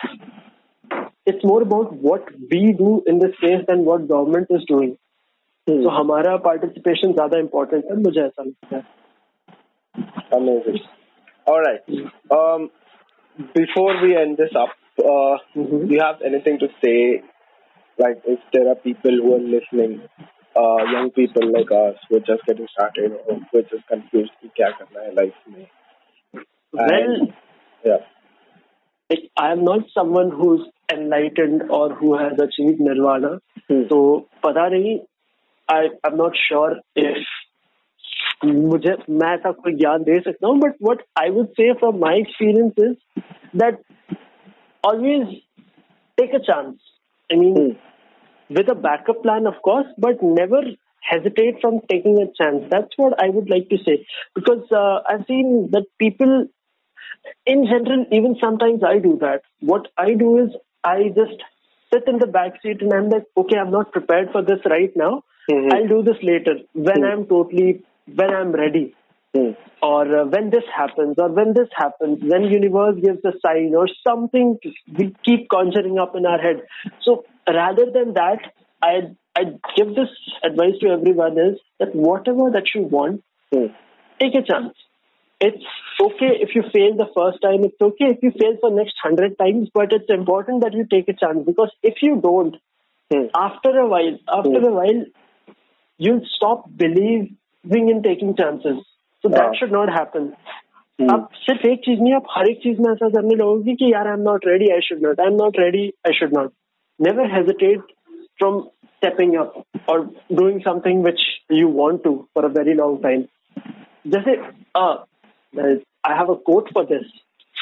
It's 1.25 1.43
more 1.43 1.61
about 1.61 1.93
what 1.93 2.27
we 2.51 2.73
do 2.73 3.03
in 3.07 3.19
this 3.19 3.35
case 3.41 3.63
than 3.67 3.85
what 3.85 4.07
government 4.07 4.47
is 4.49 4.63
तो 5.66 5.88
हमारा 5.90 6.36
participation 6.44 7.12
ज़्यादा 7.12 7.38
important 7.38 7.84
है 7.84 7.96
मुझे 7.96 8.20
ऐसा 8.20 8.42
लगता 8.42 8.76
है। 8.76 8.82
Before 13.56 13.96
we 14.02 14.12
end 14.12 14.36
this 14.36 14.56
up 14.56 14.72
you 15.56 15.98
have 16.02 16.26
anything 16.26 16.58
to 16.58 16.66
say 16.66 16.92
like 17.98 18.22
if 18.28 18.40
there 18.56 18.68
are 18.68 18.74
people 18.84 19.20
who 19.20 19.32
are 19.34 19.40
listening 19.54 19.92
young 20.94 21.10
people 21.16 21.50
like 21.52 21.72
us 21.72 22.06
who 22.12 22.18
just 22.30 22.50
getting 22.50 22.68
started 22.68 23.12
और 23.12 23.34
who 23.34 23.58
are 23.58 23.76
confused 23.90 24.30
कि 24.30 24.48
क्या 24.56 24.70
करना 24.70 25.04
है 25.04 25.10
लाइफ 25.14 25.34
में? 25.48 25.66
Well 26.74 27.26
yeah 27.84 27.98
I 29.42 29.52
am 29.52 29.60
not 29.70 29.86
someone 29.90 30.32
who 30.40 30.54
is 30.54 30.64
enlightened 30.94 31.70
और 31.78 31.92
who 32.02 32.14
has 32.16 32.42
achieved 32.42 32.80
nirvana 32.88 33.38
तो 33.70 33.98
पता 34.46 34.68
नहीं 34.68 34.98
I 35.69 35.81
I'm 36.07 36.17
not 36.17 36.37
sure 36.47 36.75
if 36.95 37.33
मुझे 38.45 38.93
मैं 39.09 39.33
ऐसा 39.33 39.51
कोई 39.51 39.73
ज्ञान 39.75 40.03
दे 40.03 40.19
सकता 40.21 40.47
हूँ 40.47 40.59
but 40.59 40.75
what 40.83 41.01
I 41.19 41.29
would 41.37 41.47
say 41.59 41.71
from 41.79 41.97
my 41.99 42.19
experience 42.19 42.73
is 42.79 43.23
that 43.61 43.79
always 44.85 45.35
take 46.17 46.35
a 46.35 46.39
chance 46.47 46.75
I 47.31 47.39
mean 47.39 47.75
with 48.49 48.67
a 48.69 48.75
backup 48.75 49.23
plan, 49.23 49.47
of 49.47 49.61
course, 49.61 49.87
but 49.97 50.21
never 50.21 50.61
hesitate 51.01 51.61
from 51.61 51.79
taking 51.89 52.21
a 52.21 52.27
chance. 52.39 52.65
That's 52.71 52.97
what 52.97 53.21
I 53.23 53.29
would 53.29 53.49
like 53.49 53.69
to 53.69 53.77
say. 53.85 54.05
Because 54.33 54.71
uh, 54.71 54.99
I've 55.09 55.25
seen 55.27 55.69
that 55.71 55.85
people, 55.99 56.47
in 57.45 57.65
general, 57.65 58.05
even 58.11 58.35
sometimes 58.39 58.83
I 58.83 58.99
do 58.99 59.17
that. 59.21 59.41
What 59.59 59.87
I 59.97 60.13
do 60.13 60.37
is 60.43 60.49
I 60.83 61.09
just 61.09 61.43
sit 61.93 62.03
in 62.07 62.19
the 62.19 62.27
back 62.27 62.61
seat 62.61 62.81
and 62.81 62.93
I'm 62.93 63.09
like, 63.09 63.25
okay, 63.37 63.57
I'm 63.57 63.71
not 63.71 63.91
prepared 63.91 64.31
for 64.31 64.41
this 64.41 64.59
right 64.65 64.91
now. 64.95 65.23
Mm-hmm. 65.50 65.72
I'll 65.72 65.88
do 65.88 66.02
this 66.02 66.22
later 66.22 66.56
when 66.72 66.96
mm-hmm. 66.96 67.20
I'm 67.20 67.26
totally, 67.26 67.82
when 68.14 68.30
I'm 68.30 68.52
ready. 68.52 68.94
Mm. 69.36 69.56
Or 69.80 70.22
uh, 70.22 70.24
when 70.26 70.50
this 70.50 70.64
happens, 70.76 71.14
or 71.18 71.28
when 71.28 71.54
this 71.54 71.68
happens, 71.74 72.18
when 72.20 72.42
universe 72.44 72.96
gives 73.00 73.24
a 73.24 73.32
sign, 73.40 73.74
or 73.76 73.86
something 74.06 74.58
we 74.98 75.14
keep 75.24 75.48
conjuring 75.48 75.98
up 75.98 76.16
in 76.16 76.26
our 76.26 76.38
head. 76.38 76.62
So 77.02 77.24
rather 77.46 77.86
than 77.94 78.14
that, 78.14 78.40
I 78.82 79.14
I 79.36 79.44
give 79.76 79.94
this 79.94 80.08
advice 80.42 80.78
to 80.80 80.88
everyone 80.88 81.38
is 81.38 81.60
that 81.78 81.94
whatever 81.94 82.50
that 82.50 82.74
you 82.74 82.82
want, 82.82 83.22
mm. 83.54 83.72
take 84.18 84.34
a 84.34 84.42
chance. 84.42 84.74
It's 85.40 85.64
okay 86.00 86.36
if 86.40 86.54
you 86.54 86.62
fail 86.72 86.96
the 86.96 87.08
first 87.16 87.40
time. 87.40 87.64
It's 87.64 87.80
okay 87.80 88.10
if 88.10 88.18
you 88.22 88.32
fail 88.32 88.56
for 88.60 88.70
next 88.70 88.96
hundred 89.02 89.38
times, 89.38 89.68
but 89.72 89.92
it's 89.92 90.10
important 90.10 90.62
that 90.62 90.74
you 90.74 90.86
take 90.90 91.08
a 91.08 91.14
chance 91.14 91.46
because 91.46 91.70
if 91.82 92.02
you 92.02 92.20
don't, 92.20 92.56
mm. 93.12 93.30
after 93.34 93.70
a 93.78 93.86
while, 93.86 94.18
after 94.28 94.60
mm. 94.60 94.66
a 94.66 94.72
while, 94.72 95.04
you'll 95.99 96.25
stop 96.35 96.65
believing 96.83 97.89
in 97.93 98.03
taking 98.03 98.35
chances. 98.35 98.83
So 99.21 99.29
that 99.29 99.55
should 99.59 99.71
not 99.71 99.89
happen. 99.99 100.33
अब 101.01 101.27
सिर्फ 101.35 101.65
एक 101.65 101.79
चीज 101.85 102.01
नहीं 102.01 102.13
आप 102.15 102.27
हर 102.31 102.49
एक 102.49 102.59
चीज 102.63 102.79
में 102.79 102.91
ऐसा 102.91 103.07
करने 103.15 103.35
लगोगे 103.35 103.73
कि 103.79 103.91
यार 103.93 104.07
I 104.07 104.13
am 104.13 104.21
not 104.27 104.45
ready 104.47 104.69
I 104.73 104.81
should 104.81 105.01
not 105.05 105.19
I 105.19 105.27
am 105.27 105.33
not 105.41 105.59
ready 105.59 105.87
I 106.07 106.13
should 106.19 106.37
not 106.37 106.51
never 106.99 107.27
hesitate 107.27 107.81
from 108.39 108.69
stepping 108.97 109.35
up 109.35 109.65
or 109.87 110.09
doing 110.33 110.61
something 110.63 111.01
which 111.03 111.19
you 111.49 111.67
want 111.67 112.03
to 112.03 112.27
for 112.33 112.45
a 112.45 112.49
very 112.49 112.75
long 112.75 113.01
time. 113.01 113.27
Just 114.05 114.25
say, 114.25 114.37
uh, 114.73 114.97
I 115.57 116.15
have 116.15 116.29
a 116.29 116.35
quote 116.35 116.69
for 116.71 116.85
this. 116.85 117.03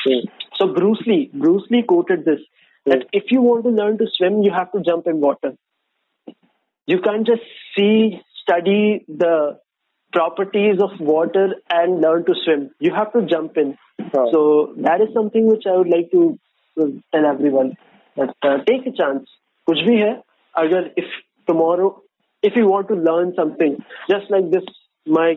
Mm. 0.08 0.26
So 0.60 0.74
Bruce 0.74 1.02
Lee, 1.06 1.32
Bruce 1.34 1.64
Lee 1.70 1.84
quoted 1.84 2.26
this 2.26 2.40
mm. 2.40 2.92
that 2.92 3.08
if 3.12 3.32
you 3.32 3.42
want 3.42 3.64
to 3.64 3.70
learn 3.70 3.98
to 3.98 4.06
swim, 4.16 4.42
you 4.44 4.52
have 4.52 4.72
to 4.74 4.82
jump 4.82 5.08
in 5.08 5.22
water. 5.22 5.54
You 6.86 7.00
can't 7.00 7.26
just 7.26 7.42
see, 7.78 8.22
study 8.48 9.06
the 9.08 9.60
properties 10.12 10.80
of 10.82 11.00
water 11.00 11.56
and 11.70 12.02
learn 12.02 12.26
to 12.26 12.34
swim. 12.44 12.70
You 12.80 12.94
have 12.94 13.12
to 13.14 13.26
jump 13.26 13.58
in. 13.58 13.76
Oh. 14.16 14.30
So 14.32 14.74
that 14.78 15.02
is 15.02 15.14
something 15.14 15.48
which 15.48 15.64
I 15.68 15.78
would 15.78 15.90
like 15.90 16.12
to 16.12 16.40
tell 16.78 17.26
everyone. 17.26 17.74
But 18.16 18.36
uh, 18.44 18.58
take 18.68 18.86
a 18.88 18.92
chance. 18.92 19.28
कुछ 19.70 19.82
भी 19.88 19.96
है 19.98 20.12
अगर 20.60 20.90
if 21.02 21.12
tomorrow 21.50 21.90
if 22.44 22.56
you 22.60 22.68
want 22.68 22.90
to 22.90 22.96
learn 23.10 23.34
something 23.36 23.76
just 24.10 24.32
like 24.34 24.50
this 24.52 24.66
my 25.18 25.28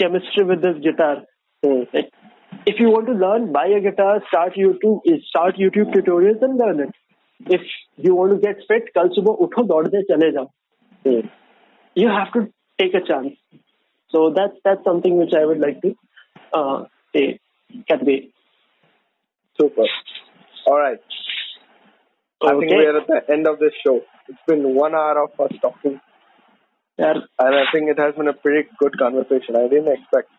chemistry 0.00 0.44
with 0.48 0.62
this 0.62 0.80
guitar 0.86 1.14
if 2.72 2.80
you 2.80 2.88
want 2.90 3.06
to 3.06 3.14
learn 3.20 3.46
buy 3.52 3.66
a 3.76 3.80
guitar 3.86 4.14
start 4.30 4.58
youtube 4.62 5.06
start 5.28 5.62
youtube 5.64 5.94
tutorials 5.96 6.42
and 6.48 6.58
learn 6.62 6.82
it 6.86 7.54
if 7.58 7.70
you 8.06 8.14
want 8.16 8.34
to 8.34 8.40
get 8.46 8.66
fit 8.70 8.92
कल 8.98 9.08
सुबह 9.16 9.44
उठो 9.46 9.62
दौड़ने 9.72 10.02
चले 10.12 10.30
जाओ 10.38 10.48
you 11.95 12.07
have 12.07 12.31
to 12.33 12.51
take 12.79 12.93
a 12.93 13.01
chance 13.01 13.33
so 14.09 14.33
that's 14.35 14.57
that's 14.63 14.83
something 14.83 15.17
which 15.17 15.33
I 15.33 15.45
would 15.45 15.59
like 15.59 15.81
to 15.81 15.95
uh, 16.53 16.83
say 17.13 17.39
convey 17.87 18.29
super 19.57 19.85
all 20.67 20.79
right 20.79 20.99
I 22.43 22.57
think 22.57 22.71
we 22.71 22.85
are 22.85 22.97
at 22.97 23.07
the 23.07 23.21
end 23.31 23.47
of 23.47 23.59
this 23.59 23.73
show. 23.85 24.01
It's 24.27 24.39
been 24.47 24.73
one 24.75 24.95
hour 24.95 25.23
of 25.23 25.39
us 25.39 25.51
talking. 25.61 26.01
Yeah. 26.97 27.13
And 27.39 27.55
I 27.55 27.65
think 27.71 27.89
it 27.89 27.99
has 27.99 28.15
been 28.15 28.27
a 28.27 28.33
pretty 28.33 28.67
good 28.79 28.97
conversation. 28.97 29.55
I 29.55 29.67
didn't 29.67 29.93
expect. 29.93 30.29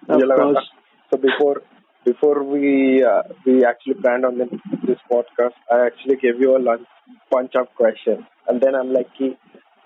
So 1.10 1.18
before 1.18 1.62
before 2.04 2.42
we 2.42 3.04
uh, 3.04 3.22
we 3.46 3.64
actually 3.64 3.94
planned 3.94 4.24
on 4.24 4.38
this 4.38 4.98
podcast, 5.10 5.54
I 5.70 5.86
actually 5.86 6.16
gave 6.16 6.40
you 6.40 6.56
a 6.56 6.58
lunch, 6.58 6.86
bunch 7.30 7.52
of 7.54 7.68
questions, 7.76 8.24
and 8.48 8.60
then 8.60 8.74
I'm 8.74 8.92
like, 8.92 9.08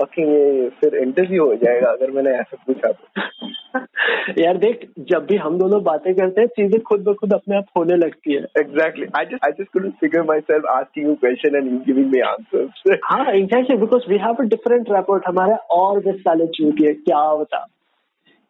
fucking 0.00 0.28
ये 0.28 0.68
फिर 0.80 0.94
interview 0.98 1.44
हो 1.46 1.54
जाएगा 1.62 1.90
अगर 1.90 2.10
मैंने 2.10 2.30
ऐसा 2.38 2.56
पूछा 2.66 2.92
तो। 2.92 3.04
यार 4.38 4.56
देख 4.58 4.86
जब 5.10 5.26
भी 5.26 5.36
हम 5.36 5.58
दोनों 5.58 5.82
बातें 5.84 6.12
करते 6.14 6.40
हैं 6.40 6.48
चीज़ें 6.56 6.80
खुद 6.82 7.02
ब 7.04 7.14
खुद 7.20 7.32
अपने 7.34 7.56
आप 7.56 7.66
होने 7.76 7.96
लगती 7.96 8.34
है। 8.34 8.40
Exactly 8.60 9.06
I 9.18 9.24
just 9.24 9.44
I 9.46 9.52
just 9.58 9.72
couldn't 9.72 9.94
figure 10.00 10.22
myself 10.42 10.66
asking 10.70 11.06
you 11.06 11.14
question 11.24 11.56
and 11.56 11.72
you 11.72 11.78
giving 11.86 12.10
me 12.12 12.20
answers 12.28 12.98
हाँ 13.04 13.24
exactly 13.32 13.76
because 13.76 14.10
we 14.10 14.18
have 14.18 14.36
a 14.40 14.46
different 14.54 14.92
rapport 14.92 15.28
हमारा 15.28 15.56
और 15.78 16.00
दिस 16.04 16.20
साले 16.20 16.46
चूती 16.56 16.86
है 16.86 16.92
क्या 17.02 17.22
बता 17.34 17.66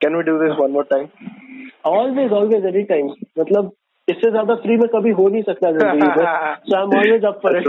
can 0.00 0.16
we 0.16 0.22
do 0.22 0.38
this 0.38 0.58
one 0.60 0.70
more 0.70 0.86
time 0.90 1.06
always 1.90 2.32
always 2.32 2.64
any 2.66 2.82
time 2.84 3.12
मतलब 3.38 3.72
इससे 4.08 4.30
ज़्यादा 4.30 4.54
फ्री 4.56 4.76
में 4.76 4.88
कभी 4.88 5.10
हो 5.12 5.28
नहीं 5.28 5.42
सकता 5.42 5.70
ज़िंदगी 5.72 6.08
में। 6.08 6.14
So 6.64 6.76
I 6.76 6.82
am 6.82 6.98
always 6.98 7.24
up 7.24 7.40
for 7.42 7.56
it 7.58 7.66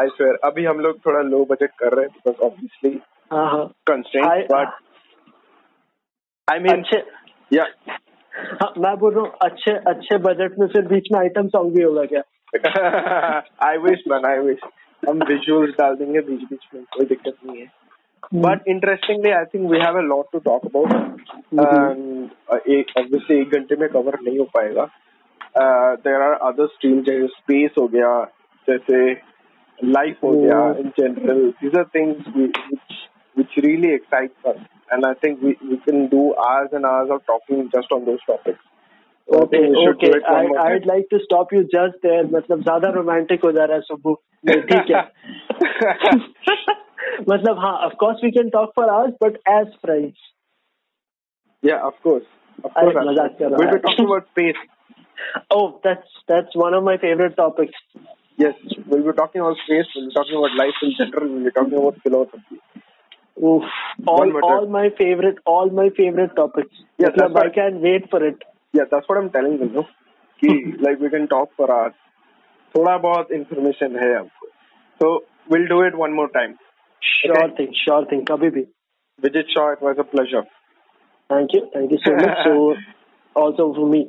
I 0.00 0.08
swear 0.08 0.38
अभी 0.44 0.64
हम 0.64 0.80
लोग 0.80 0.98
थोड़ा 1.06 1.20
लो 1.20 1.44
बजट 1.44 1.70
कर 1.78 1.92
रहे 1.92 2.04
हैं 2.04 2.14
because 2.14 2.46
obviously 2.46 3.00
constraint 3.90 4.52
but 4.52 4.68
I 6.52 6.58
mean 6.58 6.84
yeah 7.52 7.66
मैं 8.78 8.96
बोल 8.96 9.14
रहा 9.14 9.24
हूँ 9.24 9.32
अच्छे 9.42 9.72
अच्छे 9.72 10.18
बजट 10.18 10.58
में 10.58 10.66
फिर 10.66 10.86
बीच 10.86 11.08
में 11.12 11.20
आइटम 11.20 11.48
सॉन्ग 11.48 11.74
भी 11.76 11.82
होगा 11.82 12.04
क्या 12.04 12.22
I 13.62 13.78
wish 13.78 14.04
man 14.08 14.24
I 14.24 14.38
wish 14.38 14.58
हम 15.08 15.18
विजुअल्स 15.28 15.74
डाल 15.74 15.96
देंगे 15.96 16.20
बीच 16.20 16.40
बीच 16.40 16.68
में 16.74 16.84
कोई 16.84 17.06
दिक्कत 17.06 17.34
नहीं 17.46 17.60
है 17.60 17.66
Hmm. 18.32 18.42
But 18.42 18.58
interestingly, 18.66 19.32
I 19.32 19.44
think 19.44 19.70
we 19.70 19.78
have 19.78 19.96
a 19.96 20.02
lot 20.02 20.26
to 20.32 20.40
talk 20.40 20.64
about. 20.64 20.90
Mm-hmm. 20.90 21.60
Um, 21.60 22.30
एक 22.68 22.86
obviously 22.98 23.30
एक 23.30 23.50
घंटे 23.50 23.76
में 23.76 23.88
cover 23.88 24.14
नहीं 24.22 24.38
हो 24.38 24.44
पाएगा. 24.44 24.88
Uh, 25.60 25.96
there 26.06 26.22
are 26.22 26.34
other 26.50 26.66
streams 26.74 27.06
जैसे 27.06 27.26
space 27.26 27.78
हो 27.78 27.88
गया, 27.88 28.24
जैसे 28.70 29.14
life 29.95 30.19
हो 30.23 30.31
गया 30.33 30.59
hmm. 30.59 30.79
in 30.81 30.93
general. 30.99 31.53
These 31.61 31.75
are 31.75 31.85
things 31.95 32.29
we, 32.35 32.51
which 32.71 32.99
which 33.35 33.55
really 33.65 33.93
excites 33.93 34.45
us, 34.51 34.59
and 34.91 35.05
I 35.05 35.13
think 35.13 35.41
we 35.41 35.57
we 35.71 35.77
can 35.87 36.07
do 36.07 36.35
hours 36.35 36.69
and 36.71 36.85
hours 36.85 37.09
of 37.09 37.25
talking 37.25 37.69
just 37.75 37.91
on 37.91 38.05
those 38.05 38.23
topics. 38.27 38.59
Okay, 39.31 39.63
okay. 39.89 40.11
I, 40.29 40.39
I'd 40.61 40.85
like 40.85 41.09
to 41.11 41.19
stop 41.23 41.53
you 41.53 41.63
just 41.63 42.01
there. 42.03 42.23
मतलब 42.37 42.63
ज्यादा 42.63 42.93
romantic 42.95 43.43
हो 43.45 43.51
जा 43.57 43.65
रहा 43.65 43.75
है 43.75 43.81
सुबह. 43.81 44.15
ठीक 44.71 44.91
है. 44.91 45.03
मतलब 47.29 47.59
हाँ, 47.59 47.75
of 47.85 47.97
course 48.03 48.23
we 48.23 48.31
can 48.37 48.51
talk 48.51 48.73
for 48.75 48.89
hours, 48.89 49.13
but 49.19 49.37
as 49.47 49.67
friends. 49.85 50.15
Yeah, 51.61 51.85
of 51.91 51.93
course. 52.03 52.25
Of 52.63 52.73
course. 52.73 52.95
मजाक 53.09 53.37
कर 53.41 53.57
We'll 53.57 53.71
be 53.73 53.79
talking 53.87 54.05
about 54.05 54.27
space. 54.31 54.61
Oh, 55.55 55.79
that's 55.83 56.19
that's 56.27 56.55
one 56.55 56.73
of 56.73 56.83
my 56.83 56.97
favorite 56.97 57.37
topics. 57.37 57.73
Yes, 58.37 58.55
we'll 58.87 59.03
be 59.03 59.13
talking 59.13 59.41
about 59.41 59.57
space. 59.65 59.85
We'll 59.95 60.07
be 60.07 60.13
talking 60.13 60.37
about 60.37 60.55
life 60.57 60.79
in 60.81 60.93
general. 60.97 61.33
We'll 61.33 61.43
be 61.45 61.51
talking 61.51 61.77
about 61.77 62.01
philosophy. 62.01 62.59
Oof, 63.37 63.63
all 64.07 64.31
all 64.43 64.67
my 64.67 64.89
favorite 64.97 65.37
all 65.45 65.69
my 65.69 65.89
favorite 65.97 66.35
topics. 66.35 66.75
Yeah, 66.97 67.09
that's 67.15 67.35
I 67.35 67.49
can't 67.49 67.81
wait 67.81 68.09
for 68.09 68.23
it. 68.23 68.35
Yeah, 68.73 68.83
that's 68.91 69.09
what 69.09 69.17
I'm 69.17 69.29
telling 69.29 69.59
you. 69.59 69.69
No? 69.69 69.87
कि 70.43 70.81
like 70.81 70.99
we 70.99 71.09
can 71.09 71.27
talk 71.27 71.49
for 71.57 71.71
hours. 71.71 71.93
थोड़ा 72.75 72.97
बहुत 72.97 73.31
information 73.31 73.97
है 74.03 74.17
हमको. 74.19 74.47
So 75.01 75.09
we'll 75.49 75.67
do 75.67 75.81
it 75.81 75.97
one 76.03 76.15
more 76.19 76.29
time. 76.37 76.55
Sure 77.01 77.43
okay. 77.43 77.55
thing, 77.57 77.73
sure 77.85 78.05
thing. 78.05 78.25
कभी 78.31 78.49
भी. 78.49 78.65
Vijit 79.23 79.53
Shaw, 79.55 79.71
it 79.73 79.81
was 79.81 79.99
a 79.99 80.03
pleasure. 80.03 80.43
Thank 81.29 81.53
you, 81.53 81.61
thank 81.73 81.91
you 81.91 81.99
so 82.05 82.15
much. 82.15 82.37
So 82.43 82.75
also 83.35 83.73
for 83.73 83.87
me. 83.87 84.01